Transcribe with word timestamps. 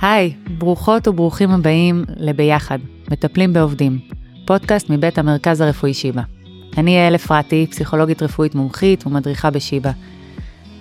היי, 0.00 0.34
ברוכות 0.58 1.08
וברוכים 1.08 1.50
הבאים 1.50 2.04
לביחד, 2.16 2.78
מטפלים 3.10 3.52
בעובדים, 3.52 3.98
פודקאסט 4.46 4.90
מבית 4.90 5.18
המרכז 5.18 5.60
הרפואי 5.60 5.94
שיבא. 5.94 6.22
אני 6.76 6.90
יעל 6.90 7.14
אפרתי, 7.14 7.66
פסיכולוגית 7.70 8.22
רפואית 8.22 8.54
מומחית 8.54 9.06
ומדריכה 9.06 9.50
בשיבא. 9.50 9.90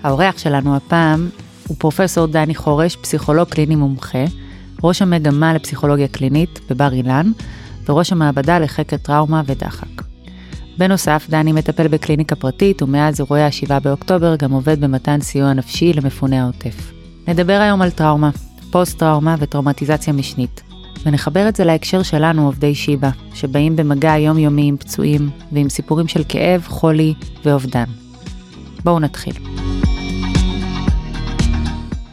האורח 0.04 0.38
שלנו 0.38 0.76
הפעם 0.76 1.30
הוא 1.68 1.78
פרופסור 1.80 2.28
דני 2.28 2.56
חורש, 2.56 2.96
פסיכולוג 2.96 3.48
קליני 3.48 3.76
מומחה, 3.76 4.26
ראש 4.84 5.02
המגמה 5.02 5.54
לפסיכולוגיה 5.54 6.08
קלינית 6.08 6.60
בבר 6.70 6.94
אילן, 6.94 7.32
וראש 7.90 8.12
המעבדה 8.12 8.60
לחקר 8.60 8.98
טראומה 8.98 9.42
ודחק. 9.46 10.02
בנוסף, 10.78 11.28
דני 11.30 11.52
מטפל 11.54 11.88
בקליניקה 11.88 12.36
פרטית, 12.36 12.82
ומאז 12.82 13.20
אירועי 13.20 13.44
ה-7 13.44 13.80
באוקטובר 13.80 14.36
גם 14.36 14.52
עובד 14.52 14.82
במתן 14.82 15.22
סיוע 15.22 15.54
נפשי 15.54 15.94
למפוני 15.94 16.40
העוטף. 16.40 16.92
נדבר 17.28 17.60
היום 17.62 17.82
על 17.82 17.90
טראומה, 17.90 18.30
פוסט-טראומה 18.72 19.36
וטראומטיזציה 19.40 20.14
משנית, 20.14 20.64
ונחבר 21.06 21.50
את 21.50 21.56
זה 21.56 21.64
להקשר 21.64 22.04
שלנו, 22.04 22.46
עובדי 22.46 22.76
שיבא, 22.76 23.10
שבאים 23.34 23.76
במגע 23.76 24.18
יומיומי 24.18 24.68
עם 24.68 24.78
פצועים 24.78 25.30
ועם 25.52 25.70
סיפורים 25.70 26.08
של 26.08 26.24
כאב, 26.30 26.66
חולי 26.68 27.14
ואובדן. 27.46 27.86
בואו 28.84 29.00
נתחיל. 29.00 29.34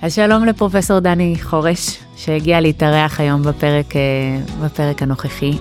אז 0.02 0.14
שלום 0.14 0.44
לפרופסור 0.44 0.98
דני 0.98 1.36
חורש, 1.42 1.98
שהגיע 2.16 2.60
להתארח 2.60 3.20
היום 3.20 3.42
בפרק, 3.42 3.96
אה, 3.96 4.00
בפרק 4.64 5.02
הנוכחי. 5.02 5.58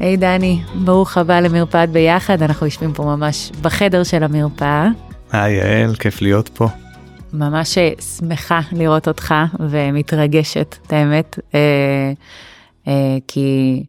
היי 0.00 0.14
hey, 0.14 0.20
דני, 0.20 0.60
ברוך 0.74 1.18
הבא 1.18 1.40
למרפאת 1.40 1.90
ביחד, 1.90 2.42
אנחנו 2.42 2.66
יושבים 2.66 2.92
פה 2.92 3.02
ממש 3.02 3.50
בחדר 3.62 4.02
של 4.04 4.22
המרפאה. 4.22 4.88
היי 5.32 5.54
יעל, 5.54 5.94
כיף 5.94 6.22
להיות 6.22 6.48
פה. 6.48 6.68
ממש 7.32 7.78
שמחה 8.18 8.60
לראות 8.72 9.08
אותך 9.08 9.34
ומתרגשת, 9.58 10.76
את 10.86 10.92
האמת, 10.92 11.38
אה, 11.54 12.12
אה, 12.88 13.16
כי 13.28 13.82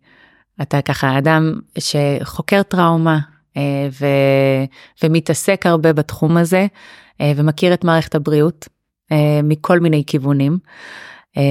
אתה 0.62 0.82
ככה 0.82 1.18
אדם 1.18 1.54
שחוקר 1.78 2.64
טראומה 2.64 3.20
אה, 3.58 3.88
ו, 4.00 4.06
ומתעסק 5.04 5.66
הרבה 5.66 5.94
בתחום 5.94 6.38
הזה 6.38 6.68
אה, 7.22 7.32
ומכיר 7.36 7.74
את 7.74 7.84
מערכת 7.84 8.16
הבריאות 8.16 8.68
אה, 9.12 9.40
מכל 9.44 9.80
מיני 9.80 10.04
כיוונים. 10.08 10.58
אה, 11.38 11.44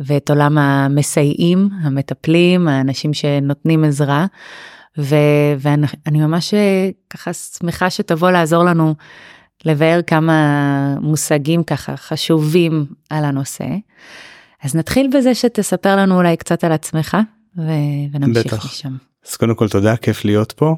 ואת 0.00 0.30
עולם 0.30 0.58
המסייעים, 0.58 1.68
המטפלים, 1.82 2.68
האנשים 2.68 3.14
שנותנים 3.14 3.84
עזרה. 3.84 4.26
ו, 4.98 5.14
ואני 5.58 6.20
ממש 6.20 6.54
אה, 6.54 6.90
ככה 7.10 7.32
שמחה 7.32 7.90
שתבוא 7.90 8.30
לעזור 8.30 8.64
לנו 8.64 8.94
לבאר 9.66 10.00
כמה 10.06 10.96
מושגים 11.00 11.62
ככה 11.62 11.96
חשובים 11.96 12.86
על 13.10 13.24
הנושא. 13.24 13.64
אז 14.62 14.74
נתחיל 14.74 15.10
בזה 15.14 15.34
שתספר 15.34 15.96
לנו 15.96 16.16
אולי 16.16 16.36
קצת 16.36 16.64
על 16.64 16.72
עצמך 16.72 17.16
ו... 17.58 17.62
ונמשיך 18.12 18.46
בטח. 18.46 18.64
משם. 18.64 18.96
אז 19.28 19.36
קודם 19.36 19.54
כל 19.54 19.68
תודה, 19.68 19.96
כיף 19.96 20.24
להיות 20.24 20.52
פה. 20.52 20.74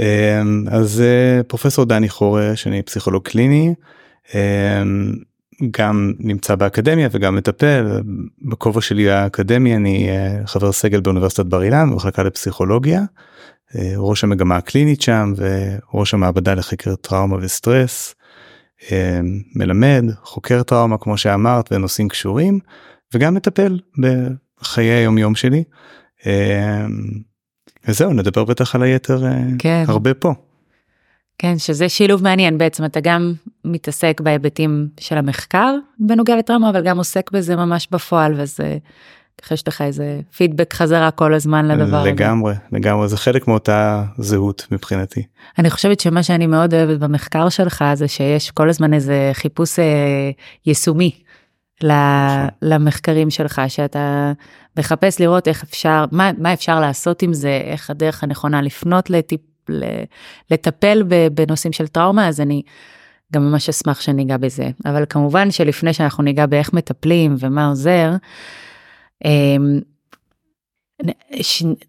אמ, 0.00 0.64
אז 0.70 1.00
אה, 1.00 1.42
פרופסור 1.42 1.84
דני 1.84 2.08
חורש, 2.08 2.66
אני 2.66 2.82
פסיכולוג 2.82 3.22
קליני, 3.22 3.74
אמ, 4.34 5.12
גם 5.70 6.12
נמצא 6.18 6.54
באקדמיה 6.54 7.08
וגם 7.12 7.36
מטפל. 7.36 8.00
בכובע 8.42 8.80
שלי 8.80 9.10
האקדמי 9.10 9.76
אני 9.76 10.08
אה, 10.08 10.46
חבר 10.46 10.72
סגל 10.72 11.00
באוניברסיטת 11.00 11.46
בר 11.46 11.62
אילן 11.62 11.90
במחלקה 11.90 12.22
לפסיכולוגיה. 12.22 13.02
אה, 13.78 13.92
ראש 13.96 14.24
המגמה 14.24 14.56
הקלינית 14.56 15.02
שם 15.02 15.32
וראש 15.36 16.14
המעבדה 16.14 16.54
לחקר 16.54 16.94
טראומה 16.94 17.36
וסטרס. 17.40 18.14
אה, 18.92 19.20
מלמד, 19.56 20.04
חוקר 20.22 20.62
טראומה 20.62 20.98
כמו 20.98 21.18
שאמרת 21.18 21.72
ונושאים 21.72 22.08
קשורים 22.08 22.58
וגם 23.14 23.34
מטפל 23.34 23.78
בחיי 24.60 24.90
היום 24.90 25.18
יום 25.18 25.34
שלי. 25.34 25.64
אה, 26.26 26.86
וזהו 27.88 28.12
נדבר 28.12 28.44
בטח 28.44 28.74
על 28.74 28.82
היתר 28.82 29.22
כן. 29.58 29.84
הרבה 29.88 30.14
פה. 30.14 30.34
כן 31.38 31.58
שזה 31.58 31.88
שילוב 31.88 32.22
מעניין 32.22 32.58
בעצם 32.58 32.84
אתה 32.84 33.00
גם 33.00 33.32
מתעסק 33.64 34.20
בהיבטים 34.20 34.88
של 35.00 35.18
המחקר 35.18 35.74
בנוגע 35.98 36.36
לטראומה 36.36 36.70
אבל 36.70 36.84
גם 36.84 36.98
עוסק 36.98 37.30
בזה 37.30 37.56
ממש 37.56 37.88
בפועל 37.90 38.34
וזה 38.36 38.78
ככה 39.42 39.54
יש 39.54 39.68
לך 39.68 39.82
איזה 39.82 40.20
פידבק 40.36 40.74
חזרה 40.74 41.10
כל 41.10 41.34
הזמן 41.34 41.68
לדבר 41.68 41.96
הזה. 41.96 42.10
לגמרי, 42.10 42.54
לגמרי, 42.72 43.08
זה 43.08 43.16
חלק 43.16 43.48
מאותה 43.48 44.04
זהות 44.18 44.66
מבחינתי. 44.70 45.22
אני 45.58 45.70
חושבת 45.70 46.00
שמה 46.00 46.22
שאני 46.22 46.46
מאוד 46.46 46.74
אוהבת 46.74 46.98
במחקר 46.98 47.48
שלך 47.48 47.84
זה 47.94 48.08
שיש 48.08 48.50
כל 48.50 48.68
הזמן 48.68 48.94
איזה 48.94 49.30
חיפוש 49.32 49.78
אה, 49.78 49.84
יישומי 50.66 51.10
נכון. 51.82 52.48
למחקרים 52.62 53.30
שלך, 53.30 53.62
שאתה 53.68 54.32
מחפש 54.78 55.20
לראות 55.20 55.48
איך 55.48 55.62
אפשר, 55.62 56.04
מה, 56.12 56.30
מה 56.38 56.52
אפשר 56.52 56.80
לעשות 56.80 57.22
עם 57.22 57.32
זה, 57.32 57.60
איך 57.64 57.90
הדרך 57.90 58.24
הנכונה 58.24 58.62
לפנות 58.62 59.10
לטיפ, 59.10 59.40
לטפל 60.50 61.02
בנושאים 61.34 61.72
של 61.72 61.86
טראומה, 61.86 62.28
אז 62.28 62.40
אני 62.40 62.62
גם 63.32 63.50
ממש 63.50 63.68
אשמח 63.68 64.00
שניגע 64.00 64.36
בזה. 64.36 64.70
אבל 64.84 65.04
כמובן 65.08 65.50
שלפני 65.50 65.92
שאנחנו 65.92 66.22
ניגע 66.22 66.46
באיך 66.46 66.72
מטפלים 66.72 67.34
ומה 67.38 67.68
עוזר, 67.68 68.10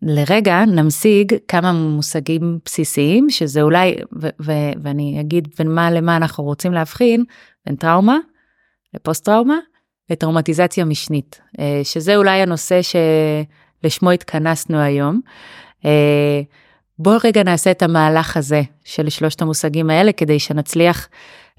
לרגע 0.01 0.65
נמשיג 0.65 1.33
כמה 1.47 1.71
מושגים 1.71 2.59
בסיסיים 2.65 3.29
שזה 3.29 3.61
אולי 3.61 3.95
ו- 4.21 4.27
ו- 4.41 4.73
ואני 4.83 5.17
אגיד 5.19 5.47
בין 5.57 5.71
מה 5.71 5.91
למה 5.91 6.17
אנחנו 6.17 6.43
רוצים 6.43 6.73
להבחין 6.73 7.23
בין 7.65 7.75
טראומה 7.75 8.17
לפוסט 8.93 9.25
טראומה 9.25 9.57
לטראומטיזציה 10.09 10.85
משנית 10.85 11.41
אה, 11.59 11.81
שזה 11.83 12.15
אולי 12.15 12.41
הנושא 12.41 12.79
שלשמו 12.81 14.11
התכנסנו 14.11 14.77
היום. 14.77 15.21
אה, 15.85 16.41
בוא 16.99 17.17
רגע 17.23 17.43
נעשה 17.43 17.71
את 17.71 17.81
המהלך 17.81 18.37
הזה 18.37 18.61
של 18.83 19.09
שלושת 19.09 19.41
המושגים 19.41 19.89
האלה 19.89 20.11
כדי 20.11 20.39
שנצליח 20.39 21.09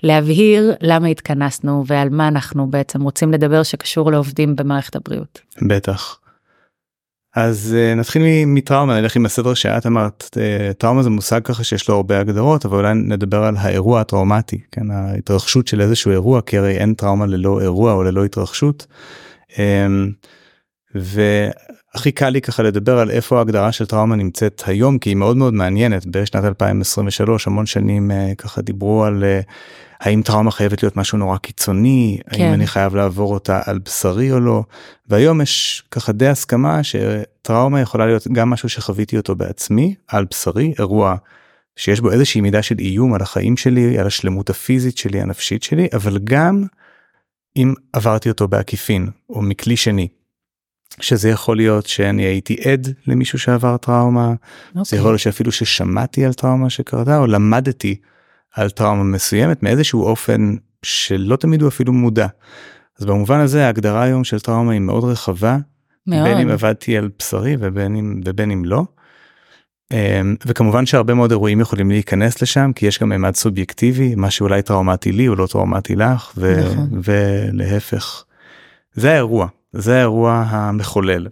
להבהיר 0.05 0.73
למה 0.81 1.09
התכנסנו 1.09 1.85
ועל 1.87 2.09
מה 2.09 2.29
אנחנו 2.29 2.71
בעצם 2.71 3.03
רוצים 3.03 3.33
לדבר 3.33 3.63
שקשור 3.63 4.13
לעובדים 4.13 4.57
במערכת 4.57 4.97
הבריאות. 4.97 5.41
בטח. 5.69 6.19
אז 7.37 7.77
uh, 7.77 7.99
נתחיל 7.99 8.23
מטראומה 8.47 9.01
נלך 9.01 9.17
עם 9.17 9.27
הסדר 9.27 9.55
שאת 9.55 9.87
אמרת 9.87 10.25
uh, 10.31 10.73
טראומה 10.73 11.03
זה 11.03 11.11
מושג 11.11 11.41
ככה 11.45 11.65
שיש 11.65 11.89
לו 11.89 11.95
הרבה 11.95 12.21
הגדרות 12.21 12.65
אבל 12.65 12.77
אולי 12.77 12.95
נדבר 12.95 13.45
על 13.45 13.57
האירוע 13.59 14.01
הטראומטי 14.01 14.61
כן 14.73 14.91
ההתרחשות 14.91 15.67
של 15.67 15.81
איזשהו 15.81 16.11
אירוע 16.11 16.41
כי 16.41 16.59
הרי 16.59 16.77
אין 16.77 16.95
טראומה 16.95 17.27
ללא 17.27 17.61
אירוע 17.61 17.93
או 17.93 18.03
ללא 18.03 18.25
התרחשות. 18.25 18.87
Um, 19.51 19.57
והכי 20.95 22.13
קל 22.13 22.29
לי 22.29 22.41
ככה 22.41 22.63
לדבר 22.63 22.99
על 22.99 23.11
איפה 23.11 23.39
ההגדרה 23.39 23.73
של 23.73 23.87
טראומה 23.87 24.17
נמצאת 24.17 24.63
היום 24.67 24.99
כי 24.99 25.11
היא 25.11 25.17
מאוד 25.17 25.37
מאוד 25.37 25.55
מעניינת 25.55 26.07
בשנת 26.07 26.45
2023 26.45 27.47
המון 27.47 27.67
שנים 27.67 28.11
uh, 28.11 28.35
ככה 28.35 28.63
דיברו 28.63 29.05
על 29.05 29.25
uh, 29.25 29.53
האם 30.01 30.23
טראומה 30.23 30.51
חייבת 30.51 30.83
להיות 30.83 30.97
משהו 30.97 31.19
נורא 31.19 31.37
קיצוני 31.37 32.19
כן. 32.31 32.43
האם 32.43 32.53
אני 32.53 32.67
חייב 32.67 32.97
לעבור 32.97 33.35
אותה 33.35 33.61
על 33.65 33.79
בשרי 33.79 34.33
או 34.33 34.41
לא 34.41 34.63
והיום 35.09 35.41
יש 35.41 35.83
ככה 35.91 36.13
די 36.13 36.29
הסכמה 36.29 36.81
שטראומה 36.83 37.81
יכולה 37.81 38.07
להיות 38.07 38.29
גם 38.29 38.51
משהו 38.51 38.69
שחוויתי 38.69 39.17
אותו 39.17 39.35
בעצמי 39.35 39.95
על 40.09 40.25
בשרי 40.31 40.75
אירוע 40.79 41.17
שיש 41.77 42.01
בו 42.01 42.11
איזושהי 42.11 42.41
מידה 42.41 42.63
של 42.63 42.79
איום 42.79 43.15
על 43.15 43.23
החיים 43.23 43.57
שלי 43.57 43.99
על 43.99 44.07
השלמות 44.07 44.51
הפיזית 44.51 44.99
שלי 44.99 45.21
הנפשית 45.21 45.63
שלי 45.63 45.89
אבל 45.93 46.19
גם 46.25 46.65
אם 47.57 47.75
עברתי 47.93 48.29
אותו 48.29 48.49
בעקיפין 48.49 49.09
או 49.31 49.43
מכלי 49.43 49.77
שני. 49.77 50.09
שזה 51.01 51.29
יכול 51.29 51.57
להיות 51.57 51.87
שאני 51.87 52.23
הייתי 52.23 52.57
עד 52.71 52.89
למישהו 53.07 53.39
שעבר 53.39 53.77
טראומה, 53.77 54.33
okay. 54.33 54.75
זה 54.75 54.81
אוקיי. 54.81 54.99
יכול 54.99 55.11
להיות 55.11 55.21
שאפילו 55.21 55.53
ששמעתי 55.53 56.25
על 56.25 56.33
טראומה 56.33 56.71
שקרתה 56.71 57.19
או 57.19 57.27
למדתי 57.27 57.97
על 58.55 58.71
טראומה 58.71 59.05
מסוימת 59.05 59.63
מאיזשהו 59.63 60.03
אופן 60.03 60.55
שלא 60.83 61.37
תמיד 61.37 61.63
הוא 61.63 61.69
אפילו 61.69 61.93
מודע. 61.93 62.27
אז 62.99 63.07
במובן 63.07 63.41
הזה 63.41 63.67
ההגדרה 63.67 64.03
היום 64.03 64.25
של 64.25 64.41
טראומה 64.41 64.73
היא 64.73 64.81
מאוד 64.81 65.05
רחבה, 65.05 65.59
מאוד. 66.07 66.29
בין 66.29 66.39
אם 66.39 66.49
עבדתי 66.49 66.97
על 66.99 67.11
בשרי 67.19 67.57
ובין 67.61 67.97
אם, 67.97 68.21
ובין 68.25 68.51
אם 68.51 68.65
לא. 68.65 68.85
אמ, 69.93 70.37
וכמובן 70.47 70.87
שהרבה 70.87 71.15
מאוד 71.15 71.31
אירועים 71.31 71.61
יכולים 71.61 71.91
להיכנס 71.91 72.43
לשם 72.43 72.71
כי 72.75 72.87
יש 72.87 72.99
גם 72.99 73.09
ממד 73.09 73.35
סובייקטיבי 73.35 74.15
מה 74.15 74.31
שאולי 74.31 74.63
טראומטי 74.63 75.13
לי 75.13 75.27
הוא 75.27 75.37
לא 75.37 75.47
טראומטי 75.47 75.97
לך 75.97 76.33
ו- 76.37 76.61
נכון. 76.65 77.01
ולהפך. 77.05 78.25
זה 78.95 79.13
האירוע 79.13 79.47
זה 79.75 79.97
האירוע 79.97 80.45
המחולל. 80.49 81.27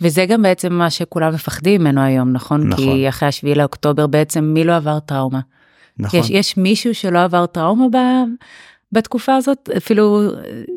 וזה 0.00 0.26
גם 0.26 0.42
בעצם 0.42 0.72
מה 0.72 0.90
שכולם 0.90 1.34
מפחדים 1.34 1.80
ממנו 1.80 2.00
היום 2.00 2.32
נכון? 2.32 2.68
נכון. 2.68 2.84
כי 2.84 3.08
אחרי 3.08 3.28
השביעי 3.28 3.54
לאוקטובר 3.54 4.06
בעצם 4.06 4.44
מי 4.44 4.64
לא 4.64 4.76
עבר 4.76 4.98
טראומה. 4.98 5.40
נכון. 5.98 6.20
יש, 6.20 6.30
יש 6.30 6.56
מישהו 6.56 6.94
שלא 6.94 7.24
עבר 7.24 7.46
טראומה 7.46 7.86
ב, 7.92 7.96
בתקופה 8.92 9.36
הזאת 9.36 9.70
אפילו 9.76 10.22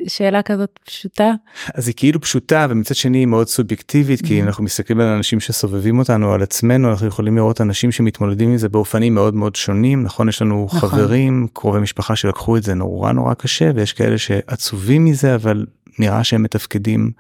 שאלה 0.07 0.41
כזאת 0.41 0.79
פשוטה. 0.85 1.31
אז 1.73 1.87
היא 1.87 1.95
כאילו 1.97 2.21
פשוטה 2.21 2.67
ומצד 2.69 2.95
שני 2.95 3.17
היא 3.17 3.25
מאוד 3.25 3.47
סובייקטיבית 3.47 4.25
כי 4.25 4.41
mm-hmm. 4.41 4.45
אנחנו 4.45 4.63
מסתכלים 4.63 4.99
על 4.99 5.07
אנשים 5.07 5.39
שסובבים 5.39 5.99
אותנו 5.99 6.33
על 6.33 6.41
עצמנו 6.41 6.89
אנחנו 6.89 7.07
יכולים 7.07 7.35
לראות 7.35 7.61
אנשים 7.61 7.91
שמתמודדים 7.91 8.49
עם 8.49 8.57
זה 8.57 8.69
באופנים 8.69 9.15
מאוד 9.15 9.35
מאוד 9.35 9.55
שונים 9.55 10.03
נכון 10.03 10.29
יש 10.29 10.41
לנו 10.41 10.67
נכון. 10.73 10.89
חברים 10.89 11.47
קרובי 11.53 11.79
משפחה 11.79 12.15
שלקחו 12.15 12.57
את 12.57 12.63
זה 12.63 12.73
נורא 12.73 13.11
נורא 13.11 13.33
קשה 13.33 13.71
ויש 13.75 13.93
כאלה 13.93 14.17
שעצובים 14.17 15.05
מזה 15.05 15.35
אבל 15.35 15.65
נראה 15.99 16.23
שהם 16.23 16.43
מתפקדים 16.43 17.11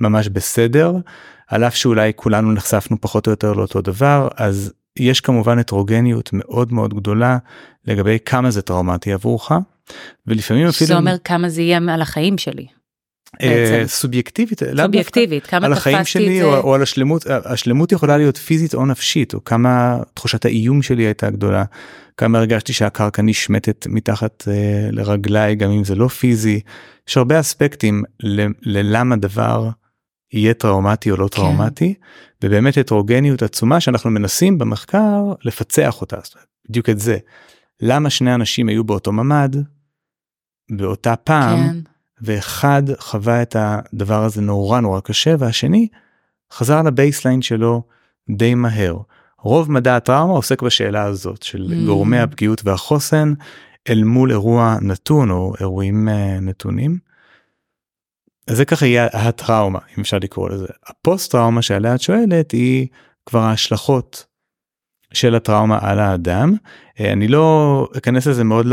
ממש 0.00 0.28
בסדר, 0.28 0.92
על 1.48 1.64
אף 1.64 1.76
שאולי 1.76 2.12
כולנו 2.16 2.52
נחשפנו 2.52 3.00
פחות 3.00 3.26
או 3.26 3.30
יותר 3.30 3.52
לאותו 3.52 3.80
דבר, 3.80 4.28
אז 4.36 4.72
יש 4.98 5.20
כמובן 5.20 5.58
הטרוגניות 5.58 6.30
מאוד 6.32 6.72
מאוד 6.72 6.94
גדולה 6.94 7.38
לגבי 7.84 8.18
כמה 8.24 8.50
זה 8.50 8.62
טראומטי 8.62 9.12
עבורך, 9.12 9.52
ולפעמים 10.26 10.66
אפילו... 10.66 10.88
זה 10.88 10.96
אומר 10.96 11.16
כמה 11.24 11.48
זה 11.48 11.62
יהיה 11.62 11.80
על 11.88 12.02
החיים 12.02 12.38
שלי. 12.38 12.66
אה, 13.42 13.82
סובייקטיבית, 13.86 14.60
סובייקטיבית, 14.76 15.46
כמה 15.46 15.66
על 15.66 15.72
החיים 15.72 16.04
שלי 16.04 16.42
או, 16.42 16.56
או 16.56 16.74
על 16.74 16.82
השלמות, 16.82 17.26
השלמות 17.26 17.92
יכולה 17.92 18.16
להיות 18.16 18.36
פיזית 18.36 18.74
או 18.74 18.86
נפשית, 18.86 19.34
או 19.34 19.44
כמה 19.44 19.98
תחושת 20.14 20.44
האיום 20.44 20.82
שלי 20.82 21.02
הייתה 21.02 21.30
גדולה, 21.30 21.64
כמה 22.16 22.38
הרגשתי 22.38 22.72
שהקרקע 22.72 23.22
נשמטת 23.22 23.86
מתחת 23.90 24.48
אה, 24.48 24.88
לרגליי, 24.92 25.54
גם 25.54 25.70
אם 25.70 25.84
זה 25.84 25.94
לא 25.94 26.08
פיזי, 26.08 26.60
יש 27.08 27.16
הרבה 27.16 27.40
אספקטים 27.40 28.02
ללמה 28.62 29.16
דבר 29.16 29.70
יהיה 30.32 30.54
טראומטי 30.54 31.10
או 31.10 31.16
לא 31.16 31.28
כן. 31.28 31.36
טראומטי, 31.36 31.94
ובאמת 32.44 32.76
הטרוגניות 32.76 33.42
עצומה 33.42 33.80
שאנחנו 33.80 34.10
מנסים 34.10 34.58
במחקר 34.58 35.32
לפצח 35.44 36.00
אותה, 36.00 36.16
בדיוק 36.68 36.88
את 36.88 36.98
זה. 36.98 37.18
למה 37.80 38.10
שני 38.10 38.34
אנשים 38.34 38.68
היו 38.68 38.84
באותו 38.84 39.12
ממ"ד, 39.12 39.56
באותה 40.70 41.16
פעם, 41.16 41.58
כן. 41.58 41.93
ואחד 42.20 42.82
חווה 42.98 43.42
את 43.42 43.56
הדבר 43.58 44.24
הזה 44.24 44.40
נורא 44.40 44.80
נורא 44.80 45.00
קשה, 45.00 45.34
והשני 45.38 45.88
חזר 46.52 46.82
לבייסליין 46.82 47.42
שלו 47.42 47.82
די 48.30 48.54
מהר. 48.54 48.96
רוב 49.38 49.70
מדע 49.70 49.96
הטראומה 49.96 50.32
עוסק 50.32 50.62
בשאלה 50.62 51.02
הזאת 51.02 51.42
של 51.42 51.66
mm. 51.70 51.86
גורמי 51.86 52.18
הפגיעות 52.18 52.60
והחוסן 52.64 53.34
אל 53.88 54.04
מול 54.04 54.30
אירוע 54.30 54.76
נתון 54.82 55.30
או 55.30 55.54
אירועים 55.60 56.08
uh, 56.08 56.40
נתונים. 56.40 56.98
אז 58.46 58.56
זה 58.56 58.64
ככה 58.64 58.86
יהיה 58.86 59.06
הטראומה 59.12 59.78
אם 59.96 60.00
אפשר 60.00 60.18
לקרוא 60.18 60.50
לזה. 60.50 60.66
הפוסט 60.86 61.32
טראומה 61.32 61.62
שעליה 61.62 61.94
את 61.94 62.00
שואלת 62.00 62.50
היא 62.52 62.86
כבר 63.26 63.40
ההשלכות 63.40 64.26
של 65.14 65.34
הטראומה 65.34 65.78
על 65.80 66.00
האדם. 66.00 66.54
אה, 67.00 67.12
אני 67.12 67.28
לא 67.28 67.88
אכנס 67.96 68.26
לזה 68.26 68.44
מאוד 68.44 68.66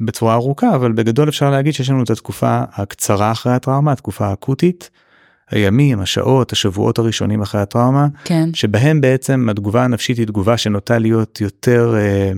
בצורה 0.00 0.34
ארוכה 0.34 0.74
אבל 0.74 0.92
בגדול 0.92 1.28
אפשר 1.28 1.50
להגיד 1.50 1.74
שיש 1.74 1.90
לנו 1.90 2.02
את 2.02 2.10
התקופה 2.10 2.60
הקצרה 2.72 3.32
אחרי 3.32 3.52
הטראומה 3.52 3.92
התקופה 3.92 4.26
האקוטית. 4.26 4.90
הימים 5.50 6.00
השעות 6.00 6.52
השבועות 6.52 6.98
הראשונים 6.98 7.42
אחרי 7.42 7.60
הטראומה 7.60 8.06
כן. 8.24 8.48
שבהם 8.54 9.00
בעצם 9.00 9.48
התגובה 9.50 9.84
הנפשית 9.84 10.18
היא 10.18 10.26
תגובה 10.26 10.56
שנוטה 10.56 10.98
להיות 10.98 11.40
יותר 11.40 11.94
אה, 11.96 12.32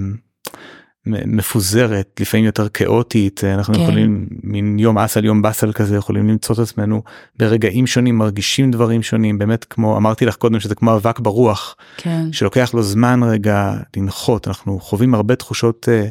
מפוזרת 1.07 2.21
לפעמים 2.21 2.47
יותר 2.47 2.69
כאוטית 2.69 3.45
אנחנו 3.45 3.75
כן. 3.75 3.81
יכולים 3.81 4.27
מין 4.43 4.79
יום 4.79 4.99
אסל 4.99 5.25
יום 5.25 5.43
באסל 5.43 5.73
כזה 5.73 5.97
יכולים 5.97 6.29
למצוא 6.29 6.55
את 6.55 6.61
עצמנו 6.61 7.03
ברגעים 7.39 7.87
שונים 7.87 8.19
מרגישים 8.19 8.71
דברים 8.71 9.03
שונים 9.03 9.39
באמת 9.39 9.65
כמו 9.65 9.97
אמרתי 9.97 10.27
לך 10.27 10.37
קודם 10.37 10.61
שזה 10.61 10.75
כמו 10.75 10.95
אבק 10.95 11.19
ברוח 11.19 11.77
כן. 11.97 12.33
שלוקח 12.33 12.75
לו 12.75 12.83
זמן 12.83 13.21
רגע 13.23 13.75
לנחות 13.97 14.49
אנחנו 14.49 14.81
חווים 14.81 15.15
הרבה 15.15 15.37
תחושות 15.37 15.89
uh, 15.89 16.11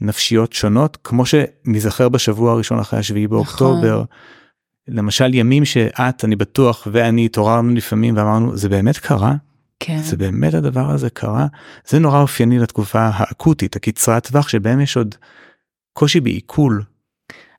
נפשיות 0.00 0.52
שונות 0.52 0.98
כמו 1.04 1.24
שנזכר 1.26 2.08
בשבוע 2.08 2.52
הראשון 2.52 2.78
אחרי 2.78 2.98
השביעי 2.98 3.26
נכון. 3.26 3.36
באוקטובר. 3.36 3.94
נכון. 3.94 4.06
למשל 4.88 5.34
ימים 5.34 5.64
שאת 5.64 6.24
אני 6.24 6.36
בטוח 6.36 6.88
ואני 6.92 7.24
התעוררנו 7.24 7.74
לפעמים 7.74 8.16
ואמרנו 8.16 8.56
זה 8.56 8.68
באמת 8.68 8.98
קרה 8.98 9.34
כן. 9.80 9.98
זה 9.98 10.16
באמת 10.16 10.54
הדבר 10.54 10.90
הזה 10.90 11.10
קרה 11.10 11.46
זה 11.86 11.98
נורא 11.98 12.20
אופייני 12.20 12.58
לתקופה 12.58 13.00
האקוטית 13.00 13.76
הקצרת 13.76 14.26
טווח 14.26 14.48
שבהם 14.48 14.80
יש 14.80 14.96
עוד 14.96 15.14
קושי 15.92 16.20
בעיכול. 16.20 16.82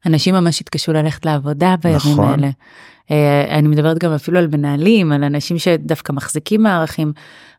אנשים 0.05 0.35
ממש 0.35 0.61
התקשו 0.61 0.93
ללכת 0.93 1.25
לעבודה 1.25 1.75
בימים 1.83 1.97
נכון. 1.97 2.29
האלה. 2.29 2.49
אה, 3.11 3.57
אני 3.57 3.67
מדברת 3.67 3.97
גם 3.97 4.13
אפילו 4.13 4.39
על 4.39 4.47
מנהלים 4.47 5.11
על 5.11 5.23
אנשים 5.23 5.59
שדווקא 5.59 6.13
מחזיקים 6.13 6.63
מערכים 6.63 7.13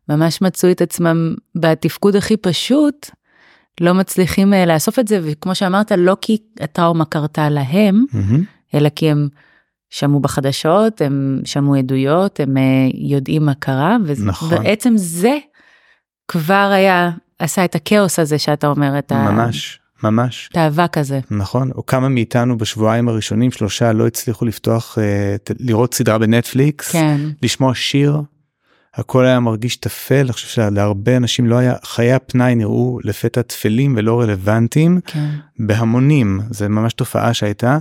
ממש 0.09 0.43
מצאו 0.43 0.71
את 0.71 0.81
עצמם 0.81 1.35
בתפקוד 1.55 2.17
הכי 2.17 2.37
פשוט 2.37 3.11
לא 3.81 3.95
מצליחים 3.95 4.55
אה, 4.55 4.67
לאסוף 4.67 4.99
את 4.99 5.09
זה 5.09 5.21
וכמו 5.23 5.55
שאמרת 5.55 5.93
לא 5.93 6.17
כי 6.21 6.39
הטראומה 6.61 7.05
קרתה 7.05 7.49
להם 7.49 8.05
mm-hmm. 8.11 8.75
אלא 8.75 8.89
כי 8.89 9.11
הם 9.11 9.29
שמעו 9.93 10.21
בחדשות, 10.21 11.01
הם 11.01 11.41
שמעו 11.45 11.75
עדויות, 11.75 12.41
הם 12.41 12.57
אה, 12.57 12.63
יודעים 12.95 13.47
מה 13.47 13.55
קרה, 13.55 13.97
נכון. 14.25 14.49
ובעצם 14.59 14.93
זה 14.97 15.39
כבר 16.29 16.71
היה, 16.75 17.11
עשה 17.39 17.65
את 17.65 17.75
הכאוס 17.75 18.19
הזה 18.19 18.39
שאתה 18.39 18.67
אומר, 18.67 18.99
את 18.99 19.13
ממש. 19.13 19.81
ה... 20.03 20.07
ממש. 20.07 20.49
את 20.53 20.57
האבק 20.57 20.99
הזה. 20.99 21.21
נכון, 21.31 21.71
או 21.75 21.87
כמה 21.87 22.09
מאיתנו 22.09 22.59
בשבועיים 22.59 23.09
הראשונים 23.09 23.51
שלושה 23.51 23.93
לא 23.93 24.07
הצליחו 24.07 24.45
לפתוח, 24.45 24.99
אה, 24.99 25.37
לראות 25.61 25.95
סדרה 25.95 26.19
בנטפליקס, 26.19 26.93
כן. 26.93 27.21
לשמוע 27.43 27.75
שיר, 27.75 28.23
הכל 28.95 29.25
היה 29.25 29.41
מרגיש 29.41 29.77
טפל, 29.77 30.21
אני 30.25 30.33
חושב 30.33 30.49
שלהרבה 30.49 31.17
אנשים 31.17 31.47
לא 31.47 31.57
היה, 31.57 31.75
חיי 31.85 32.13
הפנאי 32.13 32.55
נראו 32.55 32.99
לפתע 33.05 33.43
טפלים 33.43 33.95
ולא 33.97 34.21
רלוונטיים, 34.21 35.01
כן. 35.07 35.31
בהמונים, 35.59 36.41
זה 36.51 36.69
ממש 36.69 36.93
תופעה 36.93 37.35
שהייתה. 37.35 37.79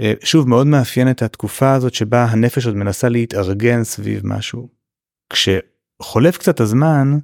אה, 0.00 0.12
שוב 0.22 0.48
מאוד 0.48 0.66
מאפיין 0.66 1.10
את 1.10 1.22
התקופה 1.22 1.72
הזאת 1.72 1.94
שבה 1.94 2.24
הנפש 2.24 2.66
עוד 2.66 2.76
מנסה 2.76 3.08
להתארגן 3.08 3.84
סביב 3.84 4.20
משהו. 4.24 4.68
כשחולף 5.30 6.38
קצת 6.38 6.60
הזמן 6.60 7.18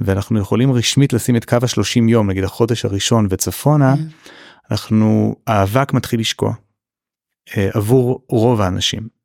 ואנחנו 0.00 0.40
יכולים 0.40 0.72
רשמית 0.72 1.12
לשים 1.12 1.36
את 1.36 1.44
קו 1.44 1.56
השלושים 1.62 2.08
יום 2.08 2.30
נגיד 2.30 2.44
החודש 2.44 2.84
הראשון 2.84 3.26
וצפונה 3.30 3.94
mm. 3.94 4.30
אנחנו 4.70 5.36
האבק 5.46 5.92
מתחיל 5.92 6.20
לשקוע 6.20 6.54
אה, 7.56 7.68
עבור 7.74 8.24
רוב 8.28 8.60
האנשים. 8.60 9.16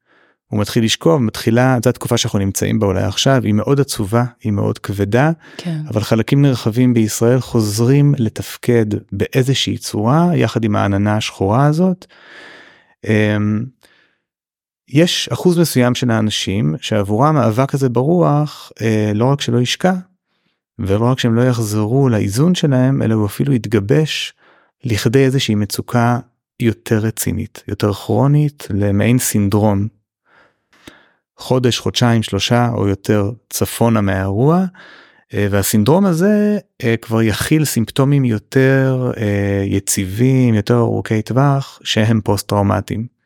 הוא 0.51 0.59
מתחיל 0.59 0.83
לשקוע 0.83 1.15
ומתחילה 1.15 1.77
זו 1.83 1.89
התקופה 1.89 2.17
שאנחנו 2.17 2.39
נמצאים 2.39 2.79
בה 2.79 2.88
אולי 2.88 3.03
עכשיו 3.03 3.41
היא 3.44 3.53
מאוד 3.53 3.79
עצובה 3.79 4.24
היא 4.41 4.51
מאוד 4.51 4.79
כבדה 4.79 5.31
כן. 5.57 5.81
אבל 5.88 6.01
חלקים 6.01 6.41
נרחבים 6.41 6.94
בישראל 6.94 7.39
חוזרים 7.39 8.13
לתפקד 8.17 8.85
באיזושהי 9.12 9.77
צורה 9.77 10.35
יחד 10.35 10.63
עם 10.63 10.75
העננה 10.75 11.17
השחורה 11.17 11.65
הזאת. 11.65 12.06
אמ, 13.07 13.65
יש 14.88 15.30
אחוז 15.33 15.59
מסוים 15.59 15.95
של 15.95 16.12
האנשים 16.12 16.75
שעבורם 16.81 17.38
האבק 17.38 17.74
הזה 17.74 17.89
ברוח 17.89 18.71
אה, 18.81 19.12
לא 19.15 19.25
רק 19.25 19.42
שלא 19.42 19.62
ישקע 19.62 19.94
ולא 20.80 21.06
רק 21.06 21.19
שהם 21.19 21.36
לא 21.36 21.42
יחזרו 21.42 22.09
לאיזון 22.09 22.56
שלהם 22.56 23.01
אלא 23.01 23.13
הוא 23.13 23.25
אפילו 23.25 23.53
יתגבש 23.53 24.33
לכדי 24.83 25.25
איזושהי 25.25 25.56
מצוקה 25.56 26.19
יותר 26.59 26.98
רצינית 26.98 27.63
יותר 27.67 27.93
כרונית 27.93 28.67
למעין 28.70 29.20
סינדרום. 29.20 29.88
חודש 31.38 31.79
חודשיים 31.79 32.24
שלושה 32.24 32.70
או 32.74 32.88
יותר 32.88 33.31
צפונה 33.50 34.01
מהאירוע 34.01 34.65
והסינדרום 35.33 36.05
הזה 36.05 36.57
אה, 36.83 36.95
כבר 36.97 37.21
יכיל 37.21 37.65
סימפטומים 37.65 38.25
יותר 38.25 39.11
אה, 39.17 39.63
יציבים 39.65 40.53
יותר 40.53 40.77
ארוכי 40.77 41.21
טווח 41.21 41.79
שהם 41.83 42.21
פוסט 42.21 42.47
טראומטיים. 42.47 43.21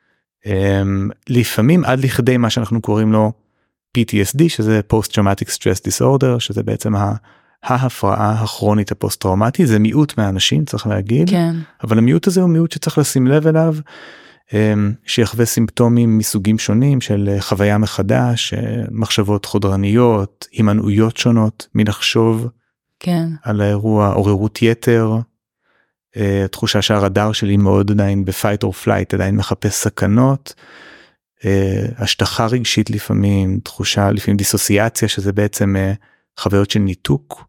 לפעמים 1.30 1.86
עד 1.86 2.00
לכדי 2.00 2.38
מה 2.38 2.50
שאנחנו 2.50 2.82
קוראים 2.82 3.12
לו 3.14 3.32
PTSD 3.98 4.50
שזה 4.50 4.82
post 4.88 5.14
traumatic 5.14 5.50
stress 5.50 5.84
disorder 5.84 6.40
שזה 6.40 6.64
בעצם 6.64 6.94
ההפרעה 7.64 8.32
הכרונית 8.32 8.92
הפוסט 8.92 9.22
טראומטי 9.22 9.66
זה 9.66 9.80
מיעוט 9.80 10.18
מהאנשים 10.18 10.66
צריך 10.66 10.88
להגיד 10.88 11.30
כן. 11.30 11.56
אבל 11.84 11.98
המיעוט 11.98 12.28
הזה 12.28 12.42
הוא 12.42 12.50
מיעוט 12.50 12.72
שצריך 12.72 12.98
לשים 12.98 13.28
לב 13.28 13.48
אליו 13.48 13.76
שיחווה 15.06 15.46
סימפטומים 15.46 16.18
מסוגים 16.18 16.60
שונים 16.60 17.02
של 17.02 17.30
אה, 17.32 17.42
חוויה 17.42 17.78
מחדש, 17.78 18.54
אה, 18.54 18.84
מחשבות 18.92 19.46
חודרניות, 19.46 20.48
הימנעויות 20.52 21.18
שונות 21.18 21.68
מלחשוב 21.76 22.48
כן. 23.00 23.28
על 23.44 23.62
האירוע, 23.62 24.08
עוררות 24.08 24.62
יתר, 24.62 25.12
אה, 26.18 26.46
תחושה 26.52 26.82
שהרדאר 26.82 27.32
שלי 27.32 27.58
מאוד 27.58 27.92
עדיין 27.92 28.26
ב 28.26 28.32
fight 28.32 28.64
או 28.64 28.74
flight, 28.74 29.14
עדיין 29.14 29.36
מחפש 29.36 29.74
סכנות, 29.74 30.54
השטחה 31.98 32.46
רגשית 32.46 32.90
לפעמים, 32.90 33.60
תחושה 33.64 34.12
לפעמים 34.12 34.38
דיסוציאציה 34.38 35.08
שזה 35.08 35.34
בעצם 35.34 35.76
חוויות 36.40 36.72
של 36.72 36.80
ניתוק, 36.80 37.46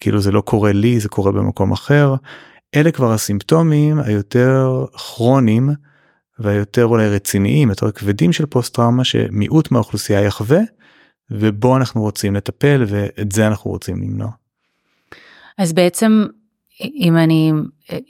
כאילו 0.00 0.20
זה 0.20 0.32
לא 0.32 0.40
קורה 0.40 0.72
לי, 0.72 1.00
זה 1.00 1.08
קורה 1.08 1.32
במקום 1.32 1.72
אחר. 1.72 2.14
אלה 2.74 2.90
כבר 2.90 3.12
הסימפטומים 3.12 3.98
היותר 3.98 4.86
כרוניים. 4.94 5.70
והיותר 6.42 6.86
אולי 6.86 7.08
רציניים 7.08 7.68
יותר 7.68 7.90
כבדים 7.90 8.32
של 8.32 8.46
פוסט 8.46 8.74
טראומה 8.74 9.04
שמיעוט 9.04 9.70
מהאוכלוסייה 9.70 10.20
יחווה 10.20 10.60
ובו 11.30 11.76
אנחנו 11.76 12.00
רוצים 12.00 12.34
לטפל 12.34 12.84
ואת 12.86 13.32
זה 13.32 13.46
אנחנו 13.46 13.70
רוצים 13.70 14.02
למנוע. 14.02 14.30
אז 15.58 15.72
בעצם 15.72 16.24
אם 16.80 17.16
אני 17.16 17.52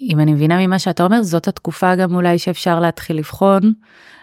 אם 0.01 0.21
אני 0.21 0.33
מבינה 0.33 0.67
ממה 0.67 0.79
שאתה 0.79 1.05
אומר 1.05 1.23
זאת 1.23 1.49
התקופה 1.49 1.95
גם 1.95 2.15
אולי 2.15 2.39
שאפשר 2.39 2.81
להתחיל 2.81 3.17
לבחון 3.17 3.73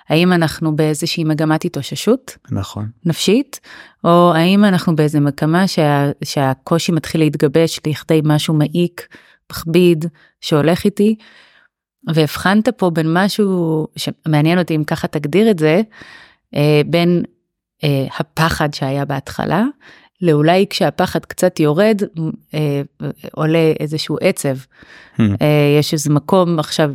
האם 0.10 0.34
אנחנו 0.34 0.76
באיזושהי 0.76 1.24
מגמת 1.24 1.66
התאוששות 1.66 2.38
נכון 2.52 2.90
נפשית 3.06 3.60
או 4.04 4.34
האם 4.36 4.66
אנחנו 4.66 4.96
באיזה 4.96 5.20
מגמה 5.20 5.68
שה, 5.68 6.12
שהקושי 6.24 6.92
מתחיל 6.92 7.22
להתגבש 7.22 7.80
לכדי 7.88 8.22
משהו 8.24 8.54
מעיק 8.54 9.08
מכביד 9.52 10.06
שהולך 10.42 10.86
איתי 10.86 11.16
והבחנת 12.16 12.70
פה 12.70 12.90
בין 12.90 13.14
משהו 13.14 13.88
שמעניין 13.96 14.60
אותי 14.60 14.76
אם 14.76 14.84
ככה 14.84 15.08
תגדיר 15.08 15.52
את 15.52 15.60
זה, 15.60 15.82
אה, 16.56 16.82
בין 16.86 17.24
אה, 17.84 18.06
הפחד 18.20 18.74
שהיה 18.74 19.06
בהתחלה, 19.06 19.64
לאולי 20.22 20.66
כשהפחד 20.70 21.26
קצת 21.26 21.60
יורד, 21.60 22.02
אה, 22.54 22.82
עולה 23.32 23.74
איזשהו 23.80 24.18
עצב. 24.22 24.58
Hmm. 25.18 25.22
יש 25.80 25.94
איזה 25.94 26.10
מקום 26.10 26.60
עכשיו 26.60 26.92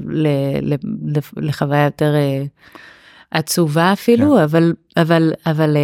לחוויה 1.37 1.85
יותר 1.85 2.15
עצובה 3.31 3.93
אפילו. 3.93 4.37
כן. 4.37 4.43
אבל, 4.43 4.73
אבל, 4.97 5.33
אבל 5.47 5.77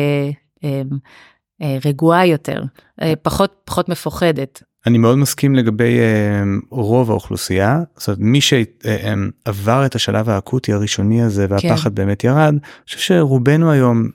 רגועה 1.84 2.26
יותר, 2.26 2.62
אה, 3.02 3.12
פחות, 3.22 3.52
פחות 3.64 3.88
מפוחדת. 3.88 4.62
אני 4.86 4.98
מאוד 4.98 5.18
מסכים 5.18 5.54
לגבי 5.54 5.98
אה, 5.98 6.42
רוב 6.70 7.10
האוכלוסייה, 7.10 7.80
זאת 7.96 8.08
אומרת 8.08 8.18
מי 8.20 8.40
שעבר 8.40 9.86
את 9.86 9.94
השלב 9.94 10.28
האקוטי 10.28 10.72
הראשוני 10.72 11.22
הזה 11.22 11.46
והפחד 11.48 11.88
כן. 11.90 11.94
באמת 11.94 12.24
ירד, 12.24 12.38
אני 12.38 12.58
חושב 12.86 12.98
שרובנו 12.98 13.70
היום 13.70 14.08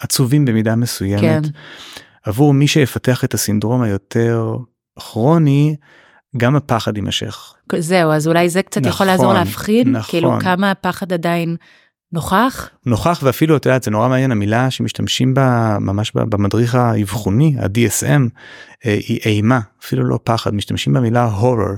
עצובים 0.00 0.44
במידה 0.44 0.76
מסוימת. 0.76 1.20
כן. 1.20 1.42
עבור 2.24 2.54
מי 2.54 2.68
שיפתח 2.68 3.24
את 3.24 3.34
הסינדרום 3.34 3.82
היותר 3.82 4.56
כרוני, 4.96 5.76
גם 6.36 6.56
הפחד 6.56 6.96
יימשך. 6.96 7.54
זהו, 7.78 8.12
אז 8.12 8.28
אולי 8.28 8.48
זה 8.48 8.62
קצת 8.62 8.80
נכון, 8.80 8.90
יכול 8.92 9.06
לעזור 9.06 9.32
להבחין, 9.32 9.92
נכון. 9.92 10.10
כאילו 10.10 10.32
כמה 10.40 10.70
הפחד 10.70 11.12
עדיין 11.12 11.56
נוכח? 12.14 12.70
נוכח 12.86 13.20
ואפילו 13.22 13.56
את 13.56 13.66
יודעת 13.66 13.82
זה 13.82 13.90
נורא 13.90 14.08
מעניין 14.08 14.32
המילה 14.32 14.70
שמשתמשים 14.70 15.34
בה 15.34 15.76
ממש 15.80 16.12
במדריך 16.14 16.74
האבחוני 16.74 17.56
ה-DSM 17.60 18.28
אה, 18.86 18.98
היא 19.08 19.20
אימה 19.24 19.60
אפילו 19.84 20.04
לא 20.04 20.18
פחד 20.24 20.54
משתמשים 20.54 20.92
במילה 20.92 21.24
הורר. 21.24 21.74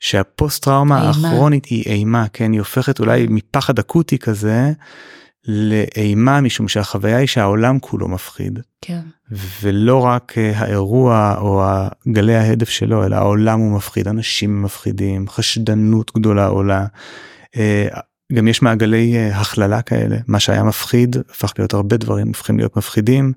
שהפוסט 0.00 0.64
טראומה 0.64 1.10
הכרונית 1.10 1.64
היא 1.64 1.82
אימה 1.86 2.26
כן 2.32 2.52
היא 2.52 2.60
הופכת 2.60 3.00
אולי 3.00 3.26
מפחד 3.30 3.78
אקוטי 3.78 4.18
כזה 4.18 4.72
לאימה 5.46 6.40
משום 6.40 6.68
שהחוויה 6.68 7.16
היא 7.16 7.26
שהעולם 7.26 7.78
כולו 7.78 8.08
מפחיד. 8.08 8.58
כן. 8.80 9.00
ולא 9.62 10.04
רק 10.04 10.38
אה, 10.38 10.52
האירוע 10.56 11.34
או 11.38 11.62
גלי 12.08 12.36
ההדף 12.36 12.68
שלו 12.68 13.06
אלא 13.06 13.16
העולם 13.16 13.60
הוא 13.60 13.76
מפחיד 13.76 14.08
אנשים 14.08 14.62
מפחידים 14.62 15.28
חשדנות 15.28 16.12
גדולה 16.14 16.46
עולה. 16.46 16.86
גם 18.32 18.48
יש 18.48 18.62
מעגלי 18.62 19.16
אה, 19.16 19.40
הכללה 19.40 19.82
כאלה 19.82 20.16
מה 20.26 20.40
שהיה 20.40 20.62
מפחיד 20.62 21.16
הפך 21.30 21.52
להיות 21.58 21.74
הרבה 21.74 21.96
דברים 21.96 22.28
הופכים 22.28 22.58
להיות 22.58 22.76
מפחידים. 22.76 23.32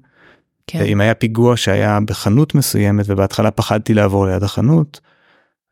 כן. 0.67 0.83
אם 0.83 1.01
היה 1.01 1.13
פיגוע 1.13 1.57
שהיה 1.57 1.99
בחנות 2.05 2.55
מסוימת 2.55 3.05
ובהתחלה 3.07 3.51
פחדתי 3.51 3.93
לעבור 3.93 4.25
ליד 4.27 4.43
החנות 4.43 4.99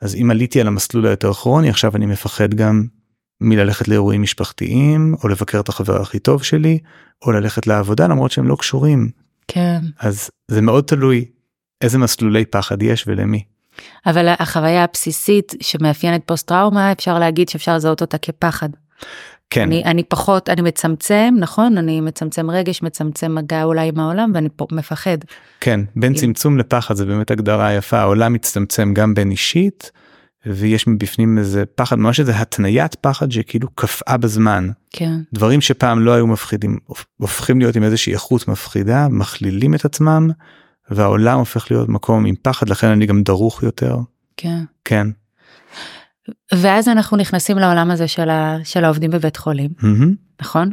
אז 0.02 0.16
אם 0.16 0.32
עליתי 0.32 0.62
על 0.62 0.68
המסלול 0.68 1.08
היותר 1.08 1.34
כרוני 1.34 1.70
עכשיו 1.70 1.96
אני 1.96 2.06
מפחד 2.06 2.54
גם 2.54 2.86
מללכת 3.42 3.88
לאירועים 3.88 4.22
משפחתיים 4.22 5.16
או 5.24 5.28
לבקר 5.28 5.60
את 5.60 5.70
החבר 5.70 6.02
הכי 6.02 6.20
טוב 6.20 6.44
שלי 6.44 6.80
או 7.26 7.32
ללכת 7.32 7.68
לעבודה 7.68 8.08
למרות 8.08 8.32
שהם 8.32 8.48
לא 8.48 8.56
קשורים. 8.56 9.10
כן. 9.48 9.80
אז 10.00 10.30
זה 10.48 10.62
מאוד 10.62 10.84
תלוי 10.84 11.26
איזה 11.82 11.98
מסלולי 11.98 12.46
פחד 12.46 12.84
יש 12.84 13.04
ולמי. 13.08 13.44
אבל 14.06 14.28
החוויה 14.40 14.84
הבסיסית 14.84 15.54
שמאפיינת 15.62 16.22
פוסט 16.26 16.48
טראומה 16.48 16.92
אפשר 16.92 17.20
להגיד 17.20 17.50
שאפשר 17.50 17.76
לזהות 17.76 18.02
אותה 18.02 18.18
כפחד. 18.18 18.70
כן. 19.50 19.62
אני, 19.62 19.84
אני 19.84 20.04
פחות, 20.04 20.50
אני 20.50 20.62
מצמצם, 20.62 21.34
נכון? 21.40 21.78
אני 21.78 22.02
מצמצם 22.02 22.52
רגש, 22.52 22.82
מצמצם 22.82 23.36
מגע 23.36 23.64
אולי 23.64 23.88
עם 23.88 24.00
העולם 24.00 24.32
ואני 24.36 24.50
פה 24.56 24.68
מפחד. 24.72 25.18
כן, 25.62 25.80
בין 25.96 26.14
צמצום 26.14 26.58
לפחד 26.58 26.96
זה 26.96 27.06
באמת 27.06 27.32
הגדרה 27.32 27.74
יפה, 27.74 28.00
העולם 28.00 28.34
מצטמצם 28.34 28.94
גם 28.94 29.14
בין 29.14 29.32
אישית, 29.32 29.92
ויש 30.46 30.88
מבפנים 30.88 31.38
איזה 31.38 31.64
פחד, 31.76 32.00
ממש 32.00 32.20
איזה 32.20 32.38
התניית 32.38 32.96
פחד 32.96 33.32
שכאילו 33.32 33.68
קפאה 33.76 34.18
בזמן. 34.18 34.70
כן. 34.90 35.14
דברים 35.34 35.62
שפעם 35.62 36.00
לא 36.00 36.12
היו 36.14 36.28
מפחידים, 36.28 36.78
הופכים 37.18 37.60
להיות 37.60 37.76
עם 37.76 37.84
איזושהי 37.84 38.14
איכות 38.14 38.48
מפחידה, 38.48 39.08
מכלילים 39.08 39.76
את 39.76 39.86
עצמם, 39.86 40.30
והעולם 40.90 41.40
הופך 41.40 41.72
להיות 41.72 41.90
מקום 41.90 42.26
עם 42.26 42.36
פחד, 42.42 42.70
לכן 42.70 42.88
אני 42.88 43.06
גם 43.06 43.24
דרוך 43.24 43.64
יותר. 43.64 43.98
כן. 44.38 44.64
כן. 44.86 45.08
ואז 46.54 46.88
אנחנו 46.88 47.18
נכנסים 47.18 47.58
לעולם 47.58 47.92
הזה 47.92 48.08
של, 48.08 48.30
ה, 48.30 48.58
של 48.64 48.84
העובדים 48.84 49.12
בבית 49.12 49.38
חולים, 49.38 49.70
mm-hmm. 49.80 50.42
נכון? 50.42 50.72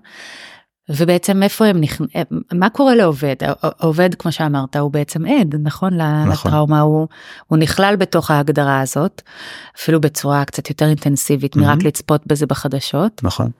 ובעצם 0.88 1.42
איפה 1.42 1.66
הם 1.66 1.80
נכנסים, 1.80 2.20
מה 2.52 2.70
קורה 2.70 2.94
לעובד? 2.94 3.36
העובד 3.62 4.14
כמו 4.14 4.32
שאמרת 4.32 4.76
הוא 4.76 4.90
בעצם 4.90 5.26
עד, 5.26 5.54
נכון? 5.62 5.94
נכון. 5.94 6.50
לטראומה, 6.50 6.80
הוא, 6.80 7.08
הוא 7.46 7.58
נכלל 7.58 7.96
בתוך 7.96 8.30
ההגדרה 8.30 8.80
הזאת, 8.80 9.22
אפילו 9.76 10.00
בצורה 10.00 10.44
קצת 10.44 10.70
יותר 10.70 10.86
אינטנסיבית 10.86 11.56
mm-hmm. 11.56 11.60
מרק 11.60 11.82
לצפות 11.82 12.26
בזה 12.26 12.46
בחדשות. 12.46 13.20
נכון. 13.24 13.50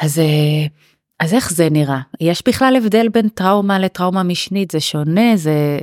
אז, 0.00 0.18
אה, 0.18 0.66
אז 1.20 1.34
איך 1.34 1.52
זה 1.52 1.68
נראה? 1.70 2.00
יש 2.20 2.42
בכלל 2.46 2.76
הבדל 2.76 3.08
בין 3.08 3.28
טראומה 3.28 3.78
לטראומה 3.78 4.22
משנית? 4.22 4.70
זה 4.70 4.80
שונה? 4.80 5.36
זה... 5.36 5.78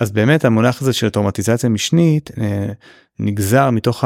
אז 0.00 0.12
באמת 0.12 0.44
המונח 0.44 0.82
הזה 0.82 0.92
של 0.92 1.10
טראומטיזציה 1.10 1.68
משנית 1.68 2.30
אה, 2.38 2.72
נגזר 3.18 3.70
מתוך 3.70 4.04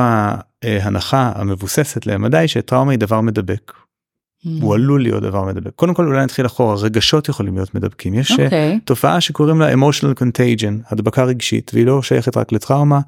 ההנחה 0.62 1.32
המבוססת 1.34 2.06
למדי 2.06 2.48
שטראומה 2.48 2.90
היא 2.90 2.98
דבר 2.98 3.20
מדבק. 3.20 3.72
Mm. 3.72 4.48
הוא 4.60 4.74
עלול 4.74 5.02
להיות 5.02 5.22
דבר 5.22 5.44
מדבק. 5.44 5.70
קודם 5.74 5.94
כל 5.94 6.06
אולי 6.06 6.24
נתחיל 6.24 6.46
אחורה 6.46 6.74
רגשות 6.74 7.28
יכולים 7.28 7.54
להיות 7.54 7.74
מדבקים 7.74 8.14
יש 8.14 8.30
okay. 8.30 8.42
אוקיי. 8.44 8.78
תופעה 8.84 9.20
שקוראים 9.20 9.60
לה 9.60 9.72
emotional 9.72 10.22
contagion 10.22 10.92
הדבקה 10.92 11.24
רגשית 11.24 11.70
והיא 11.74 11.86
לא 11.86 12.02
שייכת 12.02 12.36
רק 12.36 12.52
לטראומה 12.52 13.00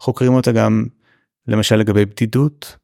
חוקרים 0.00 0.34
אותה 0.34 0.52
גם 0.52 0.86
למשל 1.48 1.76
לגבי 1.76 2.04
בדידות. 2.04 2.76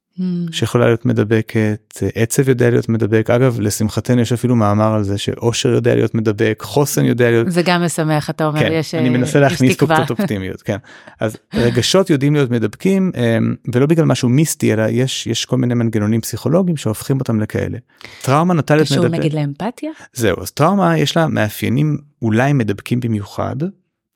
שיכולה 0.52 0.87
להיות 0.87 1.07
מדבקת, 1.07 1.99
עצב 2.14 2.49
יודע 2.49 2.71
להיות 2.71 2.88
מדבק, 2.88 3.31
אגב 3.31 3.61
לשמחתנו 3.61 4.21
יש 4.21 4.33
אפילו 4.33 4.57
מאמר 4.57 4.95
על 4.95 5.02
זה 5.02 5.19
שאושר 5.19 5.69
יודע 5.69 5.95
להיות 5.95 6.14
מדבק, 6.14 6.62
חוסן 6.62 7.04
יודע 7.04 7.31
להיות... 7.31 7.50
זה 7.50 7.62
גם 7.62 7.83
משמח 7.83 8.31
אתה 8.31 8.47
אומר, 8.47 8.61
כן, 8.61 8.73
יש 8.73 8.95
אני 8.95 9.09
מנסה 9.09 9.40
להכניס 9.40 9.76
פה 9.76 9.87
קצת 9.87 10.11
אופטימיות, 10.11 10.62
כן. 10.62 10.76
אז 11.21 11.37
רגשות 11.54 12.11
יודעים 12.11 12.35
להיות 12.35 12.50
מדבקים 12.50 13.12
אמ, 13.16 13.54
ולא 13.75 13.87
בגלל 13.87 14.04
משהו 14.04 14.28
מיסטי 14.28 14.73
אלא 14.73 14.83
יש 14.88 15.26
יש 15.26 15.45
כל 15.45 15.57
מיני 15.57 15.75
מנגנונים 15.75 16.21
פסיכולוגיים 16.21 16.76
שהופכים 16.76 17.21
אותם 17.21 17.40
לכאלה. 17.40 17.78
טראומה 18.23 18.54
נוטה 18.54 18.75
להיות 18.75 18.90
מדבק. 18.90 19.07
קשור 19.07 19.19
נגיד 19.19 19.35
לאמפתיה? 19.35 19.90
זהו, 20.12 20.37
אז 20.40 20.50
טראומה 20.50 20.99
יש 20.99 21.16
לה 21.16 21.26
מאפיינים 21.26 21.99
אולי 22.23 22.52
מדבקים 22.52 23.00
במיוחד, 23.00 23.57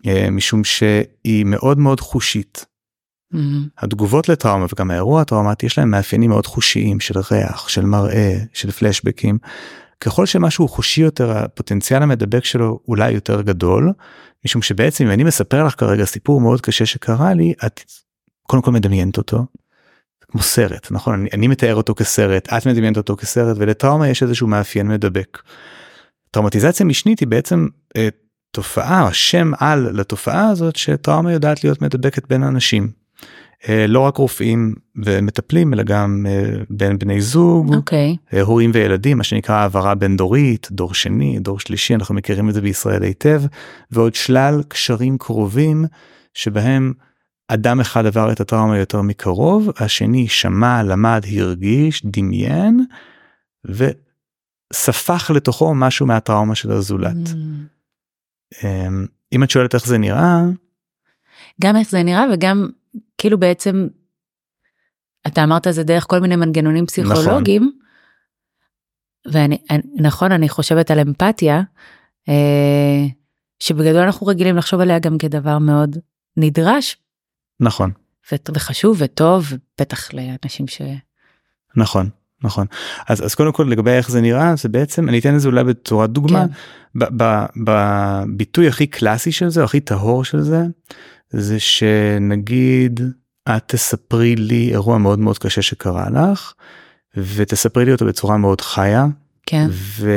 אה, 0.06 0.30
משום 0.30 0.64
שהיא 0.64 1.44
מאוד 1.44 1.78
מאוד 1.78 2.00
חושית. 2.00 2.66
Mm-hmm. 3.34 3.38
התגובות 3.78 4.28
לטראומה 4.28 4.66
וגם 4.72 4.90
האירוע 4.90 5.20
הטראומטי 5.20 5.66
יש 5.66 5.78
להם 5.78 5.90
מאפיינים 5.90 6.30
מאוד 6.30 6.46
חושיים 6.46 7.00
של 7.00 7.14
ריח, 7.30 7.68
של 7.68 7.84
מראה, 7.84 8.38
של 8.52 8.70
פלשבקים. 8.70 9.38
ככל 10.00 10.26
שמשהו 10.26 10.68
חושי 10.68 11.00
יותר 11.00 11.38
הפוטנציאל 11.38 12.02
המדבק 12.02 12.44
שלו 12.44 12.80
אולי 12.88 13.10
יותר 13.10 13.42
גדול 13.42 13.92
משום 14.44 14.62
שבעצם 14.62 15.04
אם 15.04 15.10
אני 15.10 15.24
מספר 15.24 15.64
לך 15.64 15.74
כרגע 15.80 16.04
סיפור 16.04 16.40
מאוד 16.40 16.60
קשה 16.60 16.86
שקרה 16.86 17.34
לי 17.34 17.54
את 17.66 17.80
קודם 18.42 18.62
כל 18.62 18.70
מדמיינת 18.70 19.18
אותו. 19.18 19.46
כמו 20.28 20.42
סרט 20.42 20.88
נכון 20.90 21.14
אני, 21.14 21.28
אני 21.32 21.48
מתאר 21.48 21.74
אותו 21.74 21.94
כסרט 21.94 22.48
את 22.52 22.66
מדמיינת 22.66 22.96
אותו 22.96 23.16
כסרט 23.16 23.56
ולטראומה 23.60 24.08
יש 24.08 24.22
איזשהו 24.22 24.46
מאפיין 24.46 24.88
מדבק. 24.88 25.38
טראומטיזציה 26.30 26.86
משנית 26.86 27.20
היא 27.20 27.28
בעצם 27.28 27.66
אה, 27.96 28.08
תופעה 28.50 29.12
שם 29.12 29.52
על 29.58 29.90
לתופעה 29.92 30.48
הזאת 30.48 30.76
שטראומה 30.76 31.32
יודעת 31.32 31.64
להיות 31.64 31.82
מדבקת 31.82 32.28
בין 32.28 32.42
אנשים. 32.42 33.05
אה, 33.68 33.86
לא 33.86 34.00
רק 34.00 34.16
רופאים 34.16 34.74
ומטפלים 35.04 35.74
אלא 35.74 35.82
גם 35.82 36.26
אה, 36.28 36.62
בין 36.70 36.98
בני 36.98 37.20
זוג, 37.20 37.72
okay. 37.72 37.76
אוקיי. 37.76 38.16
אה, 38.34 38.42
הורים 38.42 38.70
וילדים, 38.74 39.18
מה 39.18 39.24
שנקרא 39.24 39.54
העברה 39.54 39.94
בין 39.94 40.16
דורית, 40.16 40.68
דור 40.70 40.94
שני, 40.94 41.38
דור 41.38 41.60
שלישי, 41.60 41.94
אנחנו 41.94 42.14
מכירים 42.14 42.48
את 42.48 42.54
זה 42.54 42.60
בישראל 42.60 43.02
היטב, 43.02 43.42
ועוד 43.90 44.14
שלל 44.14 44.62
קשרים 44.68 45.18
קרובים 45.18 45.84
שבהם 46.34 46.92
אדם 47.48 47.80
אחד 47.80 48.06
עבר 48.06 48.32
את 48.32 48.40
הטראומה 48.40 48.78
יותר 48.78 49.02
מקרוב, 49.02 49.70
השני 49.78 50.28
שמע, 50.28 50.82
למד, 50.82 51.24
הרגיש, 51.36 52.06
דמיין, 52.06 52.84
וספח 53.64 55.30
לתוכו 55.30 55.74
משהו 55.74 56.06
מהטראומה 56.06 56.54
של 56.54 56.72
הזולת. 56.72 57.16
Mm. 57.26 58.66
אם 59.32 59.42
את 59.42 59.50
שואלת 59.50 59.74
איך 59.74 59.86
זה 59.86 59.98
נראה, 59.98 60.42
גם 61.62 61.76
איך 61.76 61.90
זה 61.90 62.02
נראה 62.02 62.24
וגם 62.32 62.68
כאילו 63.18 63.38
בעצם, 63.38 63.88
אתה 65.26 65.44
אמרת 65.44 65.66
זה 65.70 65.82
דרך 65.82 66.04
כל 66.08 66.18
מיני 66.18 66.36
מנגנונים 66.36 66.86
פסיכולוגיים, 66.86 67.62
נכון. 67.62 67.80
ואני, 69.32 69.58
נכון, 69.96 70.32
אני 70.32 70.48
חושבת 70.48 70.90
על 70.90 70.98
אמפתיה, 70.98 71.62
אה, 72.28 73.06
שבגדול 73.60 74.02
אנחנו 74.02 74.26
רגילים 74.26 74.56
לחשוב 74.56 74.80
עליה 74.80 74.98
גם 74.98 75.18
כדבר 75.18 75.58
מאוד 75.58 75.96
נדרש. 76.36 76.96
נכון. 77.60 77.90
וחשוב 78.54 78.96
וטוב, 79.00 79.52
בטח 79.80 80.14
לאנשים 80.14 80.68
ש... 80.68 80.82
נכון. 81.76 82.08
נכון 82.44 82.66
אז 83.08 83.24
אז 83.24 83.34
קודם 83.34 83.52
כל 83.52 83.66
לגבי 83.70 83.90
איך 83.90 84.10
זה 84.10 84.20
נראה 84.20 84.56
זה 84.56 84.68
בעצם 84.68 85.08
אני 85.08 85.18
אתן 85.18 85.34
לזה 85.34 85.48
אולי 85.48 85.64
בצורת 85.64 86.10
דוגמה 86.10 86.44
כן. 86.94 87.04
בביטוי 87.64 88.68
הכי 88.68 88.86
קלאסי 88.86 89.32
של 89.32 89.48
זה 89.48 89.64
הכי 89.64 89.80
טהור 89.80 90.24
של 90.24 90.40
זה 90.40 90.62
זה 91.30 91.60
שנגיד 91.60 93.00
את 93.56 93.62
תספרי 93.66 94.36
לי 94.36 94.68
אירוע 94.70 94.98
מאוד 94.98 95.18
מאוד 95.18 95.38
קשה 95.38 95.62
שקרה 95.62 96.06
לך, 96.10 96.52
ותספרי 97.16 97.84
לי 97.84 97.92
אותו 97.92 98.06
בצורה 98.06 98.36
מאוד 98.36 98.60
חיה. 98.60 99.06
כן. 99.46 99.66
ו... 99.70 100.10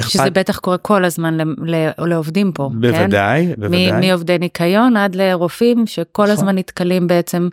שזה 0.00 0.30
בטח 0.30 0.58
קורה 0.58 0.78
כל 0.78 1.04
הזמן 1.04 1.38
לעובדים 1.98 2.52
פה, 2.52 2.70
בוודאי, 2.74 3.46
כן? 3.46 3.60
בוודאי. 3.60 4.08
מעובדי 4.08 4.38
ניקיון 4.38 4.96
עד 4.96 5.14
לרופאים 5.14 5.86
שכל 5.86 6.22
נכון. 6.22 6.30
הזמן 6.30 6.58
נתקלים 6.58 7.06
בעצם 7.06 7.48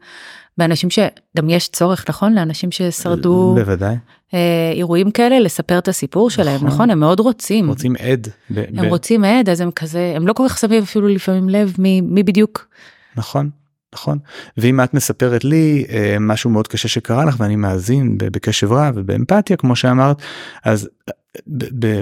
באנשים 0.58 0.90
שגם 0.90 1.50
יש 1.50 1.68
צורך 1.70 2.06
נכון? 2.10 2.34
לאנשים 2.34 2.72
ששרדו 2.72 3.54
בוודאי. 3.56 3.96
אה, 4.34 4.72
אירועים 4.74 5.12
כאלה 5.12 5.40
לספר 5.40 5.78
את 5.78 5.88
הסיפור 5.88 6.30
שלהם 6.30 6.56
נכון, 6.56 6.68
נכון? 6.68 6.90
הם 6.90 7.00
מאוד 7.00 7.20
רוצים. 7.20 7.68
רוצים 7.68 7.96
עד. 8.00 8.28
ב- 8.52 8.64
הם 8.78 8.86
ב- 8.86 8.90
רוצים 8.90 9.24
עד 9.24 9.50
אז 9.50 9.62
הם 9.62 9.72
כזה 9.72 10.14
הם 10.16 10.28
לא 10.28 10.34
כל 10.34 10.46
כך 10.50 10.58
שמים 10.58 10.84
אפילו 10.84 11.08
לפעמים 11.08 11.50
לב 11.50 11.74
מי, 11.80 12.02
מי 12.02 12.24
בדיוק 12.24 12.68
נכון 13.16 13.50
נכון 13.94 14.18
ואם 14.58 14.84
את 14.84 14.94
מספרת 14.94 15.44
לי 15.44 15.86
אה, 15.90 16.18
משהו 16.20 16.50
מאוד 16.50 16.68
קשה 16.68 16.88
שקרה 16.88 17.26
לך 17.26 17.36
ואני 17.40 17.56
מאזין 17.56 18.18
בקשב 18.18 18.72
רב 18.72 18.94
ובאמפתיה 18.98 19.58
כמו 19.58 19.76
שאמרת 19.76 20.22
אז 20.64 20.90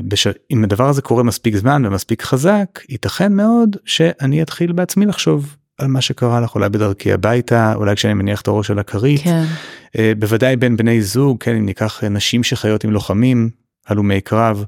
בש... 0.08 0.28
אם 0.52 0.64
הדבר 0.64 0.90
הזה 0.90 1.02
קורה 1.02 1.24
מספיק 1.24 1.56
זמן 1.56 1.86
ומספיק 1.86 2.22
חזק 2.22 2.80
ייתכן 2.90 3.34
מאוד 3.34 3.78
שאני 3.86 4.42
אתחיל 4.42 4.72
בעצמי 4.72 5.06
לחשוב 5.06 5.56
על 5.78 5.88
מה 5.88 6.02
שקרה 6.02 6.42
לך 6.42 6.56
אולי 6.56 6.70
בדרכי 6.70 7.14
הביתה 7.14 7.74
אולי 7.76 7.96
כשאני 7.96 8.14
מניח 8.14 8.42
את 8.42 8.48
הראש 8.48 8.72
על 8.72 8.80
הכרית 8.80 9.22
כן. 9.22 9.44
uh, 9.88 10.00
בוודאי 10.20 10.56
בין 10.56 10.78
בני 10.78 11.02
זוג 11.02 11.38
כן 11.44 11.56
אם 11.56 11.66
ניקח 11.66 12.04
נשים 12.04 12.44
שחיות 12.44 12.84
עם 12.84 12.92
לוחמים 12.92 13.50
הלומי 13.88 14.22
קרב. 14.22 14.66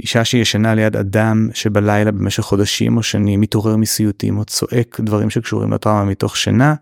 אישה 0.00 0.24
שישנה 0.24 0.74
ליד 0.74 0.96
אדם 0.96 1.48
שבלילה 1.54 2.12
במשך 2.12 2.42
חודשים 2.42 2.96
או 2.96 3.02
שנים 3.02 3.40
מתעורר 3.40 3.76
מסיוטים 3.76 4.38
או 4.38 4.44
צועק 4.44 5.00
דברים 5.00 5.30
שקשורים 5.30 5.72
לטראומה 5.72 6.04
מתוך 6.04 6.36
שינה 6.36 6.74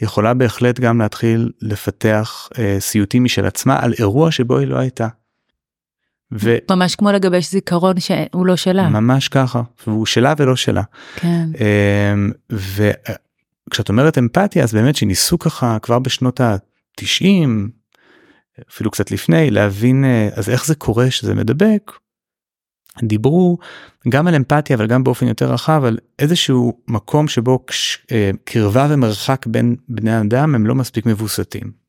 יכולה 0.00 0.34
בהחלט 0.34 0.80
גם 0.80 1.00
להתחיל 1.00 1.50
לפתח 1.60 2.48
uh, 2.52 2.56
סיוטים 2.78 3.24
משל 3.24 3.46
עצמה 3.46 3.78
על 3.80 3.94
אירוע 3.98 4.30
שבו 4.30 4.58
היא 4.58 4.68
לא 4.68 4.78
הייתה. 4.78 5.08
ו... 6.40 6.56
ממש 6.70 6.96
כמו 6.96 7.12
לגבש 7.12 7.50
זיכרון 7.50 8.00
שהוא 8.00 8.46
לא 8.46 8.56
שלה. 8.56 8.88
ממש 8.88 9.28
ככה, 9.28 9.62
והוא 9.86 10.06
שלה 10.06 10.34
ולא 10.38 10.56
שלה. 10.56 10.82
כן. 11.16 11.48
אמ, 12.14 12.32
וכשאת 12.50 13.88
אומרת 13.88 14.18
אמפתיה 14.18 14.64
אז 14.64 14.74
באמת 14.74 14.96
שניסו 14.96 15.38
ככה 15.38 15.78
כבר 15.82 15.98
בשנות 15.98 16.40
ה-90, 16.40 17.48
אפילו 18.70 18.90
קצת 18.90 19.10
לפני, 19.10 19.50
להבין 19.50 20.04
אה, 20.04 20.28
אז 20.34 20.50
איך 20.50 20.66
זה 20.66 20.74
קורה 20.74 21.10
שזה 21.10 21.34
מדבק. 21.34 21.92
דיברו 23.02 23.58
גם 24.08 24.26
על 24.26 24.34
אמפתיה 24.34 24.76
אבל 24.76 24.86
גם 24.86 25.04
באופן 25.04 25.26
יותר 25.26 25.52
רחב 25.52 25.82
על 25.84 25.98
איזשהו 26.18 26.72
מקום 26.88 27.28
שבו 27.28 27.64
אה, 28.12 28.30
קרבה 28.44 28.86
ומרחק 28.90 29.46
בין 29.46 29.76
בני 29.88 30.20
אדם 30.20 30.54
הם 30.54 30.66
לא 30.66 30.74
מספיק 30.74 31.06
מבוסתים. 31.06 31.82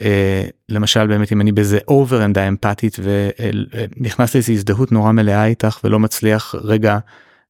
אה, 0.00 0.44
למשל 0.68 1.06
באמת 1.06 1.32
אם 1.32 1.40
אני 1.40 1.52
באיזה 1.52 1.78
אובר 1.88 2.22
עמדה 2.22 2.48
אמפתית 2.48 2.96
ונכנס 3.02 4.34
לאיזו 4.34 4.52
הזדהות 4.52 4.92
נורא 4.92 5.12
מלאה 5.12 5.44
איתך 5.44 5.80
ולא 5.84 5.98
מצליח 5.98 6.54
רגע 6.54 6.98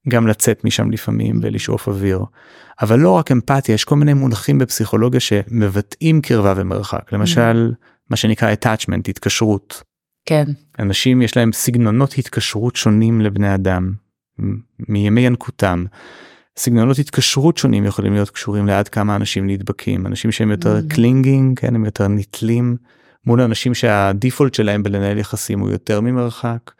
גם 0.08 0.26
לצאת 0.26 0.64
משם 0.64 0.90
לפעמים 0.90 1.40
ולשאוף 1.42 1.88
אוויר. 1.88 2.20
אבל 2.82 2.98
לא 2.98 3.10
רק 3.10 3.32
אמפתיה 3.32 3.74
יש 3.74 3.84
כל 3.84 3.96
מיני 3.96 4.14
מונחים 4.14 4.58
בפסיכולוגיה 4.58 5.20
שמבטאים 5.20 6.20
קרבה 6.20 6.54
ומרחק 6.56 7.12
למשל 7.12 7.72
מה 8.10 8.16
שנקרא 8.16 8.52
attachment 8.52 9.08
התקשרות. 9.08 9.82
כן. 10.26 10.44
אנשים 10.78 11.22
יש 11.22 11.36
להם 11.36 11.52
סגנונות 11.52 12.14
התקשרות 12.18 12.76
שונים 12.76 13.20
לבני 13.20 13.54
אדם 13.54 13.92
מימי 14.88 15.20
ינקותם. 15.20 15.84
סגנונות 16.56 16.98
התקשרות 16.98 17.56
שונים 17.56 17.84
יכולים 17.84 18.12
להיות 18.12 18.30
קשורים 18.30 18.66
לעד 18.66 18.88
כמה 18.88 19.16
אנשים 19.16 19.46
נדבקים 19.46 20.06
אנשים 20.06 20.32
שהם 20.32 20.50
יותר 20.50 20.80
clinging 20.88 21.58
ממ. 21.58 21.62
כן 21.62 21.74
הם 21.74 21.84
יותר 21.84 22.08
נתלים 22.08 22.76
מול 23.26 23.40
אנשים 23.40 23.74
שה 23.74 23.98
default 23.98 24.54
שלהם 24.54 24.82
בלנהל 24.82 25.18
יחסים 25.18 25.60
הוא 25.60 25.70
יותר 25.70 26.00
ממרחק. 26.00 26.70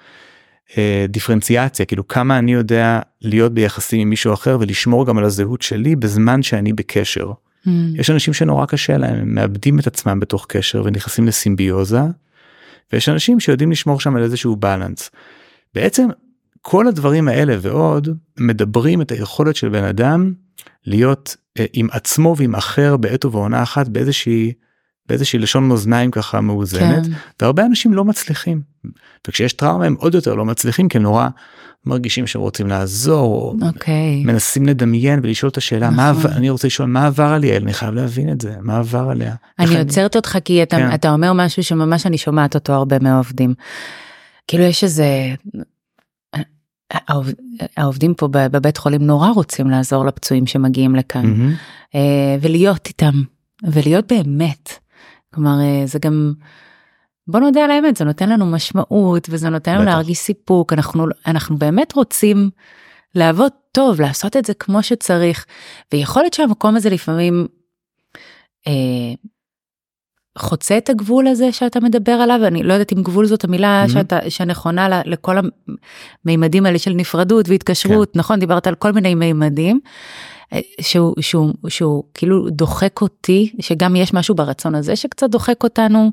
אה, 0.79 1.07
דיפרנציאציה 1.09 1.87
כאילו 1.87 2.09
כמה 2.09 2.39
אני 2.39 2.53
יודע 2.53 3.01
להיות 3.23 3.55
ביחסים 3.55 4.01
עם 4.01 4.11
מישהו 4.11 4.35
אחר 4.35 4.59
ולשמור 4.61 5.07
גם 5.07 5.19
על 5.19 5.25
הזהות 5.25 5.63
שלי 5.63 5.97
בזמן 5.97 6.43
שאני 6.43 6.73
בקשר. 6.73 7.33
Mm. 7.67 7.71
יש 7.95 8.11
אנשים 8.11 8.35
שנורא 8.35 8.67
קשה 8.67 8.97
להם 8.97 9.15
הם 9.15 9.35
מאבדים 9.35 9.79
את 9.79 9.87
עצמם 9.87 10.21
בתוך 10.21 10.47
קשר 10.49 10.83
ונכנסים 10.85 11.27
לסימביוזה. 11.27 12.01
ויש 12.93 13.09
אנשים 13.09 13.41
שיודעים 13.41 13.71
לשמור 13.71 14.01
שם 14.01 14.17
על 14.17 14.23
איזשהו 14.23 14.57
בלנס. 14.57 15.11
בעצם 15.75 16.09
כל 16.63 16.89
הדברים 16.89 17.29
האלה 17.29 17.57
ועוד 17.61 18.09
מדברים 18.39 19.03
את 19.03 19.13
היכולת 19.13 19.57
של 19.57 19.69
בן 19.69 19.85
אדם 19.85 20.33
להיות 20.87 21.37
אה, 21.59 21.65
עם 21.73 21.89
עצמו 21.93 22.35
ועם 22.39 22.55
אחר 22.55 22.97
בעת 22.97 23.25
ובעונה 23.25 23.63
אחת 23.63 23.89
באיזושהי 23.89 24.53
באיזושהי 25.07 25.39
לשון 25.39 25.69
מאזניים 25.69 26.11
ככה 26.11 26.41
מאוזנת 26.41 27.07
כן. 27.07 27.13
והרבה 27.41 27.67
אנשים 27.67 27.95
לא 27.95 28.05
מצליחים 28.05 28.63
וכשיש 29.29 29.53
טראומה 29.53 29.87
הם 29.87 29.95
עוד 29.99 30.15
יותר 30.15 30.35
לא 30.35 30.45
מצליחים 30.45 30.89
כי 30.89 30.99
הם 30.99 31.03
נורא 31.03 31.29
מרגישים 31.87 32.27
שהם 32.27 32.43
רוצים 32.43 32.67
לעזור 32.67 33.57
okay. 33.61 33.67
אוקיי. 33.67 34.25
מנסים 34.25 34.67
לדמיין 34.67 35.21
ולשאול 35.23 35.51
את 35.51 35.57
השאלה 35.57 35.91
נכון. 35.91 36.31
מה 36.31 36.37
אני 36.37 36.51
רוצה 36.51 36.67
לשאול 36.67 36.89
מה 36.89 37.07
עבר 37.07 37.25
על 37.25 37.45
יעל 37.45 37.63
אני 37.63 37.73
חייב 37.73 37.95
להבין 37.95 38.33
את 38.33 38.41
זה 38.41 38.55
מה 38.61 38.79
עבר 38.79 39.11
עליה. 39.11 39.35
אני 39.59 39.79
עוצרת 39.79 40.17
אותך 40.17 40.39
כי 40.45 40.63
אתה, 40.63 40.77
כן. 40.77 40.95
אתה 40.95 41.11
אומר 41.11 41.33
משהו 41.33 41.63
שממש 41.63 42.07
אני 42.07 42.19
שומעת 42.19 42.55
אותו 42.55 42.73
הרבה 42.73 42.99
מהעובדים. 42.99 43.55
כאילו 44.49 44.65
יש 44.65 44.85
איזה 44.85 45.07
העובדים 47.77 48.15
פה 48.15 48.29
בבית 48.33 48.77
חולים 48.77 49.03
נורא 49.03 49.29
רוצים 49.31 49.71
לעזור 49.71 50.05
לפצועים 50.05 50.47
שמגיעים 50.47 50.97
לכאן 50.97 51.25
mm-hmm. 51.25 51.97
ולהיות 52.41 52.87
איתם 52.87 53.23
ולהיות 53.63 54.13
באמת. 54.13 54.71
כלומר 55.35 55.61
אה, 55.61 55.87
זה 55.87 55.99
גם 55.99 56.33
בוא 57.31 57.41
נודה 57.41 57.65
על 57.65 57.71
האמת 57.71 57.97
זה 57.97 58.05
נותן 58.05 58.29
לנו 58.29 58.47
משמעות 58.47 59.27
וזה 59.31 59.49
נותן 59.49 59.75
לנו 59.75 59.85
להרגיש 59.85 60.19
סיפוק 60.19 60.73
אנחנו 60.73 61.07
אנחנו 61.27 61.57
באמת 61.57 61.93
רוצים 61.93 62.51
לעבוד 63.15 63.53
טוב 63.73 64.01
לעשות 64.01 64.37
את 64.37 64.45
זה 64.45 64.55
כמו 64.55 64.83
שצריך 64.83 65.47
ויכול 65.93 66.23
להיות 66.23 66.35
שהמקום 66.35 66.77
הזה 66.77 66.91
לפעמים. 66.91 67.47
אה, 68.67 68.73
חוצה 70.39 70.79
את 70.79 70.89
הגבול 70.89 71.27
הזה 71.27 71.53
שאתה 71.53 71.81
מדבר 71.81 72.13
עליו 72.13 72.47
אני 72.47 72.63
לא 72.63 72.73
יודעת 72.73 72.93
אם 72.93 73.03
גבול 73.03 73.27
זאת 73.27 73.45
המילה 73.45 73.85
mm-hmm. 73.85 73.93
שאתה 73.93 74.31
שנכונה 74.31 75.03
לכל 75.05 75.37
המימדים 76.25 76.67
האלה 76.67 76.79
של 76.79 76.93
נפרדות 76.93 77.49
והתקשרות 77.49 78.11
כן. 78.13 78.19
נכון 78.19 78.41
דיברת 78.41 78.67
על 78.67 78.75
כל 78.75 78.93
מיני 78.93 79.15
מימדים. 79.15 79.81
אה, 80.53 80.61
שהוא 80.81 81.15
שהוא 81.21 81.53
שהוא 81.69 82.05
כאילו 82.15 82.51
דוחק 82.51 83.01
אותי 83.01 83.53
שגם 83.61 83.97
יש 83.97 84.15
משהו 84.15 84.35
ברצון 84.35 84.75
הזה 84.75 84.97
שקצת 84.97 85.31
דוחק 85.31 85.65
אותנו. 85.65 86.11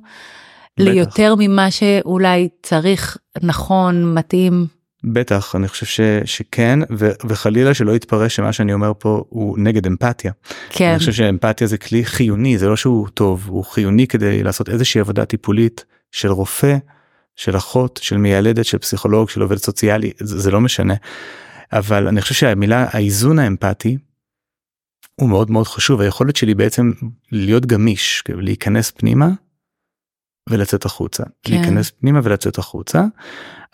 ליותר 0.77 1.35
ממה 1.37 1.71
שאולי 1.71 2.49
צריך 2.63 3.17
נכון 3.43 4.13
מתאים. 4.13 4.67
בטח 5.03 5.55
אני 5.55 5.67
חושב 5.67 5.85
ש, 5.85 6.01
שכן 6.25 6.79
ו, 6.97 7.11
וחלילה 7.27 7.73
שלא 7.73 7.95
יתפרש 7.95 8.35
שמה 8.35 8.53
שאני 8.53 8.73
אומר 8.73 8.91
פה 8.99 9.23
הוא 9.29 9.59
נגד 9.59 9.87
אמפתיה. 9.87 10.31
כן. 10.69 10.89
אני 10.89 10.99
חושב 10.99 11.11
שאמפתיה 11.11 11.67
זה 11.67 11.77
כלי 11.77 12.05
חיוני 12.05 12.57
זה 12.57 12.67
לא 12.67 12.75
שהוא 12.75 13.07
טוב 13.13 13.45
הוא 13.47 13.63
חיוני 13.63 14.07
כדי 14.07 14.43
לעשות 14.43 14.69
איזושהי 14.69 15.01
עבודה 15.01 15.25
טיפולית 15.25 15.85
של 16.11 16.31
רופא 16.31 16.77
של 17.35 17.57
אחות 17.57 17.99
של 18.03 18.17
מיילדת 18.17 18.65
של 18.65 18.77
פסיכולוג 18.77 19.29
של 19.29 19.41
עובד 19.41 19.57
סוציאלי 19.57 20.11
זה, 20.19 20.39
זה 20.39 20.51
לא 20.51 20.61
משנה. 20.61 20.93
אבל 21.73 22.07
אני 22.07 22.21
חושב 22.21 22.35
שהמילה 22.35 22.87
האיזון 22.91 23.39
האמפתי 23.39 23.97
הוא 25.15 25.29
מאוד 25.29 25.51
מאוד 25.51 25.67
חשוב 25.67 26.01
היכולת 26.01 26.35
שלי 26.35 26.55
בעצם 26.55 26.91
להיות 27.31 27.65
גמיש 27.65 28.23
להיכנס 28.29 28.91
פנימה 28.91 29.29
ולצאת 30.49 30.85
החוצה 30.85 31.23
כן. 31.43 31.53
להיכנס 31.53 31.89
פנימה 31.89 32.19
ולצאת 32.23 32.57
החוצה 32.57 33.03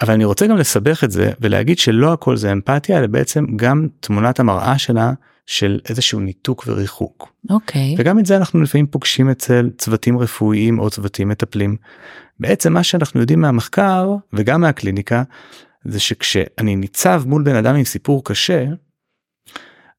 אבל 0.01 0.13
אני 0.13 0.25
רוצה 0.25 0.47
גם 0.47 0.57
לסבך 0.57 1.03
את 1.03 1.12
זה 1.12 1.31
ולהגיד 1.41 1.79
שלא 1.79 2.13
הכל 2.13 2.38
זה 2.38 2.51
אמפתיה 2.51 2.99
אלא 2.99 3.07
בעצם 3.07 3.45
גם 3.55 3.88
תמונת 3.99 4.39
המראה 4.39 4.77
שלה 4.77 5.13
של 5.45 5.79
איזשהו 5.89 6.19
ניתוק 6.19 6.63
וריחוק. 6.67 7.33
אוקיי. 7.49 7.95
וגם 7.97 8.19
את 8.19 8.25
זה 8.25 8.38
אנחנו 8.38 8.62
לפעמים 8.62 8.88
פוגשים 8.88 9.29
אצל 9.29 9.69
צוותים 9.77 10.17
רפואיים 10.17 10.79
או 10.79 10.89
צוותים 10.89 11.29
מטפלים. 11.29 11.75
בעצם 12.39 12.73
מה 12.73 12.83
שאנחנו 12.83 13.19
יודעים 13.19 13.41
מהמחקר 13.41 14.15
וגם 14.33 14.62
מהקליניקה 14.62 15.23
זה 15.86 15.99
שכשאני 15.99 16.75
ניצב 16.75 17.23
מול 17.25 17.43
בן 17.43 17.55
אדם 17.55 17.75
עם 17.75 17.83
סיפור 17.83 18.23
קשה 18.23 18.65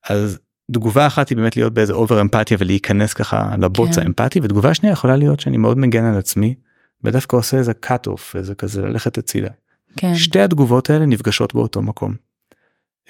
אז 0.08 0.38
תגובה 0.72 1.06
אחת 1.06 1.28
היא 1.28 1.37
באמת 1.37 1.56
להיות 1.56 1.74
באיזה 1.74 1.92
אובר 1.92 2.20
אמפתיה 2.20 2.56
ולהיכנס 2.60 3.14
ככה 3.14 3.54
לבוץ 3.58 3.96
כן. 3.96 4.02
האמפתי 4.02 4.40
ותגובה 4.42 4.74
שנייה 4.74 4.92
יכולה 4.92 5.16
להיות 5.16 5.40
שאני 5.40 5.56
מאוד 5.56 5.78
מגן 5.78 6.04
על 6.04 6.18
עצמי 6.18 6.54
ודווקא 7.04 7.36
עושה 7.36 7.56
איזה 7.56 7.72
cut 7.86 8.08
off 8.08 8.38
איזה 8.38 8.54
כזה 8.54 8.82
ללכת 8.82 9.18
הצידה. 9.18 9.50
כן. 9.96 10.14
שתי 10.14 10.40
התגובות 10.40 10.90
האלה 10.90 11.06
נפגשות 11.06 11.54
באותו 11.54 11.82
מקום. 11.82 12.14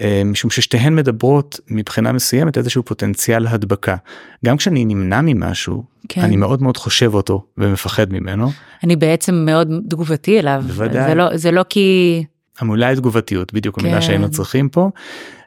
אה, 0.00 0.22
משום 0.24 0.50
ששתיהן 0.50 0.94
מדברות 0.94 1.60
מבחינה 1.68 2.12
מסוימת 2.12 2.58
איזשהו 2.58 2.82
פוטנציאל 2.82 3.46
הדבקה. 3.46 3.96
גם 4.44 4.56
כשאני 4.56 4.84
נמנע 4.84 5.20
ממשהו 5.22 5.84
כן. 6.08 6.20
אני 6.20 6.36
מאוד 6.36 6.62
מאוד 6.62 6.76
חושב 6.76 7.14
אותו 7.14 7.44
ומפחד 7.58 8.12
ממנו. 8.12 8.50
אני 8.84 8.96
בעצם 8.96 9.34
מאוד 9.34 9.70
תגובתי 9.88 10.38
אליו. 10.38 10.62
בוודאי. 10.66 11.08
זה 11.08 11.14
לא, 11.14 11.36
זה 11.36 11.50
לא 11.50 11.64
כי 11.68 12.24
המולאי 12.58 12.96
תגובתיות 12.96 13.52
בדיוק 13.52 13.80
כן. 13.80 13.86
המילה 13.86 14.02
שהיינו 14.02 14.30
צריכים 14.30 14.68
פה. 14.68 14.90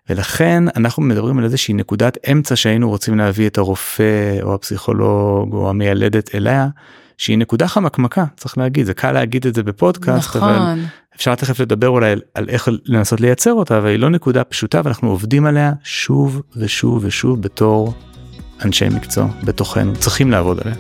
ולכן 0.10 0.64
אנחנו 0.76 1.04
מדברים 1.04 1.38
על 1.38 1.44
איזושהי 1.44 1.74
נקודת 1.74 2.18
אמצע 2.32 2.56
שהיינו 2.56 2.90
רוצים 2.90 3.18
להביא 3.18 3.48
את 3.48 3.58
הרופא 3.58 4.38
או 4.42 4.54
הפסיכולוג 4.54 5.54
או 5.54 5.70
המיילדת 5.70 6.36
אליה 6.36 6.68
שהיא 7.18 7.38
נקודה 7.38 7.68
חמקמקה 7.68 8.26
צריך 8.36 8.58
להגיד 8.58 8.86
זה 8.86 8.94
קל 8.94 9.12
להגיד 9.12 9.48
את 9.48 9.56
זה 9.56 9.64
בפודקאסט 9.64 10.36
אבל 10.36 10.56
נכון, 10.56 10.86
אפשר 11.16 11.36
תכף 11.36 11.60
לדבר 11.60 11.90
אולי 11.90 12.12
על, 12.12 12.22
על 12.34 12.50
איך 12.50 12.70
לנסות 12.86 13.22
לייצר 13.22 13.54
אותה 13.54 13.78
אבל 13.78 13.88
היא 13.88 14.00
לא 14.00 14.10
נקודה 14.10 14.44
פשוטה 14.44 14.82
ואנחנו 14.84 15.10
עובדים 15.10 15.46
עליה 15.46 15.74
שוב 15.84 16.42
ושוב 16.58 17.06
ושוב 17.06 17.42
בתור 17.42 17.94
אנשי 18.66 18.90
מקצוע 18.90 19.28
בתוכנו 19.44 19.94
צריכים 19.96 20.32
לעבוד 20.32 20.60
עליה. 20.60 20.76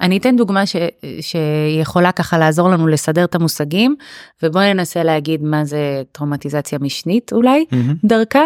אני 0.00 0.18
אתן 0.18 0.36
דוגמה 0.36 0.66
ש, 0.66 0.76
שיכולה 1.20 2.12
ככה 2.12 2.38
לעזור 2.38 2.68
לנו 2.68 2.86
לסדר 2.86 3.24
את 3.24 3.34
המושגים, 3.34 3.96
ובואי 4.42 4.74
ננסה 4.74 5.02
להגיד 5.02 5.42
מה 5.42 5.64
זה 5.64 6.02
טראומטיזציה 6.12 6.78
משנית 6.78 7.32
אולי, 7.32 7.64
מהמם. 7.72 7.94
דרכה, 8.04 8.44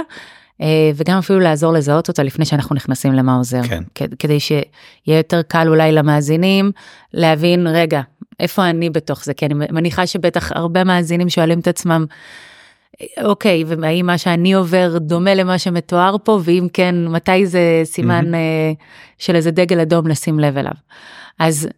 וגם 0.94 1.18
אפילו 1.18 1.40
לעזור 1.40 1.72
לזהות 1.72 2.08
אותה 2.08 2.22
לפני 2.22 2.44
שאנחנו 2.44 2.76
נכנסים 2.76 3.12
למה 3.12 3.36
עוזר. 3.36 3.62
כן. 3.62 3.82
כדי 4.18 4.40
שיהיה 4.40 4.62
יותר 5.06 5.42
קל 5.42 5.68
אולי 5.68 5.92
למאזינים 5.92 6.72
להבין, 7.14 7.66
רגע, 7.66 8.00
איפה 8.40 8.70
אני 8.70 8.90
בתוך 8.90 9.24
זה? 9.24 9.34
כי 9.34 9.46
אני 9.46 9.54
מניחה 9.54 10.06
שבטח 10.06 10.52
הרבה 10.52 10.84
מאזינים 10.84 11.28
שואלים 11.28 11.60
את 11.60 11.68
עצמם, 11.68 12.06
אוקיי, 13.24 13.64
והאם 13.66 14.06
מה 14.06 14.18
שאני 14.18 14.52
עובר 14.52 14.98
דומה 14.98 15.34
למה 15.34 15.58
שמתואר 15.58 16.16
פה, 16.24 16.40
ואם 16.44 16.66
כן, 16.72 17.08
מתי 17.08 17.46
זה 17.46 17.80
סימן 17.84 18.34
אה, 18.34 18.72
של 19.18 19.36
איזה 19.36 19.50
דגל 19.50 19.80
אדום 19.80 20.06
לשים 20.06 20.38
לב 20.38 20.56
אליו. 20.56 20.72
אז 21.38 21.68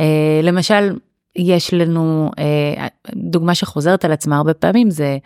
אה, 0.00 0.40
למשל, 0.42 0.98
יש 1.36 1.74
לנו 1.74 2.30
אה, 2.38 2.86
דוגמה 3.14 3.54
שחוזרת 3.54 4.04
על 4.04 4.12
עצמה 4.12 4.36
הרבה 4.36 4.54
פעמים, 4.54 4.90
זה 4.90 5.04
אה, 5.04 5.16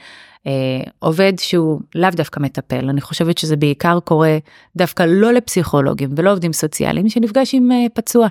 עובד 0.99 1.33
שהוא 1.39 1.81
לאו 1.95 2.11
דווקא 2.11 2.41
מטפל, 2.41 2.89
אני 2.89 3.01
חושבת 3.01 3.39
שזה 3.39 3.57
בעיקר 3.57 4.01
קורה 4.01 4.39
דווקא 4.77 5.03
לא 5.03 5.33
לפסיכולוגים 5.33 6.11
ולא 6.17 6.33
עובדים 6.33 6.53
סוציאליים, 6.53 7.09
שנפגש 7.09 7.55
עם 7.55 7.73
אה, 7.73 7.87
פצוע, 7.95 8.29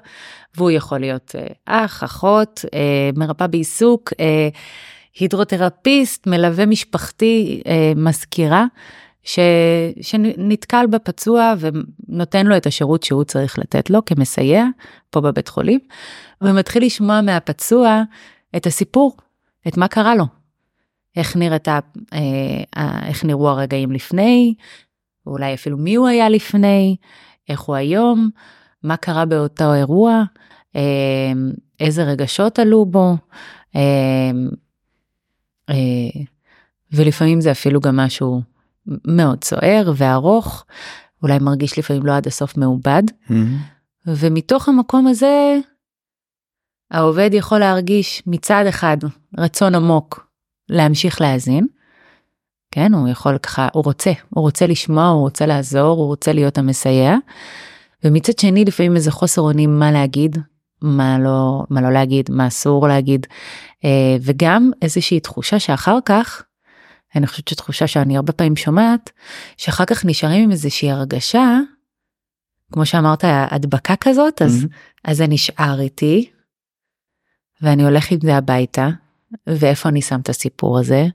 והוא 0.58 0.72
יכול 0.72 1.00
להיות 1.00 1.36
אה, 1.36 1.86
אח, 1.86 2.04
אחות, 2.04 2.66
אה, 2.74 3.10
מרפאה 3.16 3.48
בעיסוק, 3.48 4.14
אה, 4.20 4.50
הידרותרפיסט, 5.20 6.28
מלווה 6.28 6.66
משפחתי, 6.66 7.62
אה, 7.68 7.92
מזכירה, 7.96 8.66
ש, 9.24 9.40
שנתקל 10.02 10.86
בפצוע 10.90 11.54
ונותן 11.60 12.46
לו 12.46 12.58
את 12.58 12.66
השירות 12.66 13.04
שהוא 13.04 13.24
צריך 13.24 13.60
לתת 13.60 13.90
לו 13.90 14.06
כמסייע 14.06 14.66
פה 15.10 15.22
בבית 15.22 15.48
חולים, 15.48 15.80
ומתחיל 16.42 16.86
לשמוע 16.86 17.22
מהפצוע 17.22 18.02
את 18.56 18.66
הסיפור, 18.66 19.18
את 19.68 19.78
מה 19.78 19.88
קרה 19.88 20.16
לו. 20.16 20.45
איך 21.16 21.36
נראתה, 21.36 21.80
אה, 22.14 23.08
איך 23.08 23.26
נראו 23.26 23.50
הרגעים 23.50 23.92
לפני, 23.92 24.54
ואולי 25.26 25.54
אפילו 25.54 25.78
מי 25.78 25.96
הוא 25.96 26.08
היה 26.08 26.30
לפני, 26.30 26.96
איך 27.50 27.60
הוא 27.60 27.76
היום, 27.76 28.30
מה 28.84 28.98
קרה 28.98 29.26
באותו 29.26 29.74
אירוע, 29.74 30.24
אה, 30.76 31.32
איזה 31.80 32.04
רגשות 32.04 32.60
עלו 32.60 32.86
בו, 32.86 33.16
אה, 33.76 34.32
ולפעמים 36.92 37.42
זה 37.42 37.52
אפילו 37.52 37.82
גם 37.82 37.96
משהו 37.96 38.42
מאוד 39.08 39.44
סוער 39.44 39.92
וארוך, 39.96 40.66
אולי 41.24 41.40
מרגיש 41.40 41.80
לפעמים 41.80 42.06
לא 42.06 42.18
עד 42.18 42.28
הסוף 42.28 42.58
מעובד, 42.58 43.04
מהמם. 43.30 43.58
ומתוך 44.08 44.70
המקום 44.70 45.08
הזה, 45.08 45.58
העובד 46.92 47.30
יכול 47.34 47.60
להרגיש 47.60 48.24
מצד 48.28 48.66
אחד 48.70 48.98
רצון 49.38 49.76
עמוק 49.76 50.25
להמשיך 50.70 51.22
להאזין, 51.22 51.68
כן, 52.72 52.94
הוא 52.94 53.10
יכול 53.10 53.38
ככה, 53.38 53.68
הוא 53.74 53.84
רוצה, 53.84 54.12
הוא 54.30 54.42
רוצה 54.42 54.68
לשמוע, 54.68 55.08
הוא 55.08 55.22
רוצה 55.22 55.46
לעזור, 55.46 55.98
הוא 55.98 56.08
רוצה 56.08 56.34
להיות 56.34 56.58
המסייע, 56.58 57.16
ומצד 58.04 58.40
שני 58.40 58.66
לפעמים 58.66 58.96
איזה 58.96 59.12
חוסר 59.12 59.42
אונים 59.42 59.80
מה 59.80 59.92
להגיד, 59.92 60.38
מה 60.82 61.20
לא, 61.20 61.64
מה 61.70 61.82
לא 61.82 61.92
להגיד, 61.92 62.32
מה 62.32 62.48
אסור 62.48 62.88
להגיד, 62.88 63.28
אה, 63.86 64.18
וגם 64.22 64.72
איזושהי 64.82 65.20
תחושה 65.20 65.60
שאחר 65.60 65.98
כך, 66.06 66.44
אני 67.16 67.28
חושבת 67.28 67.48
שתחושה 67.48 67.88
שאני 67.88 68.16
הרבה 68.16 68.34
פעמים 68.34 68.56
שומעת, 68.56 69.12
שאחר 69.58 69.86
כך 69.86 70.06
נשארים 70.06 70.44
עם 70.44 70.52
איזושהי 70.52 70.92
הרגשה, 70.92 71.60
כמו 72.72 72.86
שאמרת, 72.86 73.24
הדבקה 73.28 73.96
כזאת, 73.96 74.42
אז, 74.42 74.56
מהמם. 74.56 74.68
אז 75.04 75.18
זה 75.18 75.28
נשאר 75.28 75.80
איתי, 75.80 76.32
ואני 77.62 77.84
הולך 77.84 78.12
עם 78.12 78.20
זה 78.22 78.36
הביתה, 78.36 78.90
ואיפה 79.48 79.90
אני 79.90 80.02
שם 80.02 80.20
את 80.20 80.30
הסיפור 80.30 80.80
הזה, 80.80 81.06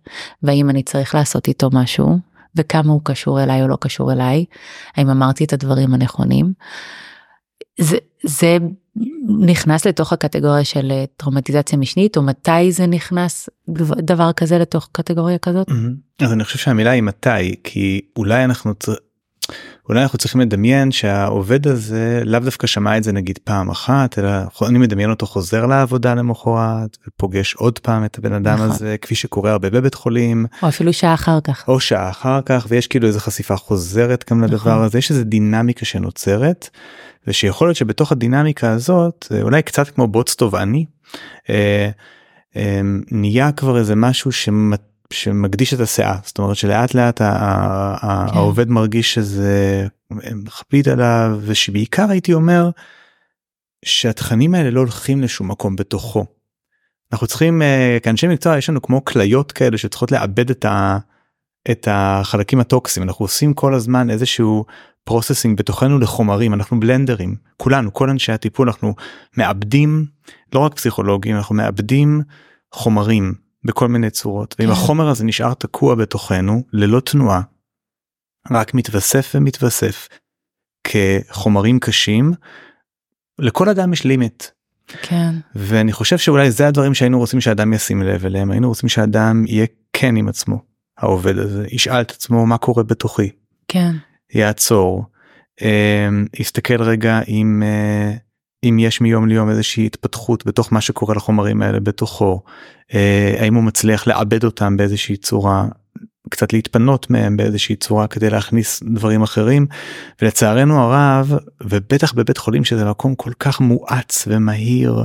והאם 0.42 0.70
אני 0.70 0.82
צריך 0.82 1.14
לעשות 1.14 1.48
איתו 1.48 1.70
משהו, 1.72 2.18
וכמה 2.56 2.92
הוא 2.92 3.00
קשור 3.04 3.42
אליי 3.42 3.62
או 3.62 3.68
לא 3.68 3.78
קשור 3.80 4.12
אליי, 4.12 4.44
האם 4.96 5.08
אמרתי 5.10 5.44
את 5.44 5.52
הדברים 5.52 5.94
הנכונים. 5.94 6.52
זה, 7.80 7.96
זה 8.24 8.56
נכנס 9.40 9.86
לתוך 9.86 10.12
הקטגוריה 10.12 10.64
של 10.64 10.90
אה, 10.90 11.04
טראומטיזציה 11.16 11.78
משנית, 11.78 12.16
או 12.16 12.22
מתי 12.22 12.72
זה 12.72 12.86
נכנס 12.86 13.48
דבר, 13.98 14.32
כזה 14.32 14.58
לתוך 14.58 14.88
קטגוריה 14.92 15.38
כזאת? 15.38 15.68
מהמם. 15.68 15.94
אז 16.22 16.32
אני 16.32 16.44
חושב 16.44 16.58
שהמילה 16.58 16.90
היא 16.90 17.02
מתי 17.02 17.54
כי 17.64 18.00
אולי 18.16 18.44
אנחנו 18.44 18.74
צר- 18.74 18.94
אולי 19.90 20.02
אנחנו 20.02 20.18
צריכים 20.18 20.40
לדמיין 20.40 20.92
שהעובד 20.92 21.66
הזה 21.66 22.22
לאו 22.24 22.40
דווקא 22.40 22.66
שמע 22.66 22.96
את 22.96 23.04
זה 23.04 23.12
נגיד 23.12 23.38
פעם 23.44 23.70
אחת 23.70 24.18
אלא 24.18 24.28
אני 24.68 24.78
מדמיין 24.78 25.10
אותו 25.10 25.26
חוזר 25.26 25.66
לעבודה 25.66 26.14
למחרת 26.14 26.96
ופוגש 27.08 27.54
עוד 27.54 27.78
פעם 27.78 28.04
את 28.04 28.18
הבן 28.18 28.32
אדם 28.32 28.54
נכון. 28.54 28.70
הזה 28.70 28.96
כפי 29.00 29.14
שקורה 29.14 29.50
הרבה 29.52 29.70
בבית 29.70 29.94
חולים 29.94 30.46
או 30.62 30.68
אפילו 30.68 30.92
שעה 30.92 31.14
אחר 31.14 31.40
כך. 31.40 31.64
או 31.68 31.80
שעה 31.80 32.10
אחר 32.10 32.40
כך 32.46 32.66
ויש 32.68 32.86
כאילו 32.86 33.06
איזה 33.06 33.20
חשיפה 33.20 33.56
חוזרת 33.56 34.30
גם 34.30 34.44
לדבר 34.44 34.56
נכון. 34.56 34.82
הזה 34.82 34.98
יש 34.98 35.10
איזה 35.10 35.24
דינמיקה 35.24 35.84
שנוצרת 35.84 36.68
ושיכול 37.26 37.68
להיות 37.68 37.76
שבתוך 37.76 38.12
הדינמיקה 38.12 38.70
הזאת 38.70 39.26
אה, 39.32 39.42
אולי 39.42 39.62
קצת 39.62 39.88
כמו 39.88 40.06
בוץ 40.06 40.34
תובעני 40.34 40.84
אה, 41.50 41.90
אה, 42.56 42.80
נהיה 43.10 43.52
כבר 43.52 43.78
איזה 43.78 43.96
משהו 43.96 44.32
שמת, 44.32 44.82
שמקדיש 45.12 45.74
את 45.74 45.80
הסאה 45.80 46.16
זאת 46.24 46.38
אומרת 46.38 46.56
שלאט 46.56 46.94
לאט 46.94 47.18
כן. 47.18 47.24
העובד 48.00 48.68
מרגיש 48.68 49.14
שזה 49.14 49.86
מכביד 50.10 50.88
עליו 50.88 51.38
ושבעיקר 51.42 52.10
הייתי 52.10 52.32
אומר 52.32 52.70
שהתכנים 53.84 54.54
האלה 54.54 54.70
לא 54.70 54.80
הולכים 54.80 55.22
לשום 55.22 55.50
מקום 55.50 55.76
בתוכו. 55.76 56.26
אנחנו 57.12 57.26
צריכים 57.26 57.62
אה, 57.62 57.98
כאנשי 58.02 58.26
מקצוע 58.26 58.58
יש 58.58 58.70
לנו 58.70 58.82
כמו 58.82 59.04
כליות 59.04 59.52
כאלה 59.52 59.78
שצריכות 59.78 60.12
לעבד 60.12 60.50
את, 60.50 60.64
ה, 60.64 60.98
את 61.70 61.88
החלקים 61.90 62.60
הטוקסיים 62.60 63.08
אנחנו 63.08 63.24
עושים 63.24 63.54
כל 63.54 63.74
הזמן 63.74 64.10
איזשהו 64.10 64.64
processing 65.04 65.58
בתוכנו 65.58 65.98
לחומרים 65.98 66.54
אנחנו 66.54 66.80
בלנדרים 66.80 67.36
כולנו 67.56 67.92
כל 67.92 68.10
אנשי 68.10 68.32
הטיפול 68.32 68.68
אנחנו 68.68 68.94
מעבדים 69.36 70.06
לא 70.54 70.60
רק 70.60 70.74
פסיכולוגים 70.74 71.36
אנחנו 71.36 71.54
מעבדים 71.54 72.22
חומרים 72.72 73.34
בכל 73.64 73.88
מיני 73.88 74.10
צורות 74.10 74.56
ואם 74.58 74.66
כן. 74.66 74.72
החומר 74.72 75.08
הזה 75.08 75.24
נשאר 75.24 75.54
תקוע 75.54 75.94
בתוכנו 75.94 76.62
ללא 76.72 77.00
תנועה 77.00 77.40
רק 78.50 78.74
מתווסף 78.74 79.32
ומתווסף 79.34 80.08
כחומרים 80.84 81.80
קשים 81.80 82.32
לכל 83.38 83.68
אדם 83.68 83.92
יש 83.92 84.04
לימיט. 84.04 84.44
כן, 85.02 85.34
ואני 85.54 85.92
חושב 85.92 86.18
שאולי 86.18 86.50
זה 86.50 86.68
הדברים 86.68 86.94
שהיינו 86.94 87.18
רוצים 87.18 87.40
שאדם 87.40 87.72
ישים 87.72 88.02
לב 88.02 88.26
אליהם 88.26 88.50
היינו 88.50 88.68
רוצים 88.68 88.88
שאדם 88.88 89.44
יהיה 89.46 89.66
כן 89.92 90.16
עם 90.16 90.28
עצמו 90.28 90.62
העובד 90.98 91.38
הזה 91.38 91.66
ישאל 91.70 92.00
את 92.00 92.10
עצמו 92.10 92.46
מה 92.46 92.58
קורה 92.58 92.82
בתוכי. 92.82 93.30
כן, 93.68 93.96
יעצור 94.34 95.04
אה, 95.62 96.08
יסתכל 96.38 96.82
רגע 96.82 97.20
אם 97.28 97.62
אה, 97.62 98.12
אם 98.64 98.78
יש 98.78 99.00
מיום 99.00 99.28
ליום 99.28 99.50
איזושהי 99.50 99.86
התפתחות 99.86 100.46
בתוך 100.46 100.72
מה 100.72 100.80
שקורה 100.80 101.14
לחומרים 101.14 101.62
האלה 101.62 101.80
בתוכו 101.80 102.42
אה, 102.94 103.36
האם 103.40 103.54
הוא 103.54 103.64
מצליח 103.64 104.06
לעבד 104.06 104.44
אותם 104.44 104.76
באיזושהי 104.76 105.16
צורה 105.16 105.66
קצת 106.30 106.52
להתפנות 106.52 107.10
מהם 107.10 107.36
באיזושהי 107.36 107.76
צורה 107.76 108.06
כדי 108.06 108.30
להכניס 108.30 108.82
דברים 108.82 109.22
אחרים 109.22 109.66
ולצערנו 110.22 110.80
הרב 110.80 111.34
ובטח 111.62 112.12
בבית 112.12 112.38
חולים 112.38 112.64
שזה 112.64 112.84
מקום 112.84 113.14
כל 113.14 113.32
כך 113.38 113.60
מואץ 113.60 114.24
ומהיר 114.28 115.04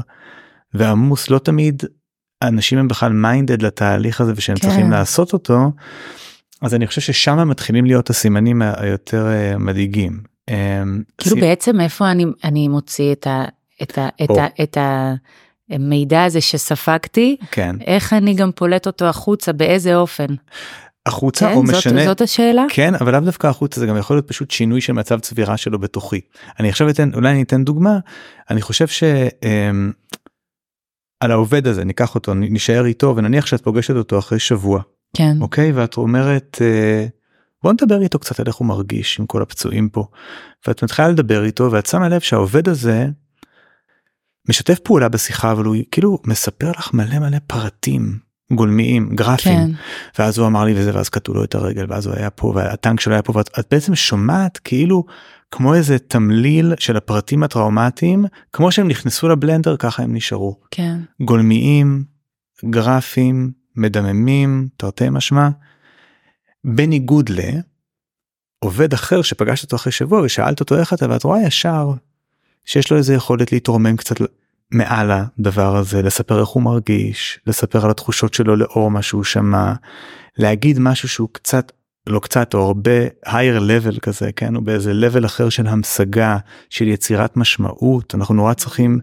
ועמוס 0.74 1.30
לא 1.30 1.40
תמיד 1.40 1.84
אנשים 2.42 2.78
הם 2.78 2.88
בכלל 2.88 3.14
מיינדד 3.14 3.62
לתהליך 3.62 4.22
הזה 4.22 4.34
ושהם 4.36 4.56
כן. 4.56 4.62
צריכים 4.62 4.92
לעשות 4.92 5.34
אותו. 5.34 5.72
אז 6.62 6.76
אני 6.76 6.88
חושב 6.88 7.02
ששם 7.02 7.50
מתחילים 7.50 7.86
להיות 7.86 8.10
הסימנים 8.10 8.62
היותר 8.62 9.28
אה, 9.28 9.58
מדאיגים. 9.58 10.35
אה, 10.50 10.84
כאילו 11.18 11.36
בעצם 11.36 11.82
איפה 11.82 12.12
אני, 12.12 12.26
אני 12.44 12.68
מוציא 12.68 13.12
את, 13.12 13.28
ה, 13.28 13.46
את, 13.82 13.98
ה, 13.98 14.08
את. 14.24 14.30
ה, 14.30 14.64
את 14.64 14.78
המידע 15.70 16.24
הזה 16.24 16.42
שספגתי, 16.42 17.38
כן 17.52 17.76
איך 17.88 18.14
אני 18.14 18.34
גם 18.34 18.52
פולט 18.52 18.88
אותו 18.88 19.06
החוצה, 19.06 19.54
באיזה 19.54 19.96
אופן. 19.96 20.26
החוצה 21.06 21.50
כן, 21.50 21.56
או 21.56 21.68
זאת, 21.68 21.76
משנה 21.76 22.06
זאת 22.06 22.22
השאלה? 22.22 22.66
כן 22.70 22.96
אבל 22.96 23.12
לאו 23.12 23.20
דווקא 23.20 23.48
החוצה 23.48 23.80
זה 23.80 23.86
גם 23.86 23.98
יכול 23.98 24.16
להיות 24.16 24.28
פשוט 24.28 24.52
שינוי 24.52 24.82
של 24.82 24.94
מצב 24.94 25.20
צבירה 25.20 25.58
שלו 25.58 25.80
בתוכי. 25.80 26.22
אני 26.60 26.70
עכשיו 26.70 26.90
אתן 26.90 27.14
אולי 27.14 27.32
אני 27.32 27.44
אתן 27.44 27.64
דוגמה 27.64 28.00
אני 28.50 28.62
חושב 28.62 28.88
ש... 28.88 29.04
אמ, 29.44 29.92
העובד 31.22 31.68
הזה 31.68 31.84
ניקח 31.84 32.16
אותו 32.16 32.34
נשאר 32.34 32.86
איתו 32.86 33.16
ונניח 33.16 33.46
שאת 33.46 33.64
פוגשת 33.64 33.96
אותו 33.96 34.20
אחרי 34.20 34.40
שבוע 34.40 34.82
כן. 35.18 35.38
אוקיי 35.42 35.72
ואת 35.72 35.98
אומרת 35.98 36.58
אה, 36.62 37.06
בוא 37.66 37.74
נדבר 37.74 38.02
איתו 38.02 38.20
קצת 38.20 38.40
על 38.40 38.48
איך 38.48 38.56
הוא 38.56 38.68
מרגיש 38.68 39.20
עם 39.20 39.26
כל 39.26 39.42
הפצועים 39.42 39.90
פה. 39.90 40.08
ואת 40.68 40.84
מתחילה 40.84 41.08
לדבר 41.08 41.44
איתו 41.44 41.72
ואת 41.72 41.86
שמה 41.86 42.10
לב 42.10 42.22
שהעובד 42.22 42.70
הזה 42.70 43.08
משתף 44.50 44.80
פעולה 44.80 45.10
בשיחה 45.10 45.52
אבל 45.52 45.66
הוא 45.66 45.76
כאילו 45.92 46.20
מספר 46.26 46.72
לך 46.72 46.94
מלא 46.94 47.20
מלא 47.20 47.38
פרטים 47.48 48.20
גולמיים 48.52 49.16
גרפיים 49.16 49.60
כן. 49.60 49.72
ואז 50.20 50.38
הוא 50.38 50.48
אמר 50.48 50.64
לי 50.64 50.74
וזה 50.76 50.96
ואז 50.96 51.10
קטעו 51.10 51.34
לו 51.34 51.44
את 51.44 51.56
הרגל 51.56 51.86
ואז 51.90 52.08
הוא 52.08 52.16
היה 52.16 52.30
פה 52.30 52.52
והטנק 52.56 53.00
שלו 53.00 53.14
היה 53.14 53.22
פה 53.22 53.34
ואת 53.36 53.66
בעצם 53.72 53.96
שומעת 53.96 54.58
כאילו 54.58 55.06
כמו 55.52 55.74
איזה 55.74 56.00
תמליל 56.00 56.74
של 56.80 56.98
הפרטים 56.98 57.44
הטראומטיים 57.44 58.26
כמו 58.54 58.72
שהם 58.72 58.88
נכנסו 58.88 59.30
לבלנדר 59.30 59.78
ככה 59.78 60.04
הם 60.04 60.16
נשארו 60.16 60.60
כן. 60.72 61.00
גולמיים 61.22 62.04
גרפיים 62.70 63.52
מדממים 63.76 64.68
תרתי 64.78 65.10
משמע 65.10 65.50
בניגוד 66.68 67.30
לעובד 68.64 68.94
אחר 68.94 69.22
שפגשת 69.22 69.64
אותו 69.64 69.76
אחרי 69.76 69.92
שבוע 69.92 70.22
ושאלת 70.22 70.60
אותו 70.60 70.78
איך 70.78 70.94
אתה? 70.94 71.10
ואת 71.10 71.24
רואה 71.24 71.42
ישר 71.42 71.92
שיש 72.66 72.92
לו 72.92 72.98
איזה 72.98 73.14
יכולת 73.14 73.52
להתרומם 73.52 73.98
קצת 73.98 74.16
מעל 74.72 75.12
הדבר 75.12 75.76
הזה 75.76 76.02
לספר 76.02 76.40
איך 76.40 76.48
הוא 76.48 76.64
מרגיש 76.64 77.40
לספר 77.48 77.86
על 77.86 77.92
התחושות 77.92 78.34
שלו 78.34 78.56
לאור 78.56 78.92
מה 78.92 79.02
שהוא 79.02 79.24
שמע 79.24 79.74
להגיד 80.38 80.80
משהו 80.80 81.10
שהוא 81.10 81.30
קצת 81.32 81.72
לא 82.08 82.20
קצת 82.20 82.54
או 82.54 82.66
הרבה 82.66 83.08
higher 83.26 83.60
level 83.60 84.00
כזה 84.00 84.32
כן? 84.36 84.56
הוא 84.56 84.64
באיזה 84.64 84.92
level 84.92 85.26
אחר 85.26 85.50
של 85.50 85.68
המשגה 85.68 86.38
של 86.70 86.88
יצירת 86.88 87.38
משמעות. 87.38 88.16
אנחנו 88.16 88.36
נורא 88.36 88.54
צריכים 88.54 89.00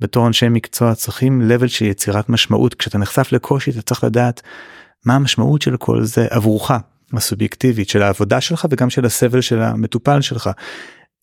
בתור 0.00 0.26
אנשי 0.26 0.48
מקצוע 0.48 0.94
צריכים 0.94 1.50
level 1.50 1.68
של 1.68 1.84
יצירת 1.84 2.28
משמעות. 2.28 2.74
כשאתה 2.74 2.98
נחשף 2.98 3.32
לקושי 3.32 3.70
אתה 3.70 3.82
צריך 3.82 4.04
לדעת 4.04 4.42
מה 5.06 5.14
המשמעות 5.14 5.62
של 5.62 5.76
כל 5.76 6.04
זה 6.04 6.26
עבורך 6.30 6.70
הסובייקטיבית 7.16 7.88
של 7.88 8.02
העבודה 8.02 8.40
שלך 8.40 8.66
וגם 8.70 8.90
של 8.90 9.04
הסבל 9.04 9.40
של 9.40 9.62
המטופל 9.62 10.20
שלך. 10.20 10.50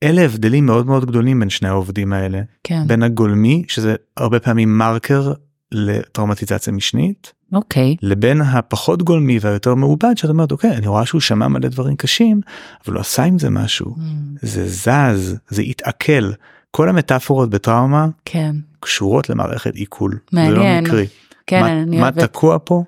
אלה 0.04 0.21
הבדלים 0.21 0.65
מאוד 0.65 0.88
מאוד 0.88 1.06
גדולים 1.06 1.39
בין 1.39 1.49
שני 1.49 1.69
העובדים 1.69 2.13
האלה 2.13 2.41
כן. 2.63 2.88
בין 2.88 3.04
הגולמי 3.04 3.63
שזה 3.67 3.95
הרבה 4.17 4.39
פעמים 4.39 4.78
מרקר 4.78 5.34
לטראומטיזציה 5.71 6.73
משנית 6.73 7.34
אוקיי. 7.54 7.95
לבין 8.02 8.41
הפחות 8.41 9.04
גולמי 9.04 9.39
והיותר 9.41 9.75
מעובד 9.75 10.17
שאת 10.17 10.30
אומרת 10.30 10.52
אוקיי 10.52 10.71
אני 10.71 10.88
רואה 10.88 11.06
שהוא 11.06 11.21
שמע 11.21 11.47
מלא 11.47 11.67
דברים 11.69 11.95
קשים 11.95 12.41
אבל 12.86 12.95
הוא 12.95 13.02
עשה 13.02 13.23
עם 13.23 13.39
זה 13.39 13.49
משהו 13.49 13.95
Mm, 13.97 14.02
זה 14.41 14.67
זז 14.67 15.36
זה 15.49 15.62
התעכל 15.62 16.32
כל 16.71 16.89
המטאפורות 16.89 17.49
בטראומה 17.49 18.08
כן. 18.25 18.56
קשורות 18.80 19.30
למערכת 19.30 19.75
עיכול 19.75 20.17
זה 20.32 20.41
לא 20.41 20.45
מעניין. 20.45 20.84
מקרי 20.84 21.08
כן, 21.47 21.62
מה, 21.62 21.82
אני 21.82 21.97
מה 21.97 22.04
אוהבת. 22.04 22.19
תקוע 22.19 22.58
פה 22.63 22.84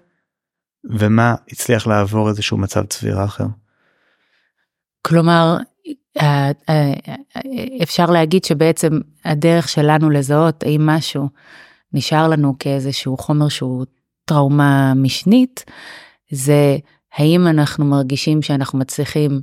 ומה 0.84 1.36
הצליח 1.52 1.88
לעבור 1.88 2.30
איזשהו 2.30 2.58
מצב 2.58 2.86
צבירה 2.86 3.26
אחר. 3.26 3.46
כלומר, 5.02 5.58
אה, 6.22 6.52
אה, 6.70 6.94
אה, 7.36 7.84
אפשר 7.84 8.06
להגיד 8.06 8.44
שבעצם 8.44 9.00
הדרך 9.26 9.70
שלנו 9.70 10.10
לזהות 10.10 10.64
האם 10.64 10.86
משהו 10.86 11.30
נשאר 11.94 12.28
לנו 12.28 12.56
כאיזשהו 12.60 13.18
חומר 13.18 13.50
שהוא 13.50 13.86
טראומה 14.26 14.94
משנית, 14.96 15.66
זה 16.32 16.78
האם 17.14 17.48
אנחנו 17.48 17.86
מרגישים 17.86 18.42
שאנחנו 18.42 18.80
מצליחים 18.80 19.42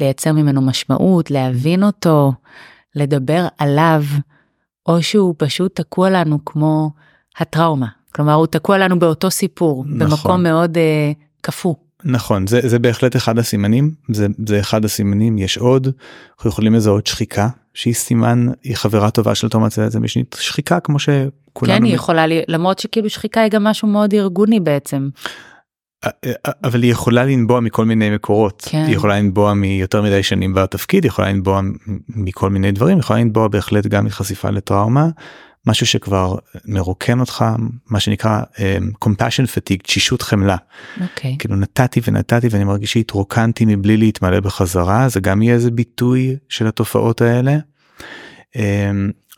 לייצר 0.00 0.32
ממנו 0.32 0.60
משמעות, 0.60 1.30
להבין 1.30 1.82
אותו, 1.84 2.32
לדבר 2.94 3.46
עליו, 3.58 4.02
או 4.86 5.02
שהוא 5.02 5.34
פשוט 5.38 5.80
תקוע 5.80 6.10
לנו 6.10 6.44
כמו 6.44 6.90
הטראומה. 7.36 7.99
כלומר, 8.14 8.32
הוא 8.34 8.46
תקוע 8.46 8.78
לנו 8.78 8.98
באותו 8.98 9.30
סיפור, 9.30 9.84
נכון. 9.88 9.98
במקום 10.10 10.42
מאוד 10.42 10.78
אה, 10.78 11.12
קפוא. 11.40 11.74
נכון 12.04 12.46
זה 12.46 12.60
זה 12.68 12.78
בהחלט 12.78 13.16
אחד 13.16 13.38
הסימנים 13.38 13.90
זה 14.12 14.26
זה 14.46 14.60
אחד 14.60 14.84
הסימנים 14.84 15.38
יש 15.38 15.58
עוד 15.58 15.88
אנחנו 16.36 16.50
יכולים 16.50 16.74
לזהות 16.74 17.06
שחיקה 17.06 17.48
שהיא 17.74 17.94
סימן 17.94 18.46
היא 18.64 18.76
חברה 18.76 19.10
טובה 19.10 19.34
של 19.34 19.48
טראומטיזציה 19.48 20.00
משנית 20.00 20.36
שחיקה 20.40 20.80
כמו 20.80 20.98
שכולנו 20.98 21.76
כן, 21.78 21.82
היא 21.84 21.94
יכולה, 21.94 22.26
לי- 22.26 22.42
למרות 22.48 22.78
שכאילו 22.78 23.10
שחיקה 23.10 23.40
היא 23.40 23.50
גם 23.50 23.64
משהו 23.64 23.88
מאוד 23.88 24.14
ארגוני 24.14 24.60
בעצם. 24.60 25.08
אבל 26.64 26.82
היא 26.82 26.90
יכולה 26.92 27.24
לנבוע 27.24 27.60
מכל 27.60 27.84
מיני 27.84 28.10
מקורות 28.10 28.66
כן. 28.70 28.84
היא 28.86 28.94
יכולה 28.96 29.18
לנבוע 29.18 29.54
מיותר 29.54 30.02
מדי 30.02 30.22
שנים 30.22 30.54
בתפקיד 30.54 31.04
יכולה 31.04 31.28
לנבוע 31.32 31.60
מכל 32.08 32.50
מיני 32.50 32.72
דברים 32.72 32.98
יכולה 32.98 33.18
לנבוע 33.20 33.48
בהחלט 33.48 33.86
גם 33.86 34.04
מחשיפה 34.04 34.50
לטראומה 34.50 35.08
משהו 35.66 35.86
שכבר 35.86 36.36
מרוקן 36.64 37.20
אותך 37.20 37.44
מה 37.86 38.00
שנקרא 38.00 38.42
um, 38.54 39.08
compassion 39.08 39.46
fatigue 39.46 39.82
תשישות 39.82 40.22
חמלה 40.22 40.56
אוקיי. 41.00 41.36
כאילו 41.38 41.56
נתתי 41.56 42.00
ונתתי 42.04 42.48
ואני 42.50 42.64
מרגיש 42.64 42.92
שהתרוקנתי 42.92 43.64
מבלי 43.64 43.96
להתמלא 43.96 44.40
בחזרה 44.40 45.08
זה 45.08 45.20
גם 45.20 45.42
יהיה 45.42 45.54
איזה 45.54 45.70
ביטוי 45.70 46.36
של 46.48 46.66
התופעות 46.66 47.20
האלה. 47.20 47.58
Um, 48.56 48.58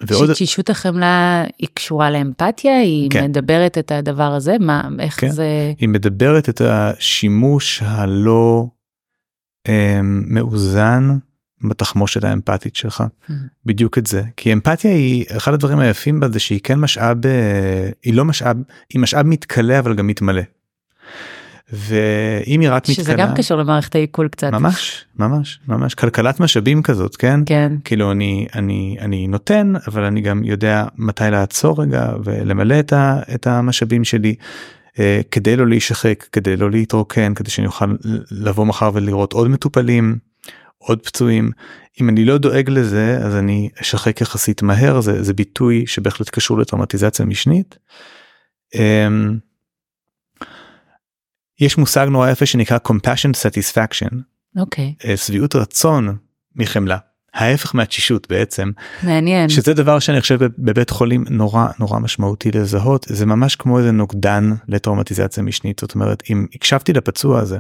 ועוד 0.01 0.29
שתשישות 0.29 0.71
החמלה 0.71 1.45
היא 1.59 1.69
קשורה 1.75 2.11
לאמפתיה, 2.11 2.79
היא 2.81 3.11
כן. 3.11 3.25
מדברת 3.25 3.79
את 3.79 3.93
הדבר 3.93 4.33
הזה, 4.33 4.57
מה, 4.61 4.89
איך 4.99 5.21
כן. 5.21 5.29
זה, 5.29 5.73
היא 5.79 5.89
מדברת 5.89 6.49
את 6.49 6.61
השימוש 6.61 7.83
הלא 7.83 8.67
um, 9.69 9.71
מאוזן 10.07 11.19
בתחמושת 11.69 12.25
האמפתית 12.25 12.77
שלך 12.77 13.05
Mm. 13.29 13.33
בדיוק 13.67 13.99
את 13.99 14.07
זה 14.07 14.23
כי 14.37 14.53
אמפתיה 14.53 14.91
היא 14.91 15.25
אחד 15.37 15.55
הדברים 15.55 15.79
היפים 15.79 16.21
בה 16.21 16.29
זה 16.29 16.39
שהיא 16.39 16.61
כן 16.65 16.79
משאב 16.81 17.27
אה, 17.27 17.91
היא 18.03 18.15
לא 18.15 18.25
משאב 18.25 18.57
היא 18.93 19.01
משאב 19.01 19.27
מתכלה 19.27 19.79
אבל 19.79 19.95
גם 19.95 20.07
מתמלא. 20.07 20.43
ואם 21.73 22.61
היא 22.61 22.71
רק 22.71 22.87
שזה 22.87 23.03
מתכלה 23.03 23.27
גם 23.27 23.35
קשור 23.35 23.59
למערכת 23.59 23.95
העיכול 23.95 24.29
קצת. 24.29 24.53
ממש 24.53 25.05
ממש 25.19 25.61
ממש 25.69 25.95
כלכלת 25.95 26.41
משאבים 26.41 26.83
כזאת 26.83 27.17
כן 27.17 27.41
כן, 27.47 27.73
כאילו 27.85 28.13
אני 28.13 28.47
אני 28.55 28.97
אני 29.01 29.27
נותן 29.27 29.73
אבל 29.89 30.05
אני 30.05 30.21
גם 30.21 30.45
יודע 30.45 30.85
מתי 30.97 31.25
לעצור 31.31 31.83
רגע 31.83 32.13
ולמלא 32.25 32.81
את, 32.81 32.93
ה, 32.93 33.21
את 33.35 33.47
המשאבים 33.47 34.05
שלי 34.05 34.35
אה, 34.99 35.21
כדי 35.31 35.57
לא 35.57 35.67
להישחק 35.67 36.27
כדי 36.33 36.57
לא 36.57 36.71
להתרוקן 36.71 37.35
כדי 37.35 37.51
שאני 37.51 37.67
אוכל 37.67 37.95
לבוא 38.31 38.67
מחר 38.67 38.91
ולראות 38.95 39.33
עוד 39.33 39.49
מטופלים 39.49 40.19
עוד 40.87 41.01
פצועים. 41.03 41.51
אם 42.01 42.09
אני 42.09 42.25
לא 42.25 42.39
דואג 42.39 42.71
לזה 42.71 43.19
אז 43.25 43.37
אני 43.37 43.69
אשחק 43.83 44.21
יחסית 44.21 44.63
מהר 44.63 45.01
זה 45.01 45.23
זה 45.23 45.35
ביטוי 45.35 45.87
שבהחלט 45.87 46.31
קשור 46.31 46.59
לטראומטיזציה 46.59 47.25
משנית. 47.25 47.79
אה, 48.75 49.09
יש 51.61 51.79
מושג 51.79 52.07
נורא 52.11 52.31
יפה 52.31 52.47
שנקרא 52.47 52.79
compassion 52.89 53.33
satisfaction. 53.33 54.17
אוקיי, 54.57 54.95
אה, 55.05 55.17
שביעות 55.17 55.57
רצון 55.57 56.17
מחמלה. 56.57 56.99
ההפך 57.35 57.75
מהתשישות 57.75 58.29
בעצם. 58.29 58.71
מעניין. 59.03 59.49
שזה 59.49 59.75
דבר 59.75 59.99
שאני 59.99 60.21
חושב 60.21 60.39
בבית 60.59 60.91
חולים 60.91 61.25
נורא 61.31 61.67
נורא 61.79 61.99
משמעותי 61.99 62.51
לזהות. 62.51 63.07
זה 63.09 63.27
ממש 63.27 63.57
כמו 63.57 63.79
איזה 63.79 63.93
נוגדן 63.93 64.53
לטראומטיזציה 64.69 65.43
משנית. 65.43 65.79
זאת 65.81 65.95
אומרת 65.95 66.23
אם 66.31 66.47
הקשבתי 66.55 66.93
לפצוע 66.93 67.41
הזה 67.41 67.59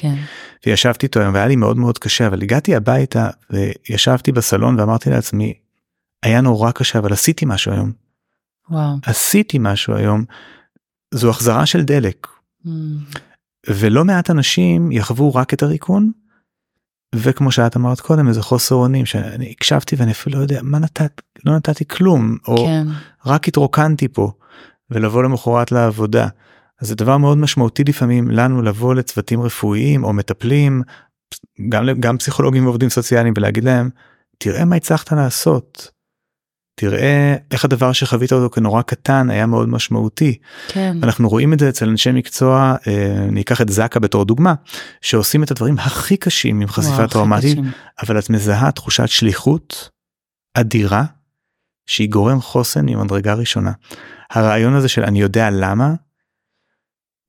כן, 0.00 0.14
וישבתי 0.66 1.06
איתו 1.06 1.20
היום 1.20 1.34
והיה 1.34 1.46
לי 1.46 1.56
מאוד 1.56 1.76
מאוד 1.76 1.98
קשה 1.98 2.26
אבל 2.26 2.42
הגעתי 2.42 2.76
הביתה 2.76 3.28
וישבתי 3.50 4.32
בסלון 4.32 4.80
ואמרתי 4.80 5.10
לעצמי 5.10 5.54
היה 6.22 6.40
נורא 6.40 6.70
קשה 6.70 6.98
אבל 6.98 7.12
עשיתי 7.12 7.44
משהו 7.48 7.72
היום 7.72 7.92
וואו. 8.70 8.96
עשיתי 9.02 9.58
משהו 9.60 9.94
היום 9.94 10.24
זו 11.14 11.30
החזרה 11.30 11.66
של 11.66 11.82
דלק 11.82 12.26
Mm, 12.66 12.68
ולא 13.68 14.04
מעט 14.04 14.30
אנשים 14.30 14.92
יחוו 14.92 15.34
רק 15.34 15.54
את 15.54 15.62
הריקון. 15.62 16.10
וכמו 17.14 17.52
שאת 17.52 17.76
אמרת 17.76 18.00
קודם 18.00 18.28
איזה 18.28 18.42
חוסר 18.42 18.74
אונים 18.74 19.06
שאני 19.06 19.50
הקשבתי 19.50 19.96
ואני 19.96 20.10
אפילו 20.10 20.38
לא 20.38 20.42
יודע 20.42 20.60
מה 20.62 20.78
נתת 20.78 21.20
לא 21.44 21.56
נתתי 21.56 21.88
כלום 21.88 22.36
או 22.48 22.56
כן, 22.56 22.86
רק 23.26 23.48
התרוקנתי 23.48 24.08
פה 24.08 24.32
ולבוא 24.90 25.22
למחרת 25.22 25.72
לעבודה. 25.72 26.28
אז 26.80 26.88
זה 26.88 26.94
דבר 26.94 27.16
מאוד 27.16 27.38
משמעותי 27.38 27.84
לפעמים 27.84 28.30
לנו 28.30 28.62
לבוא 28.62 28.94
לצוותים 28.94 29.42
רפואיים 29.42 30.04
או 30.04 30.12
מטפלים 30.12 30.82
גם 31.68 31.86
גם 32.00 32.18
פסיכולוגים 32.18 32.64
ועובדים 32.64 32.88
סוציאליים 32.88 33.34
ולהגיד 33.36 33.64
להם 33.64 33.90
תראה 34.38 34.64
מה 34.64 34.76
הצלחת 34.76 35.12
לעשות. 35.12 35.90
תראה 36.80 37.36
איך 37.50 37.64
הדבר 37.64 37.92
שחווית 37.92 38.32
אותו 38.32 38.50
כנורא 38.50 38.82
קטן 38.82 39.30
היה 39.30 39.46
מאוד 39.46 39.68
משמעותי. 39.68 40.38
כן, 40.68 40.96
אנחנו 41.02 41.28
רואים 41.28 41.52
את 41.52 41.58
זה 41.58 41.68
אצל 41.68 41.88
אנשי 41.88 42.12
מקצוע, 42.12 42.76
אה, 42.86 43.24
אני 43.28 43.40
אקח 43.40 43.60
את 43.60 43.68
זקה 43.68 44.00
בתור 44.00 44.24
דוגמה, 44.24 44.54
שעושים 45.00 45.42
את 45.42 45.50
הדברים 45.50 45.78
הכי 45.78 46.16
קשים 46.16 46.60
עם 46.60 46.68
חשיפה 46.68 47.08
טראומטית. 47.08 47.58
אבל 48.02 48.18
את 48.18 48.30
מזהה 48.30 48.72
תחושת 48.72 49.08
שליחות 49.08 49.88
אדירה, 50.54 51.04
שהיא 51.86 52.10
גורם 52.10 52.40
חוסן 52.40 52.86
ממדרגה 52.86 53.34
ראשונה. 53.34 53.72
הרעיון 54.30 54.74
הזה 54.74 54.88
של 54.88 55.02
אני 55.02 55.20
יודע 55.20 55.50
למה, 55.50 55.94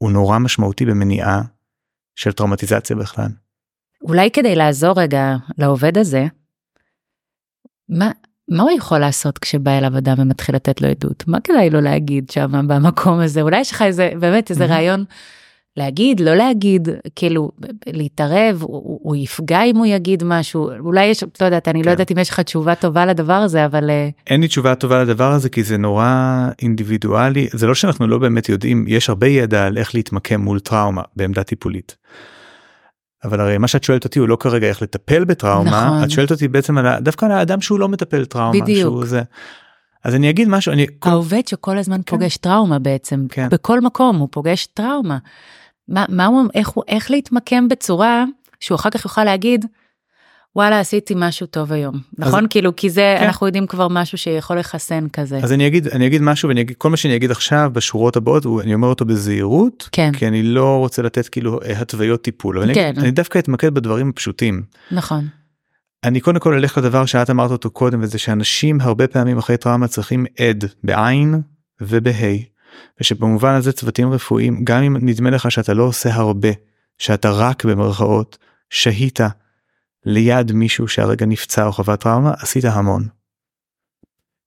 הוא 0.02 0.12
נורא 0.12 0.40
משמעותי 0.40 0.86
במניעה 0.86 1.42
של 2.16 2.32
טראומטיזציה 2.32 2.96
בכלל. 2.96 3.28
אולי 4.02 4.32
כדי 4.32 4.56
לעזור 4.56 5.02
רגע 5.02 5.36
לעובד 5.58 5.98
הזה, 5.98 6.26
מה, 7.90 8.12
מה 8.48 8.64
הוא 8.64 8.72
יכול 8.72 9.00
לעשות 9.00 9.38
כשבא 9.38 9.78
אליו 9.78 9.98
אדם 9.98 10.16
ומתחיל 10.18 10.56
לתת 10.56 10.82
לו 10.82 10.88
עדות? 10.88 11.28
מה 11.28 11.40
כדאי 11.40 11.70
לו 11.70 11.82
להגיד 11.82 12.30
שם 12.30 12.68
במקום 12.68 13.20
הזה? 13.20 13.42
אולי 13.42 13.60
יש 13.60 13.72
לך 13.72 13.82
איזה, 13.82 14.12
באמת 14.20 14.50
איזה 14.50 14.66
רעיון 14.66 15.06
להגיד, 15.78 16.20
לא 16.20 16.36
להגיד, 16.36 16.88
כאילו, 17.16 17.52
להתערב, 17.88 18.58
הוא, 18.62 19.00
הוא 19.04 19.16
יפגע 19.16 19.64
אם 19.64 19.78
הוא 19.78 19.86
יגיד 19.86 20.24
משהו, 20.24 20.70
אולי 20.80 21.06
יש, 21.06 21.24
לא 21.42 21.46
יודעת, 21.46 21.68
אני 21.68 21.80
לא 21.80 21.84
כן. 21.84 21.90
לא 21.90 21.92
יודעת 21.92 22.12
אם 22.12 22.18
יש 22.18 22.30
לך 22.30 22.40
תשובה 22.40 22.76
טובה 22.76 23.06
לדבר 23.06 23.34
הזה, 23.34 23.66
אבל... 23.66 23.90
אה, 23.90 24.10
אין 24.28 24.42
לי 24.42 24.48
תשובה 24.48 24.76
טובה 24.76 25.04
לדבר 25.04 25.32
הזה 25.32 25.50
כי 25.50 25.64
זה 25.64 25.78
נורא 25.78 26.48
אינדיבידואלי, 26.62 27.48
זה 27.52 27.68
לא 27.68 27.76
שאנחנו 27.76 28.08
לא 28.08 28.18
באמת 28.18 28.50
יודעים, 28.50 28.86
יש 28.88 29.10
הרבה 29.10 29.28
ידע 29.28 29.66
על 29.66 29.78
איך 29.78 29.96
להתמקם 29.96 30.42
מול 30.42 30.60
טראומה 30.60 31.02
בעמדה 31.16 31.44
טיפולית. 31.44 31.96
אבל 33.24 33.40
הרי 33.40 33.58
מה 33.58 33.68
שאת 33.68 33.84
שואלת 33.84 34.04
אותי 34.04 34.20
הוא 34.20 34.28
לא 34.28 34.36
כרגע 34.36 34.68
איך 34.68 34.82
לטפל 34.82 35.24
בטראומה, 35.24 35.86
נכון. 35.86 36.04
את 36.04 36.12
שואלת 36.12 36.32
אותי 36.32 36.48
בעצם 36.48 36.78
על, 36.78 37.00
דווקא 37.00 37.26
על 37.26 37.32
האדם 37.32 37.62
שהוא 37.62 37.80
לא 37.80 37.90
מטפל 37.90 38.26
טראומה. 38.26 38.62
בדיוק. 38.62 39.06
זה. 39.06 39.22
אז 40.04 40.16
אני 40.16 40.30
אגיד 40.30 40.48
משהו, 40.48 40.72
אני... 40.72 40.88
העובד 41.02 41.48
שכל 41.48 41.78
הזמן 41.78 41.98
כן. 41.98 42.18
פוגש 42.18 42.38
טראומה 42.38 42.80
בעצם, 42.80 43.26
כן. 43.30 43.48
בכל 43.52 43.82
מקום 43.82 44.18
הוא 44.18 44.28
פוגש 44.32 44.66
טראומה. 44.66 45.18
מה, 45.88 46.06
מה 46.10 46.26
הוא, 46.26 46.44
איך, 46.54 46.70
הוא, 46.70 46.84
איך 46.88 47.12
להתמקם 47.12 47.68
בצורה 47.68 48.26
שהוא 48.60 48.76
אחר 48.76 48.90
כך 48.90 49.06
יוכל 49.06 49.24
להגיד, 49.24 49.66
וואלה 50.56 50.80
עשיתי 50.80 51.14
משהו 51.18 51.48
טוב 51.48 51.72
היום 51.72 51.96
נכון 52.18 52.46
כאילו 52.50 52.76
כי 52.76 52.90
זה 52.90 53.16
כן. 53.20 53.26
אנחנו 53.26 53.46
יודעים 53.46 53.68
כבר 53.68 53.88
משהו 53.88 54.18
שיכול 54.18 54.60
לחסן 54.60 55.08
כזה 55.10 55.38
אז 55.38 55.54
אני 55.54 55.68
אגיד 55.68 55.88
אני 55.88 56.08
אגיד 56.08 56.22
משהו 56.22 56.50
ואני 56.50 56.62
אגיד 56.62 56.76
כל 56.78 56.90
מה 56.90 56.98
שאני 56.98 57.16
אגיד 57.16 57.32
עכשיו 57.32 57.72
בשורות 57.74 58.16
הבאות 58.16 58.46
אני 58.64 58.74
אומר 58.74 58.88
אותו 58.88 59.06
בזהירות 59.06 59.90
כן 59.92 60.12
כי 60.18 60.28
אני 60.28 60.44
לא 60.44 60.78
רוצה 60.78 61.02
לתת 61.02 61.28
כאילו 61.28 61.60
התוויות 61.80 62.22
טיפול 62.22 62.58
אבל 62.58 62.74
כן. 62.74 62.94
אני, 62.96 63.02
אני 63.02 63.12
דווקא 63.12 63.40
אתמקד 63.40 63.74
בדברים 63.74 64.10
הפשוטים 64.10 64.62
נכון. 64.92 65.28
אני 66.04 66.22
קודם 66.22 66.40
כל 66.40 66.54
אלך 66.54 66.78
לדבר 66.78 67.06
שאת 67.06 67.30
אמרת 67.30 67.52
אותו 67.52 67.72
קודם 67.72 68.02
וזה 68.02 68.18
שאנשים 68.18 68.82
הרבה 68.82 69.08
פעמים 69.08 69.38
אחרי 69.38 69.58
טראומה 69.58 69.88
צריכים 69.88 70.26
עד 70.40 70.66
בעין 70.84 71.42
ובה' 71.82 72.52
ושבמובן 73.02 73.54
הזה 73.54 73.72
צוותים 73.72 74.14
רפואיים 74.14 74.64
גם 74.64 74.84
אם 74.84 74.98
נדמה 75.02 75.30
לך 75.30 75.52
שאתה 75.52 75.74
לא 75.74 75.84
עושה 75.84 76.14
הרבה 76.14 76.50
שאתה 76.98 77.32
רק 77.32 77.66
במרכאות 77.66 78.38
שהית 78.70 79.20
ליד 80.06 80.52
מישהו 80.52 80.88
שהרגע 80.88 81.26
נפצע 81.26 81.66
או 81.66 81.72
חווה 81.72 81.98
טראומה 81.98 82.34
עשית 82.38 82.66
המון. 82.66 83.08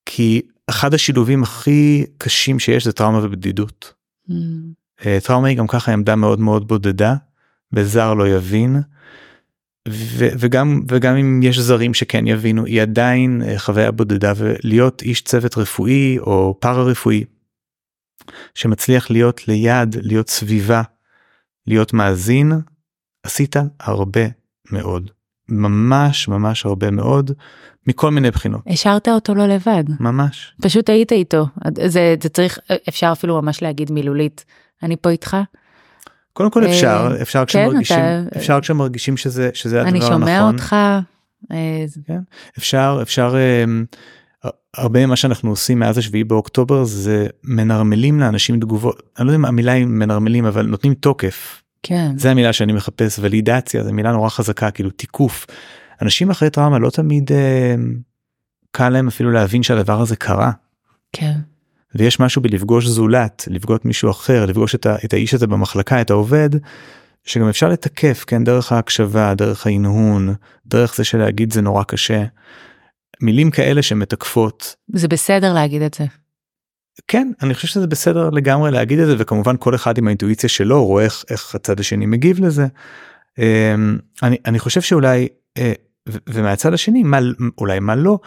כי 0.06 0.42
אחד 0.66 0.94
השילובים 0.94 1.42
הכי 1.42 2.06
קשים 2.18 2.58
שיש 2.58 2.84
זה 2.84 2.92
טראומה 2.92 3.18
ובדידות. 3.22 3.94
Mm. 4.30 4.32
אה, 5.06 5.18
טראומה 5.24 5.48
היא 5.48 5.58
גם 5.58 5.66
ככה 5.66 5.92
עמדה 5.92 6.16
מאוד 6.16 6.40
מאוד 6.40 6.68
בודדה 6.68 7.14
וזר 7.72 8.14
לא 8.14 8.28
יבין. 8.28 8.82
וגם 10.38 10.80
וגם 10.88 11.16
אם 11.16 11.40
יש 11.42 11.58
זרים 11.58 11.94
שכן 11.94 12.26
יבינו 12.26 12.64
היא 12.64 12.82
עדיין 12.82 13.42
אה, 13.46 13.58
חוויה 13.58 13.90
בודדה 13.90 14.32
ולהיות 14.36 15.02
איש 15.02 15.22
צוות 15.22 15.58
רפואי 15.58 16.18
או 16.18 16.56
פארה 16.60 16.82
רפואי 16.82 17.24
שמצליח 18.54 19.10
להיות 19.10 19.48
ליד 19.48 19.96
להיות 20.02 20.28
סביבה 20.28 20.82
להיות 21.66 21.92
מאזין 21.92 22.52
עשית 23.22 23.56
הרבה 23.80 24.20
מאוד. 24.70 25.10
ממש 25.48 26.28
ממש 26.28 26.66
הרבה 26.66 26.90
מאוד 26.90 27.30
מכל 27.86 28.10
מיני 28.10 28.30
בחינות. 28.30 28.60
השארת 28.66 29.08
אותו 29.08 29.34
לא 29.34 29.46
לבד. 29.46 29.84
ממש. 30.00 30.54
פשוט 30.62 30.90
היית 30.90 31.12
איתו. 31.12 31.46
זה, 31.86 32.14
זה 32.22 32.28
צריך, 32.28 32.58
אפשר 32.88 33.12
אפילו 33.12 33.42
ממש 33.42 33.62
להגיד 33.62 33.92
מילולית, 33.92 34.44
אני 34.82 34.96
פה 34.96 35.10
איתך. 35.10 35.36
קודם 36.34 36.50
כל 36.50 36.66
אפשר, 36.66 37.08
אה, 37.16 37.22
אפשר 37.22 37.44
כשמרגישים, 37.44 37.96
כן, 37.96 38.24
אתה... 38.28 38.38
אפשר 38.38 38.60
כשמרגישים 38.60 39.16
שזה, 39.16 39.50
שזה 39.54 39.80
הדבר 39.80 39.96
הנכון. 39.96 40.12
אני 40.12 40.20
שומע 40.20 40.46
אותך. 40.46 40.76
אה, 41.52 41.84
כן. 42.06 42.20
אפשר, 42.58 42.98
אפשר, 43.02 43.34
אה, 43.36 43.64
הרבה 44.76 45.06
ממה 45.06 45.16
שאנחנו 45.16 45.50
עושים 45.50 45.78
מאז 45.78 45.98
השביעי 45.98 46.24
באוקטובר 46.24 46.84
זה 46.84 47.26
מנרמלים 47.44 48.20
לאנשים 48.20 48.60
תגובות, 48.60 49.02
אני 49.18 49.26
לא 49.26 49.32
יודע 49.32 49.36
אם 49.40 49.44
המילה 49.44 49.72
היא 49.72 49.86
מנרמלים 49.86 50.44
אבל 50.44 50.66
נותנים 50.66 50.94
תוקף 50.94 51.62
כן. 51.82 52.18
זה 52.18 52.30
המילה 52.30 52.52
שאני 52.52 52.72
מחפש 52.72 53.18
ולידציה 53.22 53.84
זה 53.84 53.92
מילה 53.92 54.12
נורא 54.12 54.28
חזקה 54.28 54.70
כאילו 54.70 54.90
תיקוף. 54.90 55.46
אנשים 56.02 56.30
אחרי 56.30 56.50
טראומה 56.50 56.78
לא 56.78 56.90
תמיד 56.90 57.32
אה, 57.32 57.74
קל 58.70 58.88
להם 58.88 59.08
אפילו 59.08 59.30
להבין 59.30 59.62
שהדבר 59.62 60.00
הזה 60.00 60.16
קרה. 60.16 60.50
כן. 61.12 61.38
ויש 61.94 62.20
משהו 62.20 62.42
בלפגוש 62.42 62.86
זולת 62.86 63.44
לפגוש 63.50 63.78
מישהו 63.84 64.10
אחר 64.10 64.46
לפגוש 64.46 64.74
את, 64.74 64.86
ה, 64.86 64.96
את 65.04 65.12
האיש 65.12 65.34
הזה 65.34 65.46
במחלקה 65.46 66.00
את 66.00 66.10
העובד 66.10 66.50
שגם 67.24 67.48
אפשר 67.48 67.68
לתקף 67.68 68.24
כן 68.26 68.44
דרך 68.44 68.72
ההקשבה 68.72 69.34
דרך 69.34 69.66
ההנהון 69.66 70.34
דרך 70.66 70.96
זה 70.96 71.04
שלהגיד 71.04 71.52
זה 71.52 71.62
נורא 71.62 71.82
קשה. 71.82 72.24
מילים 73.22 73.50
כאלה 73.50 73.82
שמתקפות. 73.82 74.76
זה 74.94 75.08
בסדר 75.08 75.54
להגיד 75.54 75.82
את 75.82 75.94
זה. 75.94 76.04
כן 77.08 77.32
אני 77.42 77.54
חושב 77.54 77.68
שזה 77.68 77.86
בסדר 77.86 78.30
לגמרי 78.30 78.70
להגיד 78.70 78.98
את 78.98 79.06
זה 79.06 79.14
וכמובן 79.18 79.56
כל 79.58 79.74
אחד 79.74 79.98
עם 79.98 80.06
האינטואיציה 80.06 80.48
שלו 80.48 80.84
רואה 80.84 81.04
איך, 81.04 81.24
איך 81.30 81.54
הצד 81.54 81.80
השני 81.80 82.06
מגיב 82.06 82.44
לזה. 82.44 82.66
אמ, 83.38 83.98
אני 84.22 84.36
אני 84.46 84.58
חושב 84.58 84.80
שאולי 84.80 85.28
אה, 85.58 85.72
ומהצד 86.28 86.74
השני 86.74 87.02
מה 87.02 87.18
אולי 87.58 87.78
מה 87.78 87.96
לא 87.96 88.18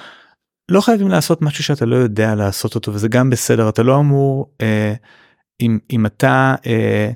לא 0.71 0.82
חייבים 0.82 1.08
לעשות 1.08 1.41
משהו 1.41 1.63
שאתה 1.63 1.86
לא 1.86 1.95
יודע 1.95 2.36
לעשות 2.36 2.75
אותו 2.75 2.93
וזה 2.93 3.08
גם 3.08 3.30
בסדר 3.30 3.69
אתה 3.69 3.84
לא 3.84 3.99
אמור 3.99 4.51
אה, 4.62 4.93
אם 5.62 5.80
אם 5.91 6.06
אתה 6.06 6.56
אה, 6.65 7.12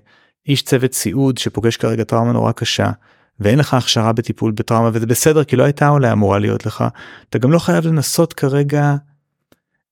איש 0.47 0.61
צוות 0.61 0.93
סיעוד 0.93 1.37
שפוגש 1.37 1.77
כרגע 1.77 2.03
טראומה 2.03 2.31
נורא 2.31 2.51
קשה 2.51 2.91
ואין 3.39 3.59
לך 3.59 3.73
הכשרה 3.73 4.13
בטיפול 4.13 4.51
בטראומה 4.51 4.89
וזה 4.93 5.05
בסדר 5.05 5.43
כי 5.43 5.55
לא 5.55 5.63
הייתה 5.63 5.89
אולי 5.89 6.11
אמורה 6.11 6.39
להיות 6.39 6.65
לך 6.65 6.83
אתה 7.29 7.37
גם 7.37 7.51
לא 7.51 7.59
חייב 7.59 7.87
לנסות 7.87 8.33
כרגע 8.33 8.95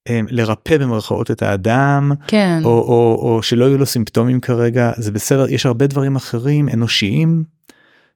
אה, 0.09 0.19
לרפא 0.29 0.77
במרכאות 0.77 1.31
את 1.31 1.41
האדם 1.41 2.11
כן. 2.27 2.61
או, 2.63 2.69
או, 2.69 3.19
או 3.21 3.43
שלא 3.43 3.65
יהיו 3.65 3.77
לו 3.77 3.85
סימפטומים 3.85 4.39
כרגע 4.39 4.91
זה 4.97 5.11
בסדר 5.11 5.49
יש 5.49 5.65
הרבה 5.65 5.87
דברים 5.87 6.15
אחרים 6.15 6.69
אנושיים 6.69 7.43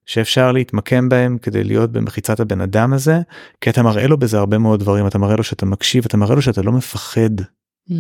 שאפשר 0.05 0.51
להתמקם 0.51 1.09
בהם 1.09 1.37
כדי 1.37 1.63
להיות 1.63 1.91
במחיצת 1.91 2.39
הבן 2.39 2.61
אדם 2.61 2.93
הזה 2.93 3.21
כי 3.61 3.69
אתה 3.69 3.83
מראה 3.83 4.07
לו 4.07 4.17
בזה 4.17 4.37
הרבה 4.37 4.57
מאוד 4.57 4.79
דברים 4.79 5.07
אתה 5.07 5.17
מראה 5.17 5.35
לו 5.35 5.43
שאתה 5.43 5.65
מקשיב 5.65 6.03
אתה 6.05 6.17
מראה 6.17 6.35
לו 6.35 6.41
שאתה 6.41 6.61
לא 6.61 6.71
מפחד. 6.71 7.41
Mm. 7.89 7.93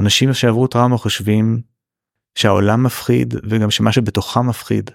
אנשים 0.00 0.34
שעברו 0.34 0.66
טראומה 0.66 0.96
חושבים 0.96 1.60
שהעולם 2.34 2.82
מפחיד 2.82 3.34
וגם 3.44 3.70
שמה 3.70 3.92
שבתוכם 3.92 4.46
מפחיד. 4.46 4.90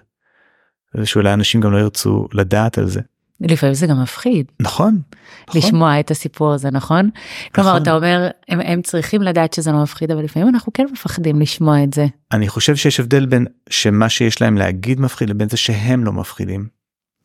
ושאולי 0.94 1.32
אנשים 1.32 1.60
גם 1.60 1.72
לא 1.72 1.78
ירצו 1.78 2.28
לדעת 2.32 2.78
על 2.78 2.88
זה. 2.88 3.00
לפעמים 3.40 3.74
זה 3.74 3.86
גם 3.86 4.02
מפחיד. 4.02 4.46
נכון. 4.60 5.00
נכון. 5.48 5.60
לשמוע 5.60 6.00
את 6.00 6.10
הסיפור 6.10 6.52
הזה 6.52 6.70
נכון? 6.70 7.06
נכון. 7.06 7.50
כלומר 7.54 7.76
אתה 7.76 7.96
אומר 7.96 8.28
הם, 8.48 8.60
הם 8.60 8.82
צריכים 8.82 9.22
לדעת 9.22 9.52
שזה 9.52 9.72
לא 9.72 9.82
מפחיד 9.82 10.10
אבל 10.10 10.24
לפעמים 10.24 10.48
אנחנו 10.48 10.72
כן 10.72 10.86
מפחדים 10.92 11.40
לשמוע 11.40 11.84
את 11.84 11.94
זה. 11.94 12.06
אני 12.32 12.48
חושב 12.48 12.76
שיש 12.76 13.00
הבדל 13.00 13.26
בין 13.26 13.46
שמה 13.70 14.08
שיש 14.08 14.42
להם 14.42 14.56
להגיד 14.56 15.00
מפחיד 15.00 15.30
לבין 15.30 15.48
זה 15.48 15.56
שהם 15.56 16.04
לא 16.04 16.12
מפחידים. 16.12 16.66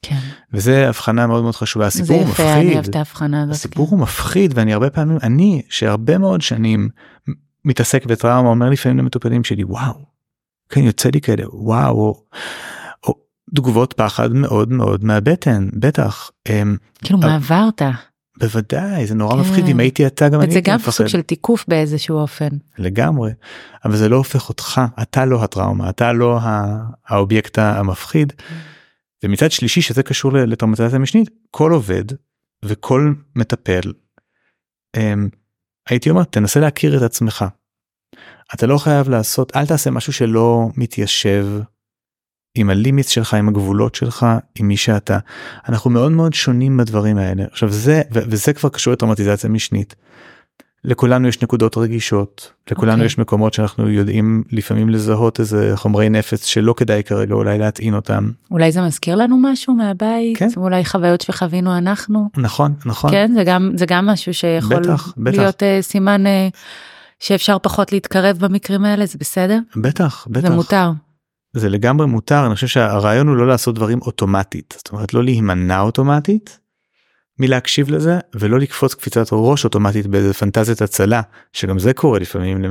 כן. 0.01 0.19
וזה 0.53 0.89
הבחנה 0.89 1.27
מאוד 1.27 1.43
מאוד 1.43 1.55
חשובה 1.55 1.87
הסיפור 1.87 2.17
הוא 2.17 2.27
מפחיד. 2.27 2.45
אני 2.45 2.73
אוהב 2.73 2.85
את 2.85 2.95
ההבחנה 2.95 3.43
הזאת. 3.43 3.55
הסיפור 3.55 3.87
כן. 3.87 3.95
הוא 3.95 3.99
מפחיד 3.99 4.51
ואני 4.55 4.73
הרבה 4.73 4.89
פעמים 4.89 5.17
אני 5.23 5.61
שהרבה 5.69 6.17
מאוד 6.17 6.41
שנים 6.41 6.89
מתעסק 7.65 8.05
בטראומה 8.05 8.49
אומר 8.49 8.69
לפעמים 8.69 8.97
למטופלים 8.97 9.43
שלי 9.43 9.63
וואו. 9.63 10.05
כן 10.69 10.81
יוצא 10.81 11.09
לי 11.13 11.21
כאלה 11.21 11.43
וואו. 11.53 12.23
תגובות 13.55 13.93
פחד 13.93 14.33
מאוד 14.33 14.71
מאוד 14.71 15.03
מהבטן 15.03 15.69
בטח. 15.73 16.31
אמ, 16.49 16.77
כאילו 17.03 17.19
מה 17.19 17.35
עברת? 17.35 17.81
בוודאי 18.39 19.07
זה 19.07 19.15
נורא 19.15 19.35
מפחיד 19.35 19.65
אם 19.65 19.73
כן. 19.73 19.79
הייתי 19.79 20.07
אתה 20.07 20.29
גם 20.29 20.41
אני 20.41 20.53
הייתי 20.53 20.71
מפחד. 20.71 20.79
זה 20.79 20.85
גם 20.85 20.91
סוג 20.91 21.07
של 21.07 21.21
תיקוף 21.21 21.65
באיזשהו 21.67 22.17
אופן. 22.17 22.49
לגמרי 22.77 23.31
אבל 23.85 23.95
זה 23.95 24.09
לא 24.09 24.15
הופך 24.15 24.49
אותך 24.49 24.81
אתה 25.01 25.25
לא 25.25 25.43
הטראומה 25.43 25.89
אתה 25.89 26.13
לא 26.13 26.39
האובייקט 27.07 27.57
המפחיד. 27.57 28.33
ומצד 29.23 29.51
שלישי 29.51 29.81
שזה 29.81 30.03
קשור 30.03 30.33
לטראומטיזציה 30.33 30.99
משנית 30.99 31.29
כל 31.51 31.71
עובד 31.71 32.03
וכל 32.65 33.13
מטפל 33.35 33.93
אמ, 34.97 35.29
הייתי 35.89 36.09
אומר 36.09 36.23
תנסה 36.23 36.59
להכיר 36.59 36.97
את 36.97 37.01
עצמך. 37.01 37.45
אתה 38.55 38.67
לא 38.67 38.77
חייב 38.77 39.09
לעשות 39.09 39.55
אל 39.55 39.65
תעשה 39.65 39.91
משהו 39.91 40.13
שלא 40.13 40.69
מתיישב 40.77 41.47
עם 42.57 42.69
הלימיץ 42.69 43.09
שלך 43.09 43.33
עם 43.33 43.47
הגבולות 43.47 43.95
שלך 43.95 44.25
עם 44.59 44.67
מי 44.67 44.77
שאתה 44.77 45.17
אנחנו 45.69 45.89
מאוד 45.89 46.11
מאוד 46.11 46.33
שונים 46.33 46.77
בדברים 46.77 47.17
האלה 47.17 47.43
עכשיו 47.51 47.69
זה 47.71 48.01
וזה 48.11 48.53
כבר 48.53 48.69
קשור 48.69 48.93
לטראומטיזציה 48.93 49.49
משנית. 49.49 49.95
לכולנו 50.85 51.27
יש 51.27 51.41
נקודות 51.41 51.77
רגישות 51.77 52.51
לכולנו 52.71 52.91
okay. 52.91 52.95
אוקיי. 52.95 53.05
יש 53.05 53.17
מקומות 53.17 53.53
שאנחנו 53.53 53.89
יודעים 53.89 54.43
לפעמים 54.51 54.89
לזהות 54.89 55.39
איזה 55.39 55.71
חומרי 55.75 56.09
נפץ 56.09 56.45
שלא 56.45 56.73
כדאי 56.77 57.03
כרגע 57.03 57.33
אולי 57.33 57.57
להטעין 57.57 57.93
אותם. 57.93 58.31
אולי 58.51 58.71
זה 58.71 58.81
מזכיר 58.81 59.15
לנו 59.15 59.37
משהו 59.41 59.73
מהבית 59.73 60.37
כן. 60.37 60.47
אולי 60.57 60.85
חוויות 60.85 61.21
שחווינו 61.21 61.77
אנחנו 61.77 62.29
נכון 62.37 62.73
נכון 62.85 63.11
כן 63.11 63.31
זה 63.33 63.43
גם 63.43 63.71
זה 63.75 63.85
גם 63.85 64.05
משהו 64.05 64.33
שיכול 64.33 64.79
בטח, 64.79 65.13
בטח. 65.17 65.37
להיות 65.37 65.63
uh, 65.63 65.65
סימן 65.81 66.25
uh, 66.25 66.55
שאפשר 67.19 67.57
פחות 67.59 67.91
להתקרב 67.91 68.37
במקרים 68.37 68.85
האלה 68.85 69.05
זה 69.05 69.17
בסדר 69.19 69.59
בטח 69.75 70.27
בטח 70.29 70.49
זה 70.49 70.55
מותר. 70.55 70.91
זה 71.53 71.69
לגמרי 71.69 72.07
מותר 72.07 72.45
אני 72.45 72.55
חושב 72.55 72.67
שהרעיון 72.67 73.27
הוא 73.27 73.35
לא 73.35 73.47
לעשות 73.47 73.75
דברים 73.75 73.99
אוטומטית 74.01 74.73
זאת 74.77 74.91
אומרת 74.91 75.13
לא 75.13 75.23
להימנע 75.23 75.79
אוטומטית 75.81 76.59
מלהקשיב 77.39 77.89
לזה 77.91 78.19
ולא 78.35 78.59
לקפוץ 78.59 78.93
קפיצת 78.93 79.25
ראש 79.31 79.63
אוטומטית 79.65 80.07
באיזה 80.07 80.33
פנטזיית 80.33 80.81
הצלה 80.81 81.21
שגם 81.53 81.79
זה 81.79 81.93
קורה 81.93 82.19
לפעמים 82.19 82.65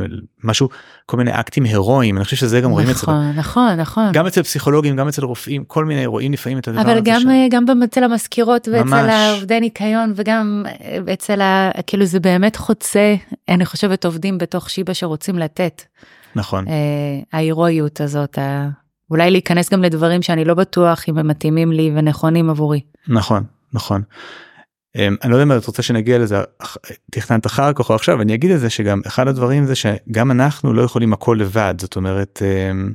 משהו 0.44 0.68
כל 1.06 1.16
מיני 1.16 1.40
אקטים 1.40 1.64
הירואיים 1.64 2.16
אני 2.16 2.24
חושב 2.24 2.36
שזה 2.36 2.60
גם 2.60 2.70
רואים 2.70 2.88
אצל 2.90 3.02
נכון 3.02 3.32
נכון 3.36 3.76
נכון 3.76 4.12
גם 4.12 4.26
אצל 4.26 4.42
פסיכולוגים 4.42 4.96
גם 4.96 5.08
אצל 5.08 5.24
רופאים 5.24 5.64
כל 5.64 5.84
מיני 5.84 6.06
רואים 6.06 6.32
לפעמים 6.32 6.58
את 6.58 6.68
הדבר 6.68 6.82
אבל. 6.82 7.00
גם 7.04 7.20
ש- 7.20 7.24
גם 7.50 7.82
אצל 7.84 8.04
המזכירות 8.04 8.68
ואצל 8.72 8.84
ממש. 8.84 9.10
העובדי 9.12 9.60
ניקיון 9.60 10.12
וגם 10.16 10.64
אה, 10.66 11.12
אצל 11.12 11.40
ה... 11.40 11.70
כאילו 11.86 12.04
זה 12.04 12.20
באמת 12.20 12.56
חוצה 12.56 13.14
אני 13.48 13.64
חושבת 13.66 14.04
עובדים 14.04 14.38
בתוך 14.38 14.70
שיבא 14.70 14.92
שרוצים 14.92 15.38
לתת 15.38 15.82
נכון 16.36 16.68
אה, 16.68 16.72
ההירואיות 17.32 18.00
הזאת. 18.00 18.38
אולי 19.10 19.30
להיכנס 19.30 19.70
גם 19.70 19.82
לדברים 19.82 20.22
שאני 20.22 20.44
לא 20.44 20.54
בטוח 20.54 21.04
אם 21.08 21.18
הם 21.18 21.28
מתאימים 21.28 21.72
לי 21.72 21.92
ונכונים 21.94 22.50
עבורי. 22.50 22.80
נכון 23.08 23.44
נכון. 23.72 24.02
אמ, 24.96 25.16
אני 25.22 25.30
לא 25.30 25.36
יודע 25.36 25.54
אם 25.54 25.58
את 25.58 25.66
רוצה 25.66 25.82
שנגיע 25.82 26.18
לזה 26.18 26.42
תכננת 27.10 27.46
אחר 27.46 27.72
כך 27.72 27.90
או 27.90 27.94
עכשיו 27.94 28.20
אני 28.22 28.34
אגיד 28.34 28.50
את 28.50 28.60
זה 28.60 28.70
שגם 28.70 29.00
אחד 29.06 29.28
הדברים 29.28 29.66
זה 29.66 29.74
שגם 29.74 30.30
אנחנו 30.30 30.72
לא 30.72 30.82
יכולים 30.82 31.12
הכל 31.12 31.36
לבד 31.40 31.74
זאת 31.78 31.96
אומרת. 31.96 32.42
אמ, 32.42 32.92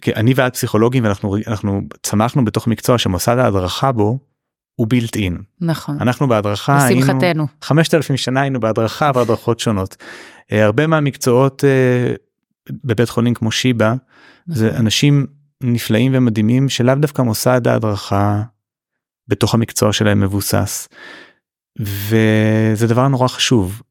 כי 0.00 0.14
אני 0.14 0.32
ואת 0.36 0.52
פסיכולוגים 0.52 1.04
ואנחנו 1.04 1.36
אנחנו 1.46 1.80
צמחנו 2.02 2.44
בתוך 2.44 2.66
מקצוע 2.66 2.98
שמוסד 2.98 3.38
ההדרכה 3.38 3.92
בו 3.92 4.18
הוא 4.82 4.88
בילט 4.88 5.16
אין 5.16 5.38
נכון. 5.60 5.96
אנחנו 6.00 6.28
בהדרכה 6.28 6.84
היינו 6.84 7.00
לשמחתנו. 7.00 7.46
5,000 7.62 8.16
שנה 8.16 8.40
היינו 8.40 8.60
בהדרכה 8.60 9.10
והדרכות 9.14 9.60
שונות. 9.60 9.96
אה, 10.52 10.64
הרבה 10.64 10.86
מהמקצועות 10.86 11.64
אה, 11.64 12.14
בבית 12.84 13.08
חולים 13.08 13.34
כמו 13.34 13.52
שיבא 13.52 13.94
זה 14.46 14.66
נכון. 14.66 14.80
אנשים 14.80 15.26
נפלאים 15.62 16.12
ומדהימים 16.14 16.68
שלאו 16.68 16.94
דווקא 16.94 17.22
מוסד 17.22 17.68
ההדרכה 17.68 18.42
בתוך 19.28 19.54
המקצוע 19.54 19.92
שלהם 19.92 20.20
מבוסס. 20.20 20.88
וזה 21.78 22.86
דבר 22.88 23.08
נורא 23.08 23.28
חשוב. 23.28 23.82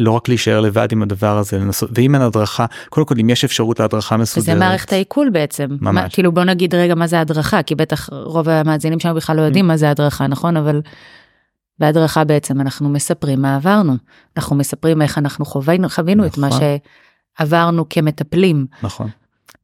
לא 0.00 0.10
רק 0.10 0.28
להישאר 0.28 0.60
לבד 0.60 0.92
עם 0.92 1.02
הדבר 1.02 1.38
הזה 1.38 1.58
לנסות 1.58 1.90
ואם 1.94 2.14
אין 2.14 2.22
הדרכה 2.22 2.66
קודם 2.88 3.06
כל 3.06 3.14
אם 3.20 3.30
יש 3.30 3.44
אפשרות 3.44 3.80
להדרכה 3.80 4.16
מסודרת. 4.16 4.48
וזה 4.48 4.58
מערכת 4.58 4.92
העיכול 4.92 5.30
בעצם. 5.30 5.66
ממש. 5.70 5.94
מה, 5.94 6.08
כאילו 6.08 6.32
בוא 6.32 6.44
נגיד 6.44 6.74
רגע 6.74 6.94
מה 6.94 7.06
זה 7.06 7.20
הדרכה 7.20 7.62
כי 7.62 7.74
בטח 7.74 8.08
רוב 8.12 8.48
המאזינים 8.48 9.00
שלנו 9.00 9.14
בכלל 9.14 9.36
לא 9.36 9.42
יודעים 9.42 9.66
מה 9.66 9.76
זה 9.76 9.90
הדרכה 9.90 10.26
נכון 10.26 10.56
אבל. 10.56 10.80
בהדרכה 11.78 12.24
בעצם 12.24 12.60
אנחנו 12.60 12.88
מספרים 12.88 13.42
מה 13.42 13.56
עברנו 13.56 13.96
אנחנו 14.36 14.56
מספרים 14.56 15.02
איך 15.02 15.18
אנחנו 15.18 15.44
חווינו 15.44 15.88
חווינו 15.88 16.26
את 16.26 16.38
מה 16.38 16.48
נכון. 16.48 16.60
שעברנו 17.38 17.88
כמטפלים 17.88 18.66
נכון. 18.82 19.08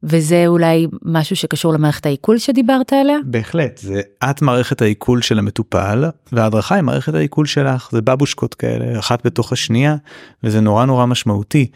וזה 0.03 0.43
אולי 0.47 0.87
משהו 1.01 1.35
שקשור 1.35 1.73
למערכת 1.73 2.05
העיכול 2.05 2.37
שדיברת 2.37 2.93
עליה. 2.93 3.17
בהחלט 3.25 3.77
זה 3.77 4.01
את 4.23 4.41
מערכת 4.41 4.81
העיכול 4.81 5.21
של 5.21 5.39
המטופל 5.39 6.03
וההדרכה 6.31 6.75
היא 6.75 6.83
מערכת 6.83 7.13
העיכול 7.13 7.45
שלך 7.45 7.89
זה 7.91 8.01
בבושקות 8.01 8.55
כאלה 8.55 8.99
אחת 8.99 9.25
בתוך 9.25 9.51
השנייה 9.51 9.95
וזה 10.43 10.61
נורא 10.61 10.85
נורא 10.85 11.05
משמעותי. 11.05 11.71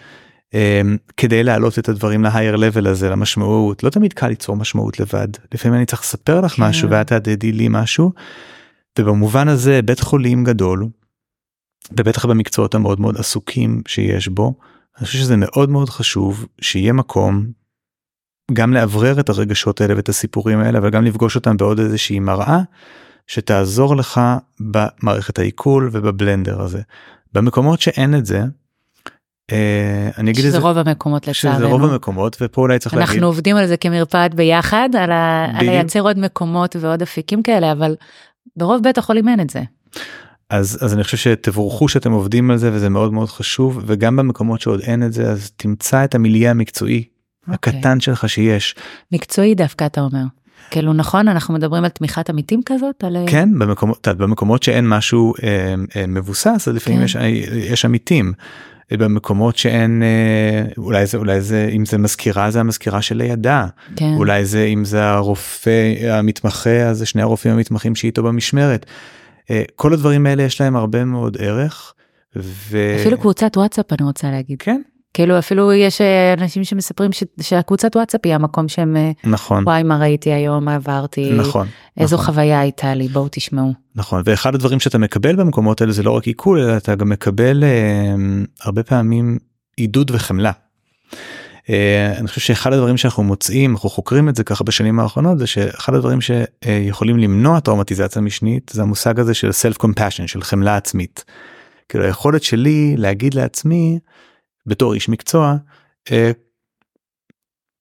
אמ, 0.53 0.97
כדי 1.17 1.43
להעלות 1.43 1.79
את 1.79 1.89
הדברים 1.89 2.23
להייר 2.23 2.55
לבל 2.55 2.87
הזה 2.87 3.09
למשמעות 3.09 3.83
לא 3.83 3.89
תמיד 3.89 4.13
קל 4.13 4.27
ליצור 4.27 4.55
משמעות 4.55 4.99
לבד 4.99 5.27
לפעמים 5.53 5.77
אני 5.77 5.85
צריך 5.85 6.01
לספר 6.01 6.41
לך 6.41 6.51
כן. 6.51 6.63
משהו 6.63 6.89
ואת 6.89 7.07
תהדהדי 7.07 7.51
לי 7.51 7.67
משהו. 7.69 8.11
ובמובן 8.99 9.47
הזה 9.47 9.81
בית 9.81 9.99
חולים 9.99 10.43
גדול 10.43 10.87
ובטח 11.91 12.25
במקצועות 12.25 12.75
המאוד 12.75 12.99
מאוד 12.99 13.17
עסוקים 13.17 13.81
שיש 13.87 14.27
בו 14.27 14.53
אני 14.97 15.05
חושב 15.05 15.19
שזה 15.19 15.35
מאוד 15.37 15.69
מאוד 15.69 15.89
חשוב 15.89 16.45
שיהיה 16.61 16.93
מקום 16.93 17.60
גם 18.53 18.73
לאוורר 18.73 19.19
את 19.19 19.29
הרגשות 19.29 19.81
האלה 19.81 19.95
ואת 19.95 20.09
הסיפורים 20.09 20.59
האלה 20.59 20.79
אבל 20.79 20.89
גם 20.89 21.05
לפגוש 21.05 21.35
אותם 21.35 21.57
בעוד 21.57 21.79
איזושהי 21.79 22.19
מראה 22.19 22.59
שתעזור 23.27 23.95
לך 23.95 24.21
במערכת 24.59 25.39
העיכול 25.39 25.89
ובבלנדר 25.91 26.61
הזה. 26.61 26.81
במקומות 27.33 27.81
שאין 27.81 28.15
את 28.15 28.25
זה 28.25 28.43
אה, 29.51 30.09
אני 30.17 30.31
אגיד 30.31 30.45
את 30.45 30.51
שזה 30.51 30.59
זה 30.59 30.67
רוב 30.67 30.77
המקומות 30.77 31.23
שזה 31.31 31.49
רוב 31.49 31.61
לצערנו. 31.61 31.91
המקומות 31.91 32.37
ופה 32.41 32.61
אולי 32.61 32.79
צריך 32.79 32.93
להגיד 32.93 33.09
אנחנו 33.09 33.27
עובדים 33.27 33.55
על 33.55 33.67
זה 33.67 33.77
כמרפאת 33.77 34.33
ביחד 34.33 34.89
על, 34.97 35.11
ה... 35.11 35.45
על. 35.53 35.65
לייצר 35.65 36.01
עוד 36.01 36.19
מקומות 36.19 36.75
ועוד 36.79 37.01
אפיקים 37.01 37.43
כאלה 37.43 37.71
אבל 37.71 37.95
ברוב 38.55 38.83
בית 38.83 38.97
החולים 38.97 39.27
אין 39.27 39.39
את 39.39 39.49
זה. 39.49 39.61
אז 40.49 40.77
אז 40.81 40.93
אני 40.93 41.03
חושב 41.03 41.17
שתבורכו 41.17 41.87
שאתם 41.87 42.11
עובדים 42.11 42.51
על 42.51 42.57
זה 42.57 42.69
וזה 42.73 42.89
מאוד 42.89 43.13
מאוד 43.13 43.29
חשוב 43.29 43.83
וגם 43.85 44.15
במקומות 44.15 44.61
שעוד 44.61 44.79
אין 44.79 45.03
את 45.03 45.13
זה 45.13 45.31
אז 45.31 45.51
תמצא 45.51 46.03
את 46.03 46.15
המיליה 46.15 46.51
המקצועי 46.51 47.03
אוקיי. 47.47 47.73
הקטן 47.73 47.99
שלך 47.99 48.29
שיש 48.29 48.75
מקצועי 49.11 49.55
דווקא 49.55 49.85
אתה 49.85 50.01
אומר. 50.01 50.23
כאילו 50.71 50.93
נכון 50.93 51.27
אנחנו 51.27 51.53
מדברים 51.53 51.83
על 51.83 51.89
תמיכת 51.89 52.29
עמיתים 52.29 52.61
כזאת 52.65 53.03
על 53.03 53.17
כן 53.27 53.59
במקומות 53.59 54.07
במקומות 54.07 54.63
שאין 54.63 54.89
משהו 54.89 55.33
אה, 55.43 55.73
אה, 55.95 56.07
מבוסס 56.07 56.67
אז 56.67 56.75
לפעמים 56.75 56.99
כן. 56.99 57.05
יש 57.05 57.15
יש 57.53 57.85
עמיתים. 57.85 58.33
במקומות 58.97 59.57
שאין 59.57 60.03
אה, 60.03 60.71
אולי 60.77 61.05
זה 61.05 61.17
אולי 61.17 61.41
זה 61.41 61.69
אם 61.71 61.85
זה 61.85 61.97
מזכירה 61.97 62.51
זה 62.51 62.59
המזכירה 62.59 63.01
שלידה 63.01 63.67
כן. 63.95 64.13
אולי 64.17 64.45
זה 64.45 64.63
אם 64.63 64.85
זה 64.85 65.03
הרופא 65.03 65.93
המתמחה 66.09 66.83
אז 66.89 66.97
זה 66.97 67.05
שני 67.05 67.21
הרופאים 67.21 67.53
המתמחים 67.53 67.95
שאיתו 67.95 68.23
במשמרת. 68.23 68.85
אה, 69.49 69.63
כל 69.75 69.93
הדברים 69.93 70.25
האלה 70.25 70.43
יש 70.43 70.61
להם 70.61 70.75
הרבה 70.75 71.05
מאוד 71.05 71.37
ערך. 71.39 71.93
ו... 72.35 72.95
אפילו 73.01 73.17
קבוצת 73.17 73.57
וואטסאפ 73.57 73.93
אני 73.93 74.03
רוצה 74.03 74.31
להגיד 74.31 74.61
כן 74.61 74.81
כאילו 75.13 75.39
אפילו 75.39 75.73
יש 75.73 76.01
אה, 76.01 76.33
אנשים 76.33 76.63
שמספרים 76.63 77.11
ש... 77.11 77.23
שהקבוצת 77.41 77.95
וואטסאפ 77.95 78.21
היא 78.23 78.35
המקום 78.35 78.67
שהם 78.67 78.97
אה, 78.97 79.11
נכון 79.23 79.63
וואי 79.63 79.83
מה 79.83 79.97
ראיתי 79.97 80.33
היום 80.33 80.65
מה 80.65 80.75
עברתי 80.75 81.31
נכון 81.33 81.67
איזו 81.97 82.15
נכון. 82.15 82.25
חוויה 82.25 82.59
הייתה 82.59 82.93
לי 82.93 83.07
בואו 83.07 83.27
תשמעו. 83.31 83.73
נכון 83.95 84.21
ואחד 84.25 84.55
הדברים 84.55 84.79
שאתה 84.79 84.97
מקבל 84.97 85.35
במקומות 85.35 85.81
האלה 85.81 85.93
זה 85.93 86.03
לא 86.03 86.11
רק 86.11 86.27
עיכול 86.27 86.59
אלא 86.59 86.77
אתה 86.77 86.95
גם 86.95 87.09
מקבל 87.09 87.63
אה, 87.63 88.15
הרבה 88.61 88.83
פעמים 88.83 89.37
עידוד 89.77 90.11
וחמלה. 90.13 90.51
אה, 91.69 92.13
אני 92.17 92.27
חושב 92.27 92.41
שאחד 92.41 92.73
הדברים 92.73 92.97
שאנחנו 92.97 93.23
מוצאים 93.23 93.71
אנחנו 93.71 93.89
חוקרים 93.89 94.29
את 94.29 94.35
זה 94.35 94.43
ככה 94.43 94.63
בשנים 94.63 94.99
האחרונות 94.99 95.39
זה 95.39 95.47
שאחד 95.47 95.93
הדברים 95.93 96.19
שיכולים 96.21 97.17
למנוע 97.17 97.59
טראומטיזציה 97.59 98.21
משנית 98.21 98.71
זה 98.73 98.81
המושג 98.81 99.19
הזה 99.19 99.33
של 99.33 99.49
self 99.49 99.85
compassion 99.85 100.27
של 100.27 100.41
חמלה 100.41 100.75
עצמית. 100.75 101.23
כאילו 101.89 102.03
היכולת 102.03 102.43
שלי 102.43 102.95
להגיד 102.97 103.33
לעצמי 103.33 103.99
בתור 104.65 104.93
איש 104.93 105.09
מקצוע 105.09 105.55
אה, 106.11 106.31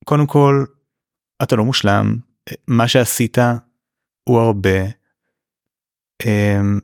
קודם 0.04 0.26
כל 0.26 0.64
אתה 1.42 1.56
לא 1.56 1.64
מושלם 1.64 2.16
אה, 2.48 2.54
מה 2.66 2.88
שעשית 2.88 3.38
הוא 4.24 4.38
הרבה. 4.38 4.80
אמ, 6.26 6.78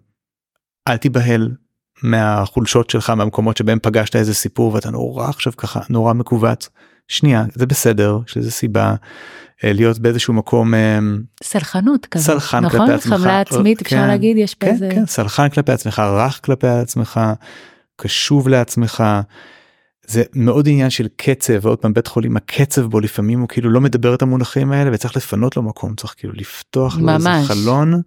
אל 0.88 0.96
תיבהל 0.96 1.50
מהחולשות 2.02 2.90
שלך 2.90 3.10
מהמקומות 3.10 3.56
שבהם 3.56 3.78
פגשת 3.82 4.16
איזה 4.16 4.34
סיפור 4.34 4.74
ואתה 4.74 4.90
נורא 4.90 5.28
עכשיו 5.28 5.52
ככה 5.56 5.80
נורא 5.90 6.12
מכווץ. 6.12 6.68
שנייה 7.08 7.44
זה 7.54 7.66
בסדר 7.66 8.18
יש 8.28 8.36
לזה 8.36 8.50
סיבה 8.50 8.94
אה, 9.64 9.72
להיות 9.72 9.98
באיזשהו 9.98 10.34
מקום 10.34 10.74
סלחנות 11.42 12.06
כזאת. 12.06 12.26
סלחן 12.26 12.64
נכון? 12.64 12.80
כלפי 12.80 12.92
עצמך. 12.92 13.14
חמלה 13.14 13.40
עצמית 13.40 13.82
אפשר 13.82 13.96
כן, 13.96 14.06
להגיד 14.06 14.36
יש 14.36 14.54
כן 14.54 14.74
בזה. 14.74 14.88
כן 14.92 15.06
סלחן 15.06 15.48
כלפי 15.48 15.72
עצמך 15.72 15.98
רך 15.98 16.40
כלפי 16.44 16.66
עצמך 16.68 17.20
קשוב 17.96 18.48
לעצמך. 18.48 19.04
זה 20.06 20.22
מאוד 20.34 20.68
עניין 20.68 20.90
של 20.90 21.08
קצב 21.16 21.54
ועוד 21.62 21.78
פעם 21.78 21.92
בית 21.94 22.06
חולים 22.06 22.36
הקצב 22.36 22.82
בו 22.82 23.00
לפעמים 23.00 23.40
הוא 23.40 23.48
כאילו 23.48 23.70
לא 23.70 23.80
מדבר 23.80 24.14
את 24.14 24.22
המונחים 24.22 24.72
האלה 24.72 24.90
וצריך 24.92 25.16
לפנות 25.16 25.56
לו 25.56 25.62
מקום 25.62 25.94
צריך 25.94 26.14
כאילו 26.16 26.32
לפתוח 26.36 26.98
לו 26.98 27.08
איזה 27.08 27.28
ממש. 27.28 27.46
חלון 27.46 28.02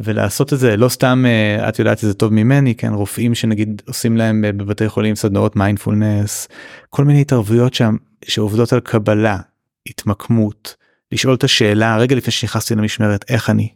ולעשות 0.00 0.52
את 0.52 0.58
זה 0.58 0.76
לא 0.76 0.88
סתם 0.88 1.24
אה, 1.26 1.68
את 1.68 1.78
יודעת 1.78 1.96
את 1.96 2.08
זה 2.08 2.14
טוב 2.14 2.32
ממני 2.32 2.74
כן 2.74 2.92
רופאים 2.92 3.34
שנגיד 3.34 3.82
עושים 3.86 4.16
להם 4.16 4.44
אה, 4.44 4.52
בבתי 4.52 4.88
חולים 4.88 5.14
סדנאות 5.14 5.56
מיינדפולנס 5.56 6.48
כל 6.90 7.04
מיני 7.04 7.20
התערבויות 7.20 7.74
שם 7.74 7.96
שעובדות 8.24 8.72
על 8.72 8.80
קבלה 8.80 9.38
התמקמות 9.88 10.76
לשאול 11.12 11.34
את 11.34 11.44
השאלה 11.44 11.96
רגע 11.96 12.16
לפני 12.16 12.32
שנכנסתי 12.32 12.74
למשמרת 12.74 13.24
איך 13.28 13.50
אני. 13.50 13.68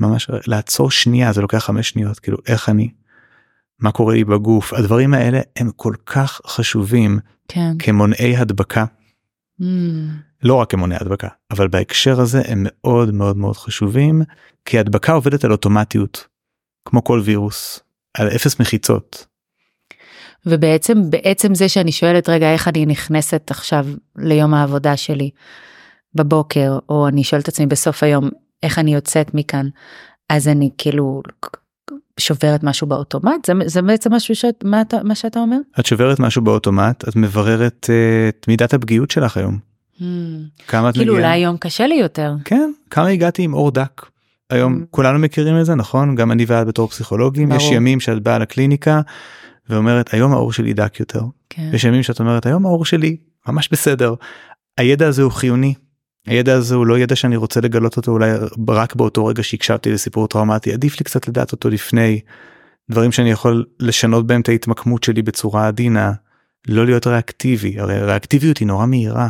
ממש 0.00 0.30
לעצור 0.46 0.90
שנייה 0.90 1.32
זה 1.32 1.42
לוקח 1.42 1.58
חמש 1.58 1.88
שניות 1.88 2.18
כאילו 2.18 2.38
איך 2.46 2.68
אני. 2.68 2.90
מה 3.80 3.92
קורה 3.92 4.14
לי 4.14 4.24
בגוף 4.24 4.72
הדברים 4.72 5.14
האלה 5.14 5.40
הם 5.56 5.70
כל 5.76 5.94
כך 6.06 6.40
חשובים 6.46 7.18
כן. 7.48 7.72
כמונעי 7.78 8.36
הדבקה 8.36 8.84
Mm. 9.60 9.64
לא 10.42 10.54
רק 10.54 10.70
כמונעי 10.70 10.98
הדבקה 11.00 11.28
אבל 11.50 11.68
בהקשר 11.68 12.20
הזה 12.20 12.42
הם 12.48 12.66
מאוד 12.68 13.14
מאוד 13.14 13.36
מאוד 13.36 13.56
חשובים 13.56 14.22
כי 14.64 14.78
הדבקה 14.78 15.12
עובדת 15.12 15.44
על 15.44 15.52
אוטומטיות 15.52 16.26
כמו 16.84 17.04
כל 17.04 17.20
וירוס 17.24 17.80
על 18.14 18.28
אפס 18.28 18.60
מחיצות 18.60 19.26
ובעצם 20.46 21.10
בעצם 21.10 21.54
זה 21.54 21.68
שאני 21.68 21.92
שואלת 21.92 22.28
רגע 22.28 22.52
איך 22.52 22.68
אני 22.68 22.86
נכנסת 22.86 23.50
עכשיו 23.50 23.86
ליום 24.16 24.54
העבודה 24.54 24.96
שלי 24.96 25.30
בבוקר 26.14 26.78
או 26.88 27.08
אני 27.08 27.24
שואלת 27.24 27.42
את 27.42 27.48
עצמי 27.48 27.66
בסוף 27.66 28.02
היום 28.02 28.28
איך 28.62 28.78
אני 28.78 28.94
יוצאת 28.94 29.34
מכאן 29.34 29.68
אז 30.28 30.48
אני 30.48 30.70
כאילו 30.78 31.22
שוברת 32.18 32.62
משהו 32.62 32.86
באוטומט 32.86 33.44
זה, 33.46 33.52
זה 33.66 33.82
בעצם 33.82 34.14
משהו 34.14 34.34
שאת 34.34 34.64
מה, 34.64 34.80
אתה, 34.80 34.96
מה 35.04 35.14
שאתה 35.14 35.40
אומר? 35.40 35.58
את 35.80 35.86
שוברת 35.86 36.20
משהו 36.20 36.42
באוטומט 36.42 37.08
את 37.08 37.16
מבררת 37.16 37.86
uh, 37.90 38.38
את 38.40 38.48
מידת 38.48 38.74
הפגיעות 38.74 39.10
שלך 39.10 39.36
היום. 39.36 39.58
Hmm. 39.98 40.02
כמה 40.68 40.88
את 40.88 40.94
כאילו 40.94 41.14
מגיעה? 41.14 41.28
אולי 41.28 41.40
היום 41.40 41.56
קשה 41.56 41.86
לי 41.86 41.94
יותר. 41.94 42.34
כן 42.44 42.70
כמה 42.90 43.06
הגעתי 43.08 43.42
עם 43.42 43.54
אור 43.54 43.70
דק. 43.70 44.06
היום 44.50 44.82
Mm. 44.82 44.86
כולנו 44.90 45.18
מכירים 45.18 45.60
את 45.60 45.66
זה 45.66 45.74
נכון 45.74 46.14
גם 46.14 46.32
אני 46.32 46.44
ואת 46.46 46.66
בתור 46.66 46.88
פסיכולוגים 46.88 47.52
יש 47.52 47.62
ברור. 47.62 47.74
ימים 47.74 48.00
שאת 48.00 48.22
באה 48.22 48.38
לקליניקה 48.38 49.00
ואומרת 49.68 50.14
היום 50.14 50.32
האור 50.32 50.52
שלי 50.52 50.72
דק 50.72 51.00
יותר 51.00 51.20
כן. 51.50 51.70
יש 51.74 51.84
ימים 51.84 52.02
שאת 52.02 52.20
אומרת 52.20 52.46
היום 52.46 52.66
האור 52.66 52.84
שלי 52.84 53.16
ממש 53.48 53.68
בסדר. 53.72 54.14
הידע 54.78 55.06
הזה 55.06 55.22
הוא 55.22 55.32
חיוני. 55.32 55.74
הידע 56.26 56.54
הזה 56.54 56.74
הוא 56.74 56.86
לא 56.86 56.98
ידע 56.98 57.16
שאני 57.16 57.36
רוצה 57.36 57.60
לגלות 57.60 57.96
אותו 57.96 58.12
אולי 58.12 58.30
רק 58.68 58.94
באותו 58.94 59.26
רגע 59.26 59.42
שהקשבתי 59.42 59.92
לסיפור 59.92 60.28
טראומטי 60.28 60.72
עדיף 60.72 61.00
לי 61.00 61.04
קצת 61.04 61.28
לדעת 61.28 61.52
אותו 61.52 61.70
לפני 61.70 62.20
דברים 62.90 63.12
שאני 63.12 63.30
יכול 63.30 63.66
לשנות 63.80 64.26
בהם 64.26 64.40
את 64.40 64.48
ההתמקמות 64.48 65.04
שלי 65.04 65.22
בצורה 65.22 65.68
עדינה 65.68 66.12
לא 66.68 66.86
להיות 66.86 67.06
ריאקטיבי 67.06 67.80
הרי 67.80 68.02
ריאקטיביות 68.02 68.58
היא 68.58 68.68
נורא 68.68 68.86
מהירה 68.86 69.28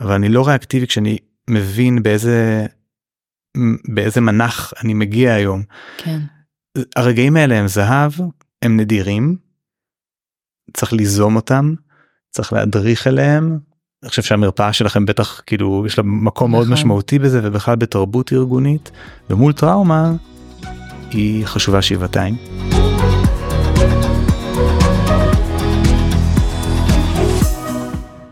אבל 0.00 0.12
אני 0.12 0.28
לא 0.28 0.48
ריאקטיבי 0.48 0.86
כשאני 0.86 1.18
מבין 1.50 2.02
באיזה 2.02 2.66
באיזה 3.94 4.20
מנח 4.20 4.72
אני 4.84 4.94
מגיע 4.94 5.34
היום 5.34 5.62
כן. 5.98 6.18
הרגעים 6.96 7.36
האלה 7.36 7.58
הם 7.58 7.68
זהב 7.68 8.12
הם 8.62 8.76
נדירים 8.76 9.36
צריך 10.76 10.92
ליזום 10.92 11.36
אותם 11.36 11.74
צריך 12.30 12.52
להדריך 12.52 13.06
אליהם. 13.06 13.58
אני 14.02 14.10
חושב 14.10 14.22
שהמרפאה 14.22 14.72
שלכם 14.72 15.06
בטח 15.06 15.40
כאילו 15.46 15.84
יש 15.86 15.98
לה 15.98 16.04
מקום 16.04 16.50
מאוד 16.50 16.62
נכון. 16.62 16.72
משמעותי 16.72 17.18
בזה 17.18 17.40
ובכלל 17.42 17.76
בתרבות 17.76 18.32
ארגונית 18.32 18.90
ומול 19.30 19.52
טראומה 19.52 20.12
היא 21.10 21.46
חשובה 21.46 21.82
שבעתיים. 21.82 22.36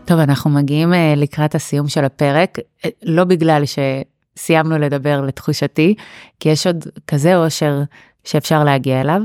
טוב 0.05 0.19
אנחנו 0.19 0.49
מגיעים 0.49 0.93
אה, 0.93 1.13
לקראת 1.17 1.55
הסיום 1.55 1.87
של 1.87 2.05
הפרק 2.05 2.57
אה, 2.85 2.89
לא 3.03 3.23
בגלל 3.23 3.63
שסיימנו 3.65 4.77
לדבר 4.77 5.21
לתחושתי 5.21 5.95
כי 6.39 6.49
יש 6.49 6.67
עוד 6.67 6.85
כזה 7.07 7.37
אושר 7.37 7.81
שאפשר 8.23 8.63
להגיע 8.63 9.01
אליו 9.01 9.21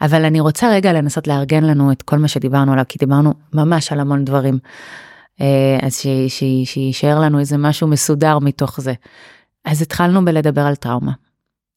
אבל 0.00 0.24
אני 0.24 0.40
רוצה 0.40 0.70
רגע 0.70 0.92
לנסות 0.92 1.26
לארגן 1.26 1.64
לנו 1.64 1.92
את 1.92 2.02
כל 2.02 2.18
מה 2.18 2.28
שדיברנו 2.28 2.72
עליו 2.72 2.84
כי 2.88 2.98
דיברנו 2.98 3.34
ממש 3.54 3.92
על 3.92 4.00
המון 4.00 4.24
דברים 4.24 4.58
אז 5.82 5.96
ש- 6.00 6.28
ש- 6.28 6.72
שיישאר 6.72 7.20
לנו 7.20 7.38
איזה 7.38 7.58
משהו 7.58 7.88
מסודר 7.88 8.38
מתוך 8.38 8.80
זה. 8.80 8.92
אז 9.64 9.82
התחלנו 9.82 10.24
בלדבר 10.24 10.60
על 10.60 10.74
טראומה 10.74 11.12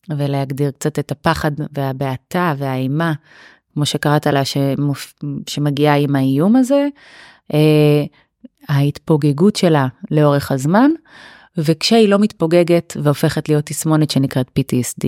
ולהגדיר 0.09 0.71
קצת 0.71 0.99
את 0.99 1.11
הפחד 1.11 1.51
והבעתה 1.73 2.53
והאימה 2.57 3.13
כמו 3.73 3.85
שקראת 3.85 4.27
לה 4.27 4.45
שמופ... 4.45 5.13
שמגיעה 5.47 5.95
עם 5.97 6.15
האיום 6.15 6.55
הזה. 6.55 6.87
אה, 7.53 8.03
ההתפוגגות 8.69 9.55
שלה 9.55 9.87
לאורך 10.11 10.51
הזמן, 10.51 10.91
וכשהיא 11.57 12.09
לא 12.09 12.19
מתפוגגת 12.19 12.97
והופכת 13.03 13.49
להיות 13.49 13.65
תסמונת 13.65 14.11
שנקראת 14.11 14.47
PTSD. 14.59 15.07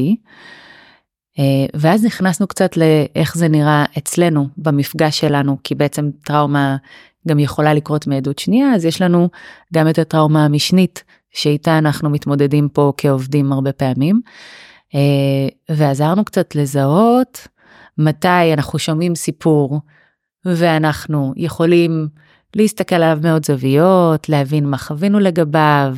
אה, 1.40 1.66
ואז 1.74 2.06
נכנסנו 2.06 2.48
קצת 2.48 2.78
לאיך 2.78 3.38
זה 3.38 3.48
נראה 3.48 3.86
אצלנו 3.98 4.48
במפגש 4.58 5.20
שלנו, 5.20 5.58
כי 5.64 5.76
בעצם 5.76 6.10
טראומה 6.26 6.78
גם 7.28 7.40
יכולה 7.40 7.74
לקרות 7.74 8.08
מעדות 8.08 8.40
שנייה, 8.40 8.76
אז 8.76 8.86
יש 8.86 9.02
לנו 9.02 9.30
גם 9.74 9.90
את 9.90 10.00
הטראומה 10.00 10.46
המשנית, 10.46 11.04
שאיתה 11.32 11.78
אנחנו 11.78 12.10
מתמודדים 12.10 12.70
פה 12.70 12.94
כעובדים 12.98 13.52
הרבה 13.52 13.74
פעמים. 13.74 14.22
אה, 14.96 15.76
ועזרנו 15.76 16.26
קצת 16.26 16.56
לזהות 16.56 17.48
מתי 17.98 18.54
אנחנו 18.54 18.80
שומעים 18.80 19.16
סיפור 19.16 19.80
ואנחנו 20.46 21.34
יכולים 21.38 22.08
להסתכל 22.56 22.96
עליו 22.96 23.20
מעוד 23.24 23.46
זוויות, 23.46 24.30
להבין 24.30 24.70
מה 24.70 24.78
חווינו 24.78 25.20
לגביו, 25.20 25.96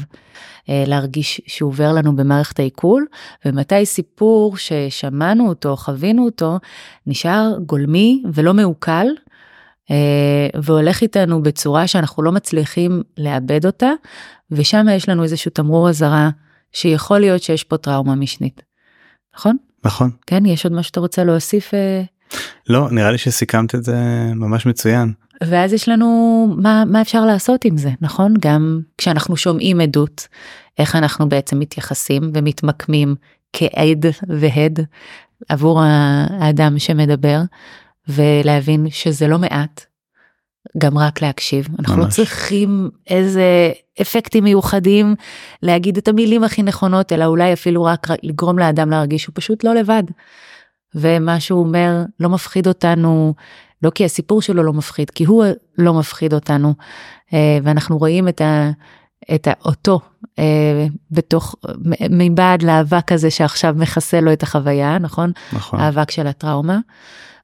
אה, 0.69 0.83
להרגיש 0.87 1.41
שהוא 1.47 1.69
עובר 1.69 1.93
לנו 1.93 2.15
במערכת 2.15 2.59
העיכול, 2.59 3.05
ומתי 3.45 3.85
סיפור 3.85 4.57
ששמענו 4.57 5.47
אותו, 5.47 5.75
חווינו 5.75 6.25
אותו, 6.25 6.59
נשאר 7.07 7.53
גולמי 7.65 8.23
ולא 8.33 8.53
מעוקל, 8.53 9.07
והולך 10.61 11.01
איתנו 11.01 11.43
בצורה 11.43 11.87
שאנחנו 11.87 12.23
לא 12.23 12.31
מצליחים 12.31 13.03
לאבד 13.17 13.65
אותה, 13.65 13.91
ושם 14.51 14.85
יש 14.91 15.09
לנו 15.09 15.23
איזשהו 15.23 15.51
תמרור 15.51 15.89
אזהרה 15.89 16.29
שיכול 16.71 17.19
להיות 17.19 17.43
שיש 17.43 17.63
פה 17.63 17.77
טראומה 17.77 18.15
משנית. 18.15 18.61
נכון? 19.35 19.57
נכון 19.85 20.11
כן, 20.27 20.45
יש 20.45 20.65
עוד 20.65 20.73
משהו 20.73 20.83
שאתה 20.83 20.99
רוצה 20.99 21.23
להוסיף? 21.23 21.73
אה? 21.73 22.01
לא 22.69 22.91
נראה 22.91 23.11
לי 23.11 23.17
שסיכמת 23.17 23.75
את 23.75 23.83
זה 23.83 23.95
ממש 24.35 24.65
מצוין. 24.65 25.13
ואז 25.43 25.73
יש 25.73 25.89
לנו 25.89 26.47
מה, 26.57 26.83
מה 26.85 27.01
אפשר 27.01 27.25
לעשות 27.25 27.65
עם 27.65 27.77
זה, 27.77 27.89
נכון? 28.01 28.33
גם 28.39 28.79
כשאנחנו 28.97 29.37
שומעים 29.37 29.81
עדות, 29.81 30.27
איך 30.79 30.95
אנחנו 30.95 31.29
בעצם 31.29 31.59
מתייחסים 31.59 32.31
ומתמקמים 32.33 33.15
כעד 33.53 34.05
והד 34.27 34.79
עבור 35.49 35.81
האדם 35.83 36.79
שמדבר, 36.79 37.41
ולהבין 38.07 38.89
שזה 38.89 39.27
לא 39.27 39.39
מעט, 39.39 39.85
גם 40.77 40.97
רק 40.97 41.21
להקשיב. 41.21 41.67
אנחנו 41.79 41.97
לא 41.97 42.03
ממש. 42.03 42.13
צריכים 42.13 42.89
איזה 43.07 43.71
אפקטים 44.01 44.43
מיוחדים 44.43 45.15
להגיד 45.61 45.97
את 45.97 46.07
המילים 46.07 46.43
הכי 46.43 46.63
נכונות, 46.63 47.13
אלא 47.13 47.25
אולי 47.25 47.53
אפילו 47.53 47.83
רק 47.83 48.07
לגרום 48.23 48.59
לאדם 48.59 48.89
להרגיש 48.89 49.23
שהוא 49.23 49.33
פשוט 49.35 49.63
לא 49.63 49.75
לבד. 49.75 50.03
ומה 50.95 51.39
שהוא 51.39 51.59
אומר 51.59 52.03
לא 52.19 52.29
מפחיד 52.29 52.67
אותנו, 52.67 53.33
לא 53.83 53.89
כי 53.89 54.05
הסיפור 54.05 54.41
שלו 54.41 54.63
לא 54.63 54.73
מפחיד, 54.73 55.09
כי 55.09 55.23
הוא 55.23 55.45
לא 55.77 55.93
מפחיד 55.93 56.33
אותנו, 56.33 56.73
אה, 57.33 57.57
ואנחנו 57.63 57.97
רואים 57.97 58.27
את, 58.27 58.41
ה, 58.41 58.71
את 59.35 59.47
האותו 59.47 59.99
אה, 60.39 60.87
בתוך, 61.11 61.55
מבעד 62.09 62.63
לאבק 62.63 63.11
הזה 63.11 63.31
שעכשיו 63.31 63.75
מכסה 63.77 64.21
לו 64.21 64.33
את 64.33 64.43
החוויה, 64.43 64.97
נכון? 64.99 65.31
נכון. 65.53 65.79
האבק 65.79 66.11
של 66.11 66.27
הטראומה. 66.27 66.79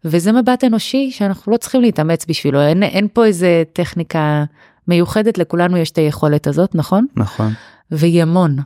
וזה 0.06 0.32
מבט 0.32 0.64
אנושי 0.64 1.12
שאנחנו 1.12 1.52
לא 1.52 1.58
צריכים 1.58 1.82
להתאמץ 1.82 2.26
בשבילו, 2.26 2.62
אין, 2.62 2.84
אין 2.84 3.08
פה 3.14 3.26
איזה 3.26 3.64
טכניקה 3.74 4.44
מיוחדת, 4.88 5.38
לכולנו 5.38 5.78
יש 5.78 5.92
את 5.92 5.98
היכולת 5.98 6.48
הזאת, 6.48 6.76
נכון? 6.76 7.06
נכון. 7.16 7.54
והיא 7.92 8.22
המון. 8.22 8.58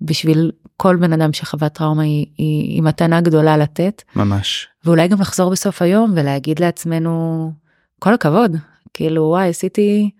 בשביל 0.00 0.50
כל 0.76 0.96
בן 0.96 1.12
אדם 1.12 1.32
שחווה 1.32 1.68
טראומה 1.68 2.02
היא, 2.02 2.26
היא, 2.38 2.74
היא 2.74 2.82
מתנה 2.82 3.20
גדולה 3.20 3.56
לתת. 3.56 4.02
ממש. 4.16 4.68
ואולי 4.84 5.08
גם 5.08 5.20
לחזור 5.20 5.50
בסוף 5.50 5.82
היום 5.82 6.12
ולהגיד 6.16 6.58
לעצמנו 6.58 7.52
כל 7.98 8.14
הכבוד 8.14 8.56
כאילו 8.94 9.22
וואי 9.22 9.48
עשיתי 9.48 10.10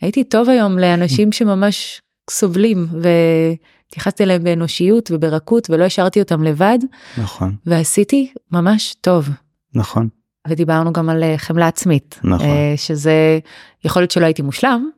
הייתי 0.00 0.24
טוב 0.24 0.48
היום 0.48 0.78
לאנשים 0.78 1.32
שממש 1.36 2.02
סובלים 2.30 2.86
והתייחסתי 2.92 4.22
אליהם 4.22 4.44
באנושיות 4.44 5.10
וברכות 5.10 5.70
ולא 5.70 5.84
השארתי 5.84 6.20
אותם 6.20 6.42
לבד 6.42 6.78
נכון. 7.18 7.54
ועשיתי 7.66 8.32
ממש 8.52 8.96
טוב. 9.00 9.28
נכון. 9.74 10.08
ודיברנו 10.48 10.92
גם 10.92 11.08
על 11.08 11.22
אה, 11.22 11.38
חמלה 11.38 11.68
עצמית 11.68 12.20
נכון. 12.24 12.46
אה, 12.46 12.72
שזה 12.76 13.38
יכול 13.84 14.02
להיות 14.02 14.10
שלא 14.10 14.24
הייתי 14.24 14.42
מושלם. 14.42 14.90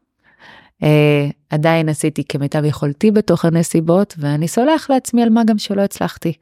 אה, 0.83 1.29
עדיין 1.51 1.89
עשיתי 1.89 2.25
כמיטב 2.29 2.65
יכולתי 2.65 3.11
בתוך 3.11 3.45
הנסיבות 3.45 4.15
ואני 4.19 4.49
סולח 4.49 4.91
לעצמי 4.91 5.23
על 5.23 5.31
מה 5.31 5.45
גם 5.45 5.59
שלא 5.59 5.83
הצלחתי. 5.83 6.33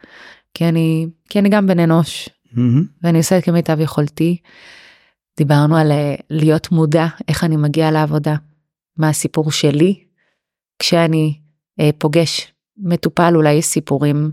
כי 0.54 0.68
אני 0.68 1.06
כי 1.28 1.38
אני 1.38 1.48
גם 1.48 1.66
בן 1.66 1.78
אנוש 1.78 2.28
מהמם. 2.52 2.84
ואני 3.02 3.18
עושה 3.18 3.38
את 3.38 3.44
כמיטב 3.44 3.80
יכולתי. 3.80 4.36
דיברנו 5.36 5.76
על 5.76 5.92
להיות 6.30 6.72
מודע 6.72 7.06
איך 7.28 7.44
אני 7.44 7.56
מגיע 7.56 7.90
לעבודה, 7.90 8.36
מה 8.96 9.08
הסיפור 9.08 9.52
שלי. 9.52 10.04
כשאני 10.78 11.38
אה, 11.80 11.90
פוגש 11.98 12.52
מטופל 12.76 13.36
אולי 13.36 13.52
יש 13.52 13.64
סיפורים 13.64 14.32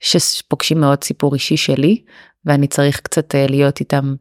שפוגשים 0.00 0.80
מאוד 0.80 1.04
סיפור 1.04 1.34
אישי 1.34 1.56
שלי 1.56 2.02
ואני 2.44 2.66
צריך 2.66 3.00
קצת 3.00 3.34
אה, 3.34 3.46
להיות 3.48 3.80
איתם 3.80 4.14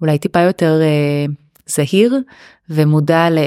אולי 0.00 0.18
טיפה 0.18 0.40
יותר 0.40 0.80
אה, 0.82 1.26
זהיר 1.66 2.14
ומודע 2.70 3.30
ל, 3.30 3.38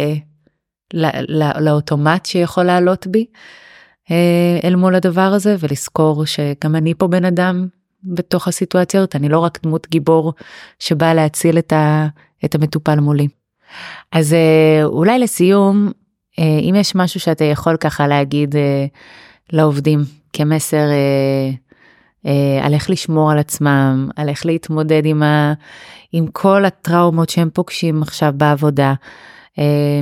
ל, 0.93 1.05
ל, 1.27 1.59
לאוטומט 1.59 2.25
שיכול 2.25 2.63
לעלות 2.63 3.07
בי 3.07 3.25
אה, 4.11 4.59
אל 4.63 4.75
מול 4.75 4.95
הדבר 4.95 5.21
הזה 5.21 5.55
ולזכור 5.59 6.25
שגם 6.25 6.75
אני 6.75 6.93
פה 6.93 7.07
בן 7.07 7.25
אדם 7.25 7.67
בתוך 8.03 8.47
הסיטואציות 8.47 9.15
אני 9.15 9.29
לא 9.29 9.39
רק 9.39 9.59
דמות 9.63 9.87
גיבור 9.89 10.33
שבאה 10.79 11.13
להציל 11.13 11.57
את, 11.57 11.73
ה, 11.73 12.07
את 12.45 12.55
המטופל 12.55 12.99
מולי. 12.99 13.27
אז 14.11 14.33
אה, 14.33 14.83
אולי 14.83 15.19
לסיום 15.19 15.91
אה, 16.39 16.59
אם 16.69 16.75
יש 16.75 16.95
משהו 16.95 17.19
שאתה 17.19 17.43
יכול 17.43 17.77
ככה 17.77 18.07
להגיד 18.07 18.55
אה, 18.55 18.85
לעובדים 19.53 19.99
כמסר 20.33 20.91
אה, 20.91 21.51
על 22.61 22.73
איך 22.73 22.89
לשמור 22.89 23.31
על 23.31 23.37
עצמם 23.37 24.09
על 24.15 24.29
איך 24.29 24.45
להתמודד 24.45 25.05
עם, 25.05 25.23
ה, 25.23 25.53
עם 26.11 26.27
כל 26.27 26.65
הטראומות 26.65 27.29
שהם 27.29 27.49
פוגשים 27.53 28.01
עכשיו 28.01 28.33
בעבודה 28.37 28.93
אה, 29.59 29.99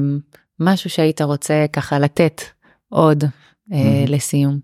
משהו 0.60 0.90
שהיית 0.90 1.22
רוצה 1.22 1.66
ככה 1.74 2.00
לתת 2.00 2.42
עוד 2.90 3.24
אה. 3.74 4.06
לסיום. 4.08 4.60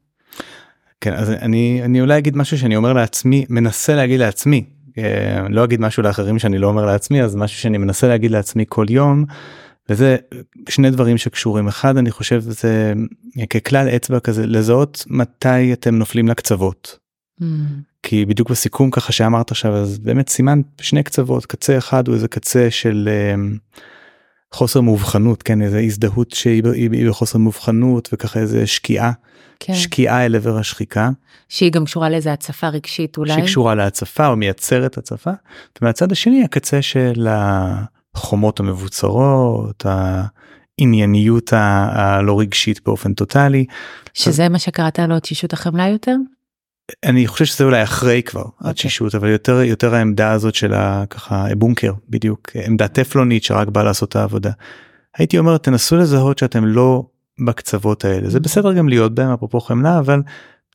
כן 1.01 1.13
אז 1.13 1.29
אני 1.29 1.81
אני 1.83 2.01
אולי 2.01 2.17
אגיד 2.17 2.37
משהו 2.37 2.57
שאני 2.57 2.75
אומר 2.75 2.93
לעצמי 2.93 3.45
מנסה 3.49 3.95
להגיד 3.95 4.19
לעצמי 4.19 4.65
אה, 4.97 5.47
לא 5.49 5.63
אגיד 5.63 5.81
משהו 5.81 6.03
לאחרים 6.03 6.39
שאני 6.39 6.57
לא 6.57 6.67
אומר 6.67 6.85
לעצמי 6.85 7.23
אז 7.23 7.35
משהו 7.35 7.61
שאני 7.61 7.77
מנסה 7.77 8.07
להגיד 8.07 8.31
לעצמי 8.31 8.65
כל 8.69 8.85
יום. 8.89 9.25
וזה 9.89 10.17
שני 10.69 10.91
דברים 10.91 11.17
שקשורים 11.17 11.67
אחד 11.67 11.97
אני 11.97 12.11
חושב 12.11 12.39
זה 12.39 12.93
ככלל 13.49 13.89
אצבע 13.89 14.19
כזה 14.19 14.47
לזהות 14.47 15.05
מתי 15.07 15.73
אתם 15.73 15.95
נופלים 15.95 16.27
לקצוות. 16.27 16.97
כי 18.03 18.25
בדיוק 18.25 18.49
בסיכום 18.49 18.91
ככה 18.91 19.11
שאמרת 19.11 19.51
עכשיו 19.51 19.75
אז 19.75 19.99
באמת 19.99 20.29
סימן 20.29 20.61
שני 20.81 21.03
קצוות 21.03 21.45
קצה 21.45 21.77
אחד 21.77 22.07
הוא 22.07 22.15
איזה 22.15 22.27
קצה 22.27 22.71
של 22.71 23.09
uh, 23.35 23.75
חוסר 24.53 24.81
מאובחנות 24.81 25.43
כן 25.43 25.61
איזה 25.61 25.79
הזדהות 25.79 26.31
שהיא 26.31 26.63
בחוסר 27.09 27.37
מאובחנות 27.37 28.09
וככה 28.13 28.39
איזה 28.39 28.67
שקיעה 28.67 29.11
כן. 29.59 29.73
שקיעה 29.73 30.25
אל 30.25 30.35
עבר 30.35 30.57
השחיקה. 30.57 31.09
שהיא 31.49 31.71
גם 31.71 31.85
קשורה 31.85 32.09
לאיזה 32.09 32.33
הצפה 32.33 32.67
רגשית 32.67 33.17
אולי. 33.17 33.33
שהיא 33.33 33.43
קשורה 33.43 33.75
להצפה 33.75 34.27
או 34.27 34.35
מייצרת 34.35 34.97
הצפה. 34.97 35.31
ומהצד 35.81 36.11
השני 36.11 36.43
הקצה 36.43 36.81
של 36.81 37.27
החומות 37.29 38.59
המבוצרות. 38.59 39.85
הענייניות 40.79 41.53
הלא 41.53 42.39
רגשית 42.39 42.81
באופן 42.85 43.13
טוטאלי. 43.13 43.65
שזה. 44.13 44.49
מה 44.49 44.59
שקראת 44.59 44.99
לו 44.99 45.19
תשישות 45.19 45.53
החמלה 45.53 45.87
יותר? 45.87 46.15
אני 47.05 47.27
חושב 47.27 47.45
שזה 47.45 47.63
אולי 47.63 47.83
אחרי 47.83 48.23
כבר 48.23 48.41
okay. 48.41 48.45
אוקיי. 48.45 48.69
התשישות 48.69 49.15
אבל 49.15 49.27
יותר 49.27 49.61
יותר 49.61 49.95
העמדה 49.95 50.31
הזאת 50.31 50.55
של 50.55 50.73
ככה 51.09 51.45
בונקר 51.57 51.93
בדיוק 52.09 52.51
עמדה 52.65 52.87
טפלונית 52.87 53.43
שרק 53.43 53.67
באה 53.67 53.83
לעשות 53.83 54.09
את 54.09 54.15
העבודה. 54.15 54.51
הייתי 55.17 55.37
אומר 55.37 55.57
תנסו 55.57 55.95
לזהות 55.95 56.37
שאתם 56.37 56.65
לא 56.65 57.03
בקצוות 57.45 58.05
האלה 58.05 58.29
זה 58.29 58.37
mm-hmm. 58.37 58.41
בסדר 58.41 58.73
גם 58.73 58.89
להיות 58.89 59.15
בהם 59.15 59.31
אפרופו 59.31 59.59
חמלה 59.59 59.99
אבל 59.99 60.21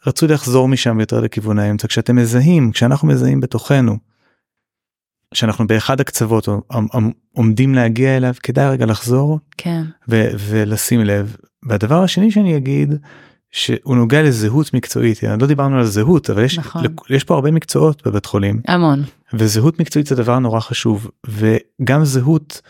רצו 0.06 0.26
לחזור 0.26 0.68
משם 0.68 1.00
יותר 1.00 1.20
לכיוון 1.20 1.58
האמצע 1.58 1.88
כשאתם 1.88 2.16
מזהים 2.16 2.72
כשאנחנו 2.72 3.08
מזהים 3.08 3.40
בתוכנו. 3.40 3.96
שאנחנו 5.34 5.66
באחד 5.66 6.00
הקצוות 6.00 6.48
עומדים 7.32 7.74
להגיע 7.74 8.16
אליו 8.16 8.34
כדאי 8.42 8.70
רגע 8.70 8.86
לחזור 8.86 9.38
כן. 9.56 9.82
ולשים 10.08 11.00
לב 11.00 11.36
והדבר 11.68 12.02
השני 12.02 12.30
שאני 12.30 12.56
אגיד 12.56 12.94
שהוא 13.54 13.96
נוגע 13.96 14.22
לזהות 14.22 14.74
מקצועית 14.74 15.22
לא 15.22 15.46
דיברנו 15.46 15.78
על 15.78 15.84
זהות 15.84 16.30
אבל 16.30 16.44
יש 16.44 16.58
נכון. 16.58 16.82
יש 17.10 17.24
פה 17.24 17.34
הרבה 17.34 17.50
מקצועות 17.50 18.06
בבית 18.06 18.26
חולים 18.26 18.60
המון 18.68 19.02
וזהות 19.34 19.80
מקצועית 19.80 20.06
זה 20.06 20.14
דבר 20.14 20.38
נורא 20.38 20.60
חשוב 20.60 21.10
וגם 21.26 22.04
זהות 22.04 22.60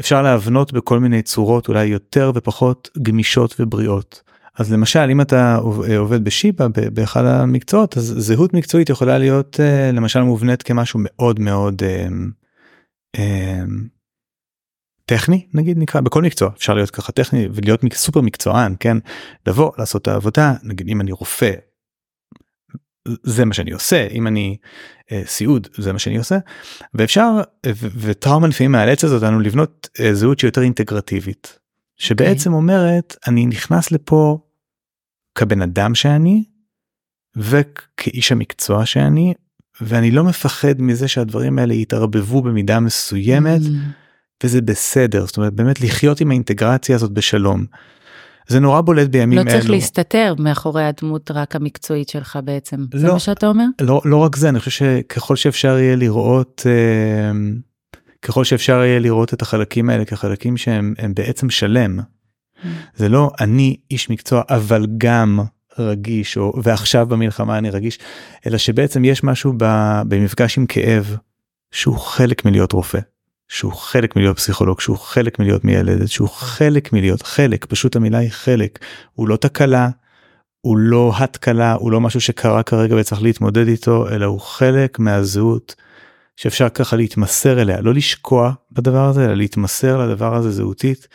אפשר 0.00 0.22
להבנות 0.22 0.72
בכל 0.72 1.00
מיני 1.00 1.22
צורות 1.22 1.68
אולי 1.68 1.84
יותר 1.84 2.32
ופחות 2.34 2.90
גמישות 3.02 3.54
ובריאות. 3.60 4.22
אז 4.58 4.72
למשל 4.72 5.08
אם 5.10 5.20
אתה 5.20 5.56
עובד 5.98 6.24
בשיבא 6.24 6.66
באחד 6.92 7.24
המקצועות 7.24 7.96
אז 7.96 8.14
זהות 8.18 8.54
מקצועית 8.54 8.90
יכולה 8.90 9.18
להיות 9.18 9.60
אה, 9.60 9.92
למשל 9.92 10.20
מובנית 10.20 10.62
כמשהו 10.62 11.00
מאוד 11.02 11.40
מאוד 11.40 11.82
אה, 11.82 12.06
אה, 13.18 13.62
טכני 15.06 15.46
נגיד 15.54 15.78
נקרא 15.78 16.00
בכל 16.00 16.22
מקצוע 16.22 16.50
אפשר 16.56 16.74
להיות 16.74 16.90
ככה 16.90 17.12
טכני 17.12 17.48
ולהיות 17.52 17.80
סופר 17.94 18.20
מקצוען 18.20 18.74
כן 18.80 18.96
לבוא 19.46 19.72
לעשות 19.78 20.02
את 20.02 20.08
העבודה 20.08 20.54
נגיד 20.62 20.88
אם 20.88 21.00
אני 21.00 21.12
רופא. 21.12 21.52
זה 23.22 23.44
מה 23.44 23.54
שאני 23.54 23.70
עושה 23.70 24.06
אם 24.06 24.26
אני 24.26 24.56
אה, 25.12 25.22
סיעוד 25.26 25.68
זה 25.76 25.92
מה 25.92 25.98
שאני 25.98 26.16
עושה 26.16 26.38
ואפשר 26.94 27.30
וטראומה 27.76 28.48
לפעמים 28.48 28.72
מאלץ 28.72 29.04
אותנו 29.04 29.40
לבנות 29.40 29.88
אה, 30.00 30.14
זהות 30.14 30.38
שיותר 30.38 30.62
אינטגרטיבית 30.62 31.58
שבעצם 31.96 32.50
okay. 32.50 32.54
אומרת 32.54 33.16
אני 33.26 33.46
נכנס 33.46 33.92
לפה 33.92 34.38
כבן 35.34 35.62
אדם 35.62 35.94
שאני 35.94 36.44
וכאיש 37.36 38.32
המקצוע 38.32 38.86
שאני 38.86 39.34
ואני 39.80 40.10
לא 40.10 40.24
מפחד 40.24 40.82
מזה 40.82 41.08
שהדברים 41.08 41.58
האלה 41.58 41.74
יתערבבו 41.74 42.42
במידה 42.42 42.80
מסוימת. 42.80 43.60
Mm. 43.60 44.01
וזה 44.44 44.60
בסדר 44.60 45.26
זאת 45.26 45.36
אומרת 45.36 45.52
באמת 45.52 45.80
לחיות 45.80 46.20
עם 46.20 46.30
האינטגרציה 46.30 46.96
הזאת 46.96 47.10
בשלום. 47.10 47.64
זה 48.48 48.60
נורא 48.60 48.80
בולט 48.80 49.08
בימים 49.08 49.38
אלו. 49.38 49.46
לא 49.46 49.50
צריך 49.50 49.64
אלו. 49.64 49.74
להסתתר 49.74 50.34
מאחורי 50.38 50.84
הדמות 50.84 51.30
רק 51.30 51.56
המקצועית 51.56 52.08
שלך 52.08 52.38
בעצם, 52.44 52.84
לא, 52.94 53.00
זה 53.00 53.12
מה 53.12 53.18
שאתה 53.18 53.46
אומר? 53.46 53.64
לא, 53.80 54.00
לא 54.04 54.16
רק 54.16 54.36
זה, 54.36 54.48
אני 54.48 54.58
חושב 54.60 54.70
שככל 54.70 55.36
שאפשר 55.36 55.78
יהיה 55.78 55.96
לראות, 55.96 56.62
אה, 56.66 57.38
ככל 58.22 58.44
שאפשר 58.44 58.82
יהיה 58.82 58.98
לראות 58.98 59.34
את 59.34 59.42
החלקים 59.42 59.90
האלה 59.90 60.04
כחלקים 60.04 60.56
שהם 60.56 60.94
בעצם 61.14 61.50
שלם. 61.50 61.98
Mm. 61.98 62.66
זה 62.96 63.08
לא 63.08 63.30
אני 63.40 63.76
איש 63.90 64.10
מקצוע 64.10 64.42
אבל 64.50 64.86
גם 64.98 65.40
רגיש 65.78 66.36
או 66.36 66.52
ועכשיו 66.62 67.06
במלחמה 67.06 67.58
אני 67.58 67.70
רגיש 67.70 67.98
אלא 68.46 68.58
שבעצם 68.58 69.04
יש 69.04 69.24
משהו 69.24 69.52
במפגש 70.08 70.58
עם 70.58 70.66
כאב 70.66 71.16
שהוא 71.70 71.98
חלק 71.98 72.44
מלהיות 72.44 72.72
רופא. 72.72 72.98
שהוא 73.52 73.72
חלק 73.72 74.16
מלהיות 74.16 74.36
פסיכולוג, 74.36 74.80
שהוא 74.80 74.98
חלק 74.98 75.38
מלהיות 75.38 75.64
מיילדת, 75.64 76.08
שהוא 76.08 76.28
חלק 76.28 76.92
מלהיות 76.92 77.22
חלק, 77.22 77.64
פשוט 77.64 77.96
המילה 77.96 78.18
היא 78.18 78.30
חלק. 78.30 78.78
הוא 79.14 79.28
לא 79.28 79.36
תקלה, 79.36 79.88
הוא 80.60 80.76
לא 80.76 81.12
התקלה, 81.16 81.72
הוא 81.72 81.92
לא 81.92 82.00
משהו 82.00 82.20
שקרה 82.20 82.62
כרגע 82.62 82.96
וצריך 82.96 83.22
להתמודד 83.22 83.68
איתו, 83.68 84.08
אלא 84.08 84.26
הוא 84.26 84.40
חלק 84.40 84.98
מהזהות 84.98 85.74
שאפשר 86.36 86.68
ככה 86.68 86.96
להתמסר 86.96 87.62
אליה, 87.62 87.80
לא 87.80 87.94
לשקוע 87.94 88.52
בדבר 88.72 89.08
הזה, 89.08 89.24
אלא 89.24 89.34
להתמסר 89.34 90.06
לדבר 90.06 90.36
הזה 90.36 90.50
זהותית. 90.50 91.08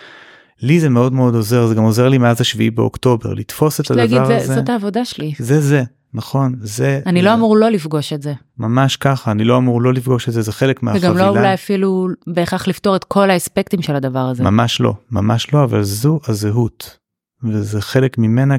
לי 0.61 0.79
זה 0.79 0.89
מאוד 0.89 1.13
מאוד 1.13 1.35
עוזר, 1.35 1.67
זה 1.67 1.75
גם 1.75 1.83
עוזר 1.83 2.09
לי 2.09 2.17
מאז 2.17 2.41
השביעי 2.41 2.69
באוקטובר, 2.69 3.33
לתפוס 3.33 3.79
את 3.79 3.91
הדבר 3.91 4.01
להגיד, 4.01 4.17
הזה. 4.17 4.47
זה, 4.47 4.55
זאת 4.55 4.69
העבודה 4.69 5.05
שלי. 5.05 5.33
זה 5.39 5.61
זה, 5.61 5.83
נכון 6.13 6.55
זה 6.61 7.01
אני 7.05 7.21
לא 7.21 7.33
אמור 7.33 7.57
לא 7.57 7.71
לפגוש 7.71 8.13
את 8.13 8.21
זה 8.21 8.33
ממש 8.57 8.95
ככה 8.95 9.31
אני 9.31 9.43
לא 9.43 9.57
אמור 9.57 9.81
לא 9.81 9.93
לפגוש 9.93 10.29
את 10.29 10.33
זה 10.33 10.41
זה 10.41 10.51
חלק 10.51 10.83
מהחבילה. 10.83 11.11
וגם 11.11 11.17
לא 11.17 11.29
אולי 11.29 11.53
אפילו 11.53 12.07
בהכרח 12.27 12.67
לפתור 12.67 12.95
את 12.95 13.03
כל 13.03 13.29
האספקטים 13.29 13.81
של 13.81 13.95
הדבר 13.95 14.19
הזה. 14.19 14.43
ממש 14.43 14.81
לא 14.81 14.93
ממש 15.11 15.53
לא 15.53 15.63
אבל 15.63 15.83
זו 15.83 16.19
הזהות 16.27 16.97
וזה 17.43 17.81
חלק 17.81 18.17
ממנה 18.17 18.55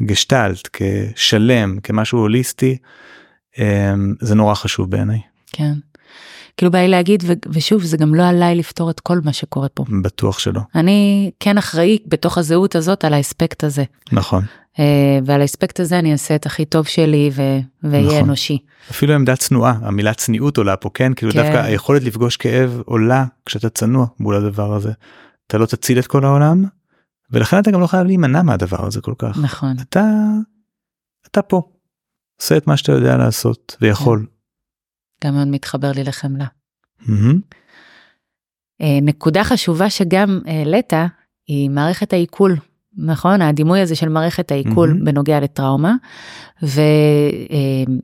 כגשטלט 0.00 0.68
כשלם 0.72 1.80
כמשהו 1.82 2.18
הוליסטי 2.18 2.76
אמ, 3.58 4.14
זה 4.20 4.34
נורא 4.34 4.54
חשוב 4.54 4.90
בעיניי. 4.90 5.20
כן. 5.52 5.72
כאילו 6.56 6.72
בא 6.72 6.78
לי 6.78 6.88
להגיד 6.88 7.24
ושוב 7.48 7.82
זה 7.82 7.96
גם 7.96 8.14
לא 8.14 8.28
עליי 8.28 8.54
לפתור 8.54 8.90
את 8.90 9.00
כל 9.00 9.18
מה 9.24 9.32
שקורה 9.32 9.68
פה. 9.68 9.84
בטוח 10.02 10.38
שלא. 10.38 10.60
אני 10.74 11.30
כן 11.40 11.58
אחראי 11.58 11.98
בתוך 12.06 12.38
הזהות 12.38 12.76
הזאת 12.76 13.04
על 13.04 13.14
האספקט 13.14 13.64
הזה. 13.64 13.84
נכון. 14.12 14.44
אה, 14.78 15.18
ועל 15.24 15.40
האספקט 15.40 15.80
הזה 15.80 15.98
אני 15.98 16.12
אעשה 16.12 16.34
את 16.34 16.46
הכי 16.46 16.64
טוב 16.64 16.86
שלי 16.86 17.30
ואהיה 17.82 18.06
נכון. 18.06 18.24
אנושי. 18.24 18.58
אפילו 18.90 19.14
עמדה 19.14 19.36
צנועה 19.36 19.74
המילה 19.82 20.14
צניעות 20.14 20.56
עולה 20.56 20.76
פה 20.76 20.90
כן 20.94 21.14
כאילו 21.14 21.32
כן. 21.32 21.42
דווקא 21.42 21.56
היכולת 21.56 22.02
לפגוש 22.02 22.36
כאב 22.36 22.82
עולה 22.84 23.24
כשאתה 23.46 23.70
צנוע 23.70 24.06
מול 24.20 24.34
הדבר 24.34 24.74
הזה. 24.74 24.92
אתה 25.46 25.58
לא 25.58 25.66
תציל 25.66 25.98
את 25.98 26.06
כל 26.06 26.24
העולם 26.24 26.64
ולכן 27.30 27.58
אתה 27.58 27.70
גם 27.70 27.80
לא 27.80 27.86
חייב 27.86 28.06
להימנע 28.06 28.42
מהדבר 28.42 28.86
הזה 28.86 29.00
כל 29.00 29.14
כך. 29.18 29.38
נכון. 29.42 29.76
אתה 29.80 30.04
אתה 31.26 31.42
פה. 31.42 31.62
עושה 32.40 32.56
את 32.56 32.66
מה 32.66 32.76
שאתה 32.76 32.92
יודע 32.92 33.16
לעשות 33.16 33.76
ויכול. 33.80 34.26
כן. 35.20 35.28
גם 35.28 35.34
מאוד 35.34 35.48
מתחבר 35.48 35.92
לי 35.92 36.04
לחמלה. 36.04 36.46
Mm-hmm. 37.02 37.36
נקודה 39.02 39.44
חשובה 39.44 39.90
שגם 39.90 40.40
העלית 40.46 40.92
היא 41.46 41.70
מערכת 41.70 42.12
העיכול 42.12 42.56
נכון? 42.96 43.42
הדימוי 43.42 43.80
הזה 43.80 43.96
של 43.96 44.08
מערכת 44.08 44.52
העיכול 44.52 44.90
mm-hmm. 44.90 45.04
בנוגע 45.04 45.40
לטראומה. 45.40 45.94
ו, 46.62 46.80
אה, 47.50 47.94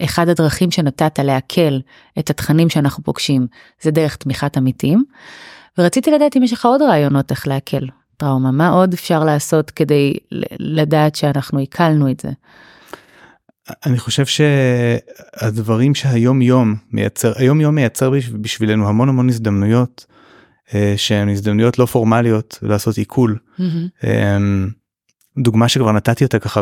ואחד 0.00 0.28
הדרכים 0.28 0.70
שנתת 0.70 1.18
לעכל 1.18 1.78
את 2.18 2.30
התכנים 2.30 2.68
שאנחנו 2.68 3.04
פוגשים 3.04 3.46
זה 3.82 3.90
דרך 3.90 4.16
תמיכת 4.16 4.56
עמיתים. 4.56 5.04
ורציתי 5.78 6.10
לדעת 6.10 6.36
אם 6.36 6.42
יש 6.42 6.52
לך 6.52 6.64
עוד 6.64 6.82
רעיונות 6.82 7.30
איך 7.30 7.48
לעכל 7.48 7.86
טראומה, 8.16 8.50
מה 8.50 8.68
עוד 8.68 8.92
אפשר 8.92 9.24
לעשות 9.24 9.70
כדי 9.70 10.14
לדעת 10.58 11.14
שאנחנו 11.14 11.58
עיכלנו 11.58 12.10
את 12.10 12.20
זה. 12.20 12.28
אני 13.86 13.98
חושב 13.98 14.24
שהדברים 14.26 15.94
שהיום 15.94 16.42
יום 16.42 16.74
מייצר 16.92 17.32
היום 17.36 17.60
יום 17.60 17.74
מייצר 17.74 18.10
בשבילנו 18.32 18.88
המון 18.88 19.08
המון 19.08 19.28
הזדמנויות 19.28 20.06
שהן 20.96 21.28
הזדמנויות 21.28 21.78
לא 21.78 21.86
פורמליות 21.86 22.58
לעשות 22.62 22.96
עיכול. 22.96 23.38
Mm-hmm. 23.58 24.06
דוגמה 25.38 25.68
שכבר 25.68 25.92
נתתי 25.92 26.24
אותה 26.24 26.38
ככה 26.38 26.60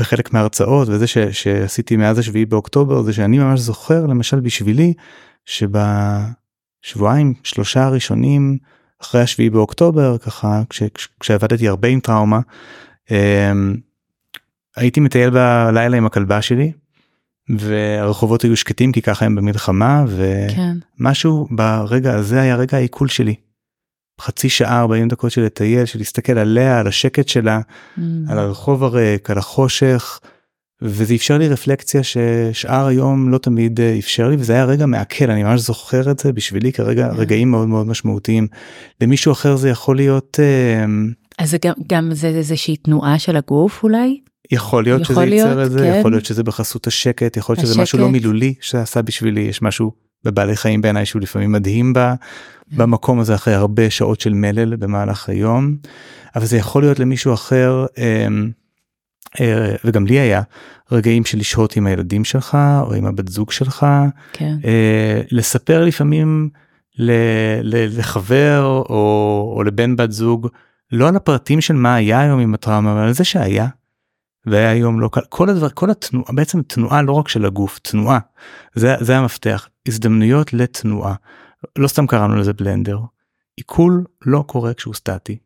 בחלק 0.00 0.32
מההרצאות 0.32 0.88
וזה 0.88 1.06
ש, 1.06 1.18
שעשיתי 1.18 1.96
מאז 1.96 2.18
השביעי 2.18 2.46
באוקטובר 2.46 3.02
זה 3.02 3.12
שאני 3.12 3.38
ממש 3.38 3.60
זוכר 3.60 4.06
למשל 4.06 4.40
בשבילי 4.40 4.94
שבשבועיים 5.46 7.34
שלושה 7.42 7.84
הראשונים 7.84 8.58
אחרי 9.02 9.20
השביעי 9.20 9.50
באוקטובר 9.50 10.18
ככה 10.18 10.62
כש, 10.70 10.82
כשעבדתי 11.20 11.68
הרבה 11.68 11.88
עם 11.88 12.00
טראומה 12.00 12.40
הייתי 14.76 15.00
מטייל 15.00 15.30
בלילה 15.30 15.96
עם 15.96 16.06
הכלבה 16.06 16.42
שלי 16.42 16.72
והרחובות 17.48 18.42
היו 18.42 18.56
שקטים 18.56 18.92
כי 18.92 19.02
ככה 19.02 19.24
הם 19.26 19.34
במלחמה 19.34 20.04
ומשהו 20.08 21.46
כן. 21.48 21.56
ברגע 21.56 22.14
הזה 22.14 22.40
היה 22.40 22.56
רגע 22.56 22.76
העיכול 22.76 23.08
שלי. 23.08 23.34
חצי 24.20 24.48
שעה 24.48 24.80
40 24.80 25.08
דקות 25.08 25.30
של 25.30 25.42
לטייל 25.42 25.84
של 25.84 25.98
להסתכל 25.98 26.38
עליה 26.38 26.80
על 26.80 26.86
השקט 26.86 27.28
שלה 27.28 27.60
Mm. 27.60 28.00
על 28.28 28.38
הרחוב 28.38 28.84
הריק 28.84 29.30
על 29.30 29.38
החושך 29.38 30.20
וזה 30.82 31.14
אפשר 31.14 31.38
לי 31.38 31.48
רפלקציה 31.48 32.00
ששאר 32.02 32.86
היום 32.86 33.28
לא 33.28 33.38
תמיד 33.38 33.80
אה, 33.80 33.98
אפשר 33.98 34.28
לי 34.28 34.36
וזה 34.38 34.52
היה 34.52 34.64
רגע 34.64 34.86
מעכל 34.86 35.30
אני 35.30 35.42
ממש 35.42 35.60
זוכר 35.60 36.10
את 36.10 36.18
זה 36.18 36.32
בשבילי 36.32 36.72
כרגע 36.72 37.08
כן. 37.08 37.16
רגעים 37.16 37.50
מאוד 37.50 37.68
מאוד 37.68 37.86
משמעותיים 37.86 38.46
למישהו 39.00 39.32
אחר 39.32 39.56
זה 39.56 39.68
יכול 39.68 39.96
להיות 39.96 40.40
אה, 40.40 40.84
אז 41.38 41.50
זה 41.50 41.58
גם, 41.64 41.72
גם 41.86 42.08
זה 42.14 42.26
איזושהי 42.28 42.76
תנועה 42.76 43.18
של 43.18 43.36
הגוף 43.36 43.82
אולי? 43.82 44.20
יכול 44.50 44.84
להיות 44.84 45.00
יכול 45.00 45.14
שזה 45.14 45.24
ייצר 45.24 45.54
להיות, 45.54 45.66
את 45.66 45.72
זה 45.72 45.78
כן. 45.78 45.98
יכול 45.98 46.10
להיות 46.10 46.24
שזה 46.24 46.42
בחסות 46.42 46.86
השקט 46.86 47.36
יכול 47.36 47.54
להיות 47.54 47.66
שזה 47.66 47.82
משהו 47.82 47.98
לא 47.98 48.04
השקט. 48.04 48.12
מילולי 48.12 48.54
שעשה 48.60 49.02
בשבילי 49.02 49.40
יש 49.40 49.62
משהו 49.62 49.92
בבעלי 50.24 50.56
חיים 50.56 50.80
בעיניי 50.80 51.06
שהוא 51.06 51.22
לפעמים 51.22 51.52
מדהים 51.52 51.92
בה 51.92 52.14
במקום 52.76 53.20
הזה 53.20 53.34
אחרי 53.34 53.54
הרבה 53.54 53.90
שעות 53.90 54.20
של 54.20 54.34
מלל 54.34 54.76
במהלך 54.76 55.28
היום 55.28 55.76
אבל 56.36 56.44
זה 56.44 56.56
יכול 56.56 56.82
להיות 56.82 56.98
למישהו 56.98 57.34
אחר 57.34 57.86
אה, 57.98 58.26
אה, 59.40 59.74
וגם 59.84 60.06
לי 60.06 60.18
היה 60.18 60.42
רגעים 60.92 61.24
של 61.24 61.38
לשהות 61.38 61.76
עם 61.76 61.86
הילדים 61.86 62.24
שלך 62.24 62.58
או 62.80 62.94
עם 62.94 63.06
הבת 63.06 63.28
זוג 63.28 63.50
שלך 63.50 63.86
כן. 64.32 64.56
אה, 64.64 65.20
לספר 65.30 65.84
לפעמים 65.84 66.50
ל, 66.98 67.12
ל, 67.62 67.98
לחבר 67.98 68.62
או, 68.64 69.52
או 69.56 69.62
לבן 69.62 69.96
בת 69.96 70.12
זוג 70.12 70.48
לא 70.92 71.08
על 71.08 71.16
הפרטים 71.16 71.60
של 71.60 71.74
מה 71.74 71.94
היה 71.94 72.20
היום 72.20 72.40
עם 72.40 72.54
הטראומה 72.54 72.92
אבל 72.92 73.00
על 73.00 73.12
זה 73.12 73.24
שהיה. 73.24 73.66
והיה 74.46 74.70
היום 74.70 75.00
לא 75.00 75.08
קל 75.12 75.20
כל 75.28 75.48
הדבר 75.48 75.68
כל 75.68 75.90
התנועה 75.90 76.32
בעצם 76.32 76.62
תנועה 76.62 77.02
לא 77.02 77.12
רק 77.12 77.28
של 77.28 77.44
הגוף 77.44 77.78
תנועה 77.78 78.18
זה 78.74 78.94
זה 79.00 79.16
המפתח 79.16 79.68
הזדמנויות 79.88 80.52
לתנועה 80.52 81.14
לא 81.78 81.88
סתם 81.88 82.06
קראנו 82.06 82.36
לזה 82.36 82.52
בלנדר. 82.52 82.98
עיכול 83.56 84.04
לא 84.26 84.44
קורה 84.46 84.74
כשהוא 84.74 84.94
סטטי. 84.94 85.38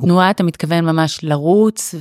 תנועה 0.00 0.30
אתה 0.30 0.42
מתכוון 0.42 0.84
ממש 0.84 1.20
לרוץ 1.22 1.94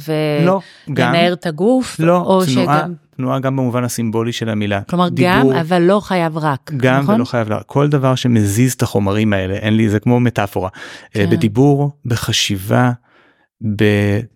לא 0.45 0.59
ולנער 0.87 1.33
את 1.33 1.45
הגוף? 1.45 1.99
לא 1.99 2.17
או 2.17 2.45
תנועה 2.45 2.79
שגם, 2.79 2.93
תנועה 3.17 3.39
גם 3.39 3.55
במובן 3.55 3.83
הסימבולי 3.83 4.31
של 4.31 4.49
המילה. 4.49 4.81
כלומר 4.81 5.09
דיבור, 5.09 5.31
גם 5.31 5.51
אבל 5.51 5.81
לא 5.81 5.99
חייב 5.99 6.37
רק, 6.37 6.71
גם 6.77 7.03
נכון? 7.03 7.15
ולא 7.15 7.25
חייב 7.25 7.49
לה, 7.49 7.63
כל 7.63 7.87
דבר 7.87 8.15
שמזיז 8.15 8.73
את 8.73 8.81
החומרים 8.81 9.33
האלה 9.33 9.53
אין 9.53 9.77
לי 9.77 9.89
זה 9.89 9.99
כמו 9.99 10.19
מטאפורה 10.19 10.69
כן. 10.69 10.79
כן. 11.13 11.29
בדיבור 11.29 11.91
בחשיבה 12.05 12.91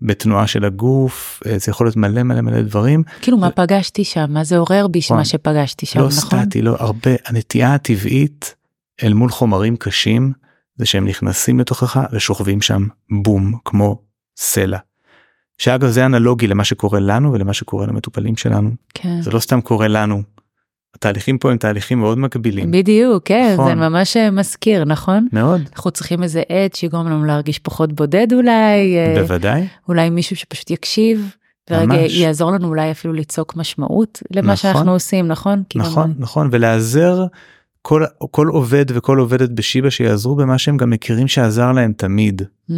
בתנועה 0.02 0.48
של 0.48 0.66
הגוף 0.66 1.42
אה, 1.46 1.58
זה 1.58 1.70
יכול 1.70 1.88
להיות 1.88 1.96
מלא 1.96 2.24
מלא 2.24 2.42
מלא 2.42 2.62
דברים 2.62 3.04
כאילו 3.22 3.38
מה 3.38 3.52
פגשתי 3.52 4.04
שם? 4.04 4.26
מה 4.30 4.44
זה 4.44 4.58
עורר 4.58 4.88
בי 4.88 5.00
נכון. 5.00 5.18
מה 5.18 5.26
שפגשתי 5.26 5.86
שם, 5.86 6.00
לא 6.00 6.08
נכון? 6.08 6.40
סטטי 6.44 6.62
לא 6.62 6.76
הרבה 6.80 7.12
הנטייה 7.26 7.74
הטבעית 7.74 8.56
אל 9.04 9.14
מול 9.14 9.30
חומרים 9.30 9.78
קשים 9.78 10.34
זה 10.76 10.86
שהם 10.86 11.08
נכנסים 11.08 11.60
לתוכך 11.60 12.00
ושוכבים 12.12 12.62
שם 12.62 12.88
בום 13.24 13.58
כמו 13.66 14.02
סלע. 14.38 14.78
שאגב 15.58 15.90
זה 15.90 16.06
אנלוגי 16.06 16.48
למה 16.48 16.64
שקורה 16.64 17.00
לנו 17.00 17.34
ולמה 17.34 17.54
שקורה 17.54 17.86
למטופלים 17.86 18.38
שלנו 18.38 18.72
כן. 18.94 19.22
זה 19.22 19.32
לא 19.32 19.40
סתם 19.40 19.62
קורה 19.62 19.88
לנו. 19.88 20.24
התהליכים 20.98 21.38
פה 21.38 21.52
הם 21.52 21.58
תהליכים 21.58 22.00
מאוד 22.00 22.18
מקבילים 22.20 22.72
בדיוק, 22.72 23.24
כן, 23.26 23.48
זה 23.58 23.62
נכון. 23.62 23.80
ממש 23.80 24.18
אה, 24.18 24.32
מזכיר, 24.32 24.84
נכון? 24.86 25.28
מאוד 25.34 25.62
אנחנו 25.76 25.92
צריכים 25.92 26.24
איזה 26.24 26.40
עד 26.50 26.76
שיגרום 26.76 27.08
לנו 27.08 27.26
להרגיש 27.26 27.60
פחות 27.60 27.94
בודד 27.94 28.28
אולי, 28.34 28.98
אה, 28.98 29.14
בוודאי 29.22 29.68
אולי 29.88 30.10
מישהו 30.10 30.36
שפשוט 30.36 30.70
יקשיב, 30.72 31.30
ורגע 31.72 31.86
ממש. 31.86 32.14
יעזור 32.16 32.52
לנו 32.52 32.68
אולי 32.68 32.92
אפילו 32.92 33.14
ליצוק 33.14 33.56
משמעות 33.56 34.22
למה 34.32 34.54
נכון. 34.54 34.56
שאנחנו 34.56 34.92
עושים, 34.92 35.28
נכון? 35.28 35.64
נכון 35.76 36.04
גם- 36.04 36.14
נכון 36.20 36.50
ולהיעזר 36.52 37.26
כל 37.82 38.04
כל 38.32 38.48
עובד 38.48 38.86
וכל 38.94 39.18
עובדת 39.18 39.50
בשיבא 39.50 39.90
שיעזרו 39.90 40.36
במה 40.36 40.58
שהם 40.58 40.78
גם 40.78 40.90
מכירים 40.90 41.28
שעזר 41.28 41.72
להם 41.72 41.94
תמיד 41.98 42.42
Mm, 42.70 42.74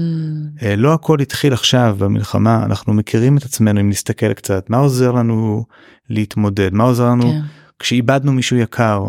אה, 0.64 0.76
לא 0.76 0.94
הכל 0.94 1.20
התחיל 1.22 1.54
עכשיו 1.54 1.96
במלחמה 2.00 2.62
אנחנו 2.66 2.94
מכירים 2.94 3.38
את 3.38 3.44
עצמנו 3.44 3.80
אם 3.80 3.90
נסתכל 3.90 4.34
קצת 4.34 4.70
מה 4.70 4.78
עוזר 4.78 5.12
לנו 5.12 5.64
להתמודד 6.10 6.74
מה 6.74 6.84
עוזר 6.84 7.06
לנו 7.10 7.22
כן, 7.24 7.40
כשאיבדנו 7.80 8.34
מישהו 8.34 8.58
יקר. 8.58 9.04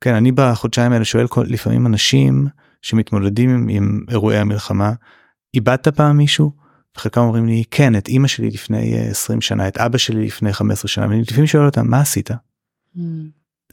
כן 0.00 0.14
אני 0.14 0.32
בחודשיים 0.32 0.92
האלה 0.92 1.04
שואל 1.04 1.26
כל, 1.26 1.44
לפעמים 1.48 1.86
אנשים 1.86 2.46
שמתמודדים 2.82 3.50
עם, 3.50 3.68
עם 3.68 4.04
אירועי 4.10 4.38
המלחמה 4.38 4.92
איבדת 5.54 5.88
פעם 5.88 6.16
מישהו? 6.16 6.52
וחלקם 6.96 7.20
אומרים 7.20 7.46
לי 7.46 7.62
כן 7.70 7.96
את 7.96 8.08
אימא 8.08 8.28
שלי 8.28 8.50
לפני 8.50 8.94
אה, 8.94 9.10
20 9.10 9.40
שנה 9.40 9.68
את 9.68 9.78
אבא 9.78 9.98
שלי 9.98 10.26
לפני 10.26 10.52
15 10.52 10.88
שנה 10.88 11.06
ואני 11.08 11.20
לפעמים 11.20 11.46
שואל 11.46 11.66
אותם 11.66 11.90
מה 11.90 12.00
עשית 12.00 12.30
Mm. 12.96 13.00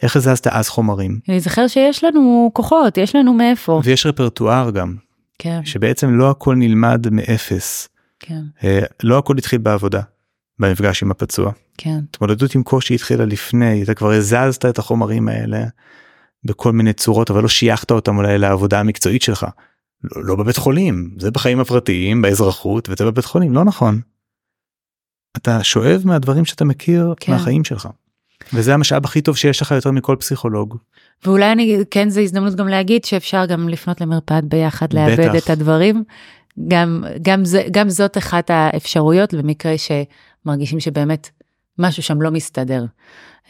איך 0.03 0.15
הזזת 0.15 0.47
אז 0.47 0.69
חומרים 0.69 1.19
אני 1.30 1.39
זוכר 1.39 1.67
שיש 1.67 2.03
לנו 2.03 2.51
כוחות, 2.53 2.97
יש 2.97 3.15
לנו 3.15 3.34
מאיפה. 3.34 3.82
ויש 3.84 4.05
רפרטואר 4.05 4.72
גם 4.72 4.95
כן, 5.39 5.65
שבעצם 5.65 6.09
לא 6.09 6.32
הכל 6.32 6.55
נלמד 6.55 7.09
מאפס 7.11 7.89
כן, 8.19 8.41
אה, 8.63 8.80
לא 9.03 9.17
הכל 9.17 9.38
התחיל 9.38 9.59
בעבודה 9.59 10.01
במפגש 10.62 11.03
עם 11.03 11.12
הפצוע 11.12 11.51
כן, 11.78 11.99
התמודדות 12.09 12.55
עם 12.55 12.64
קושי 12.64 12.95
התחילה 12.95 13.26
לפני 13.26 13.84
אתה 13.84 13.93
כבר 13.93 14.12
הזזת 14.12 14.66
את 14.66 14.80
החומרים 14.80 15.28
האלה 15.28 15.64
בכל 16.43 16.72
מיני 16.72 16.93
צורות 16.93 17.32
אבל 17.32 17.41
לא 17.41 17.47
שייכת 17.47 17.91
אותם 17.91 18.18
אולי 18.18 18.38
לעבודה 18.38 18.80
המקצועית 18.80 19.22
שלך. 19.22 19.45
לא, 20.03 20.26
לא 20.26 20.36
בבית 20.36 20.57
חולים 20.57 21.16
זה 21.20 21.32
בחיים 21.32 21.59
הפרטיים 21.59 22.22
באזרחות 22.22 22.89
וזה 22.89 23.05
בבית 23.05 23.26
חולים 23.26 23.53
לא 23.53 23.64
נכון. 23.64 24.01
אתה 25.38 25.64
שואב 25.64 26.01
מהדברים 26.05 26.45
שאתה 26.45 26.66
מכיר 26.66 27.14
כן. 27.20 27.32
מהחיים 27.32 27.64
שלך. 27.64 27.88
וזה 28.53 28.74
המשאב 28.74 29.05
הכי 29.05 29.22
טוב 29.22 29.38
שיש 29.38 29.62
לך 29.62 29.72
יותר 29.72 29.91
מכל 29.91 30.16
פסיכולוג. 30.20 30.78
ואולי 31.26 31.51
אני, 31.51 31.78
כן 31.91 32.09
זו 32.09 32.22
הזדמנות 32.22 32.55
גם 32.55 32.68
להגיד 32.68 33.05
שאפשר 33.05 33.45
גם 33.45 33.70
לפנות 33.70 34.01
למרפאת 34.01 34.43
ביחד, 34.45 34.93
לעבד 34.93 35.30
בטח. 35.30 35.43
את 35.43 35.49
הדברים. 35.49 36.03
גם, 36.68 37.03
גם, 37.22 37.45
זה, 37.45 37.64
גם 37.72 37.89
זאת 37.89 38.18
אחת 38.18 38.49
האפשרויות 38.49 39.34
במקרה 39.34 39.78
שמרגישים 40.43 40.79
שבאמת 40.79 41.29
משהו 41.79 42.03
שם 42.03 42.21
לא 42.21 42.31
מסתדר. 42.31 42.85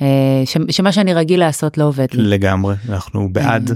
אה, 0.01 0.07
ש, 0.45 0.57
שמה 0.69 0.91
שאני 0.91 1.13
רגיל 1.13 1.39
לעשות 1.39 1.77
לא 1.77 1.83
עובד 1.83 2.07
לי. 2.13 2.23
לגמרי 2.23 2.75
אנחנו 2.89 3.33
בעד 3.33 3.71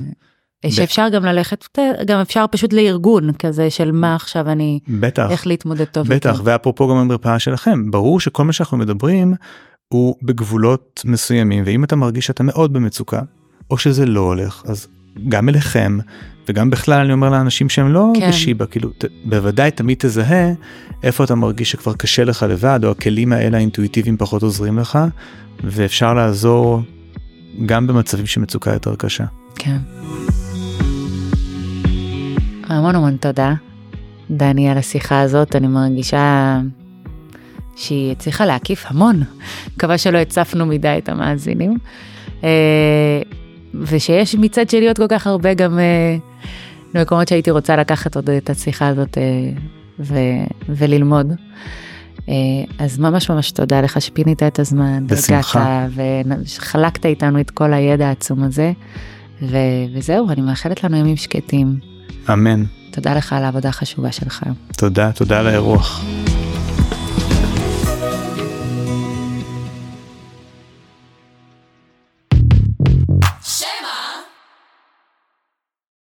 אה, 0.65 0.71
שאפשר 0.71 1.09
גם 1.09 1.25
ללכת, 1.25 1.77
גם 2.05 2.19
אפשר 2.19 2.45
פשוט 2.51 2.73
לארגון 2.73 3.33
כזה 3.33 3.69
של 3.69 3.91
מה 3.91 4.15
עכשיו 4.15 4.49
אני, 4.49 4.79
בטח 4.87 5.31
איך 5.31 5.47
להתמודד 5.47 5.85
טוב 5.85 6.07
בטח 6.07 6.29
יותר. 6.29 6.41
ואפרופו 6.45 6.87
גם 6.87 6.95
המרפאה 6.95 7.39
שלכם 7.39 7.91
ברור 7.91 8.19
שכל 8.19 8.43
מה 8.43 8.53
שאנחנו 8.53 8.77
מדברים 8.77 9.33
הוא 9.87 10.15
בגבולות 10.23 11.01
מסוימים 11.05 11.63
ואם 11.67 11.83
אתה 11.83 11.95
מרגיש 11.95 12.25
שאתה 12.25 12.43
מאוד 12.43 12.73
במצוקה 12.73 13.21
או 13.71 13.77
שזה 13.77 14.05
לא 14.05 14.19
הולך 14.19 14.63
אז 14.65 14.87
גם 15.29 15.49
אליכם 15.49 15.97
וגם 16.49 16.69
בכלל 16.69 17.01
אני 17.03 17.13
אומר 17.13 17.29
לאנשים 17.29 17.69
שהם 17.69 17.93
לא 17.93 18.13
כן. 18.15 18.29
בשיבא 18.29 18.65
כאילו 18.71 18.89
ת, 18.89 19.05
בוודאי 19.25 19.71
תמיד 19.71 19.97
תזהה 19.99 20.51
איפה 21.03 21.23
אתה 21.23 21.35
מרגיש 21.35 21.71
שכבר 21.71 21.93
קשה 21.93 22.23
לך 22.23 22.45
לבד 22.49 22.79
או 22.83 22.91
הכלים 22.91 23.33
האלה 23.33 23.57
האינטואיטיביים 23.57 24.17
פחות 24.17 24.43
עוזרים 24.43 24.79
לך 24.79 24.99
ואפשר 25.63 26.13
לעזור 26.13 26.81
גם 27.65 27.87
במצבים 27.87 28.25
של 28.25 28.41
מצוקה 28.41 28.73
יותר 28.73 28.95
קשה. 28.95 29.25
כן. 29.55 29.77
המון 32.67 32.95
המון 32.95 33.17
תודה, 33.17 33.53
דני, 34.31 34.69
על 34.69 34.77
השיחה 34.77 35.21
הזאת. 35.21 35.55
אני 35.55 35.67
מרגישה 35.67 36.59
שהיא 37.75 38.11
הצליחה 38.11 38.45
להקיף 38.45 38.85
המון. 38.87 39.23
מקווה 39.75 39.97
שלא 39.97 40.17
הצפנו 40.17 40.65
מדי 40.65 40.95
את 40.97 41.09
המאזינים. 41.09 41.77
ושיש 43.81 44.35
מצד 44.35 44.69
שלי 44.69 44.87
עוד 44.87 44.97
כל 44.97 45.07
כך 45.09 45.27
הרבה 45.27 45.53
גם 45.53 45.79
אה, 45.79 46.17
מקומות 47.01 47.27
שהייתי 47.27 47.51
רוצה 47.51 47.75
לקחת 47.75 48.15
עוד 48.15 48.29
את 48.29 48.49
השיחה 48.49 48.87
הזאת 48.87 49.17
אה, 49.17 49.23
ו- 49.99 50.45
וללמוד. 50.69 51.27
אה, 52.29 52.33
אז 52.79 52.99
ממש 52.99 53.29
ממש 53.29 53.51
תודה 53.51 53.81
לך 53.81 54.01
שפינית 54.01 54.43
את 54.43 54.59
הזמן, 54.59 55.07
בשמחה. 55.07 55.85
וחלקת 55.95 57.05
איתנו 57.05 57.39
את 57.39 57.51
כל 57.51 57.73
הידע 57.73 58.07
העצום 58.07 58.43
הזה. 58.43 58.71
ו- 59.41 59.57
וזהו, 59.95 60.29
אני 60.29 60.41
מאחלת 60.41 60.83
לנו 60.83 60.97
ימים 60.97 61.17
שקטים. 61.17 61.79
אמן. 62.33 62.63
תודה 62.91 63.15
לך 63.15 63.33
על 63.33 63.43
העבודה 63.43 63.69
החשובה 63.69 64.11
שלך. 64.11 64.43
תודה 64.77 65.11
תודה 65.11 65.39
על 65.39 65.47
האירוח. 65.47 66.05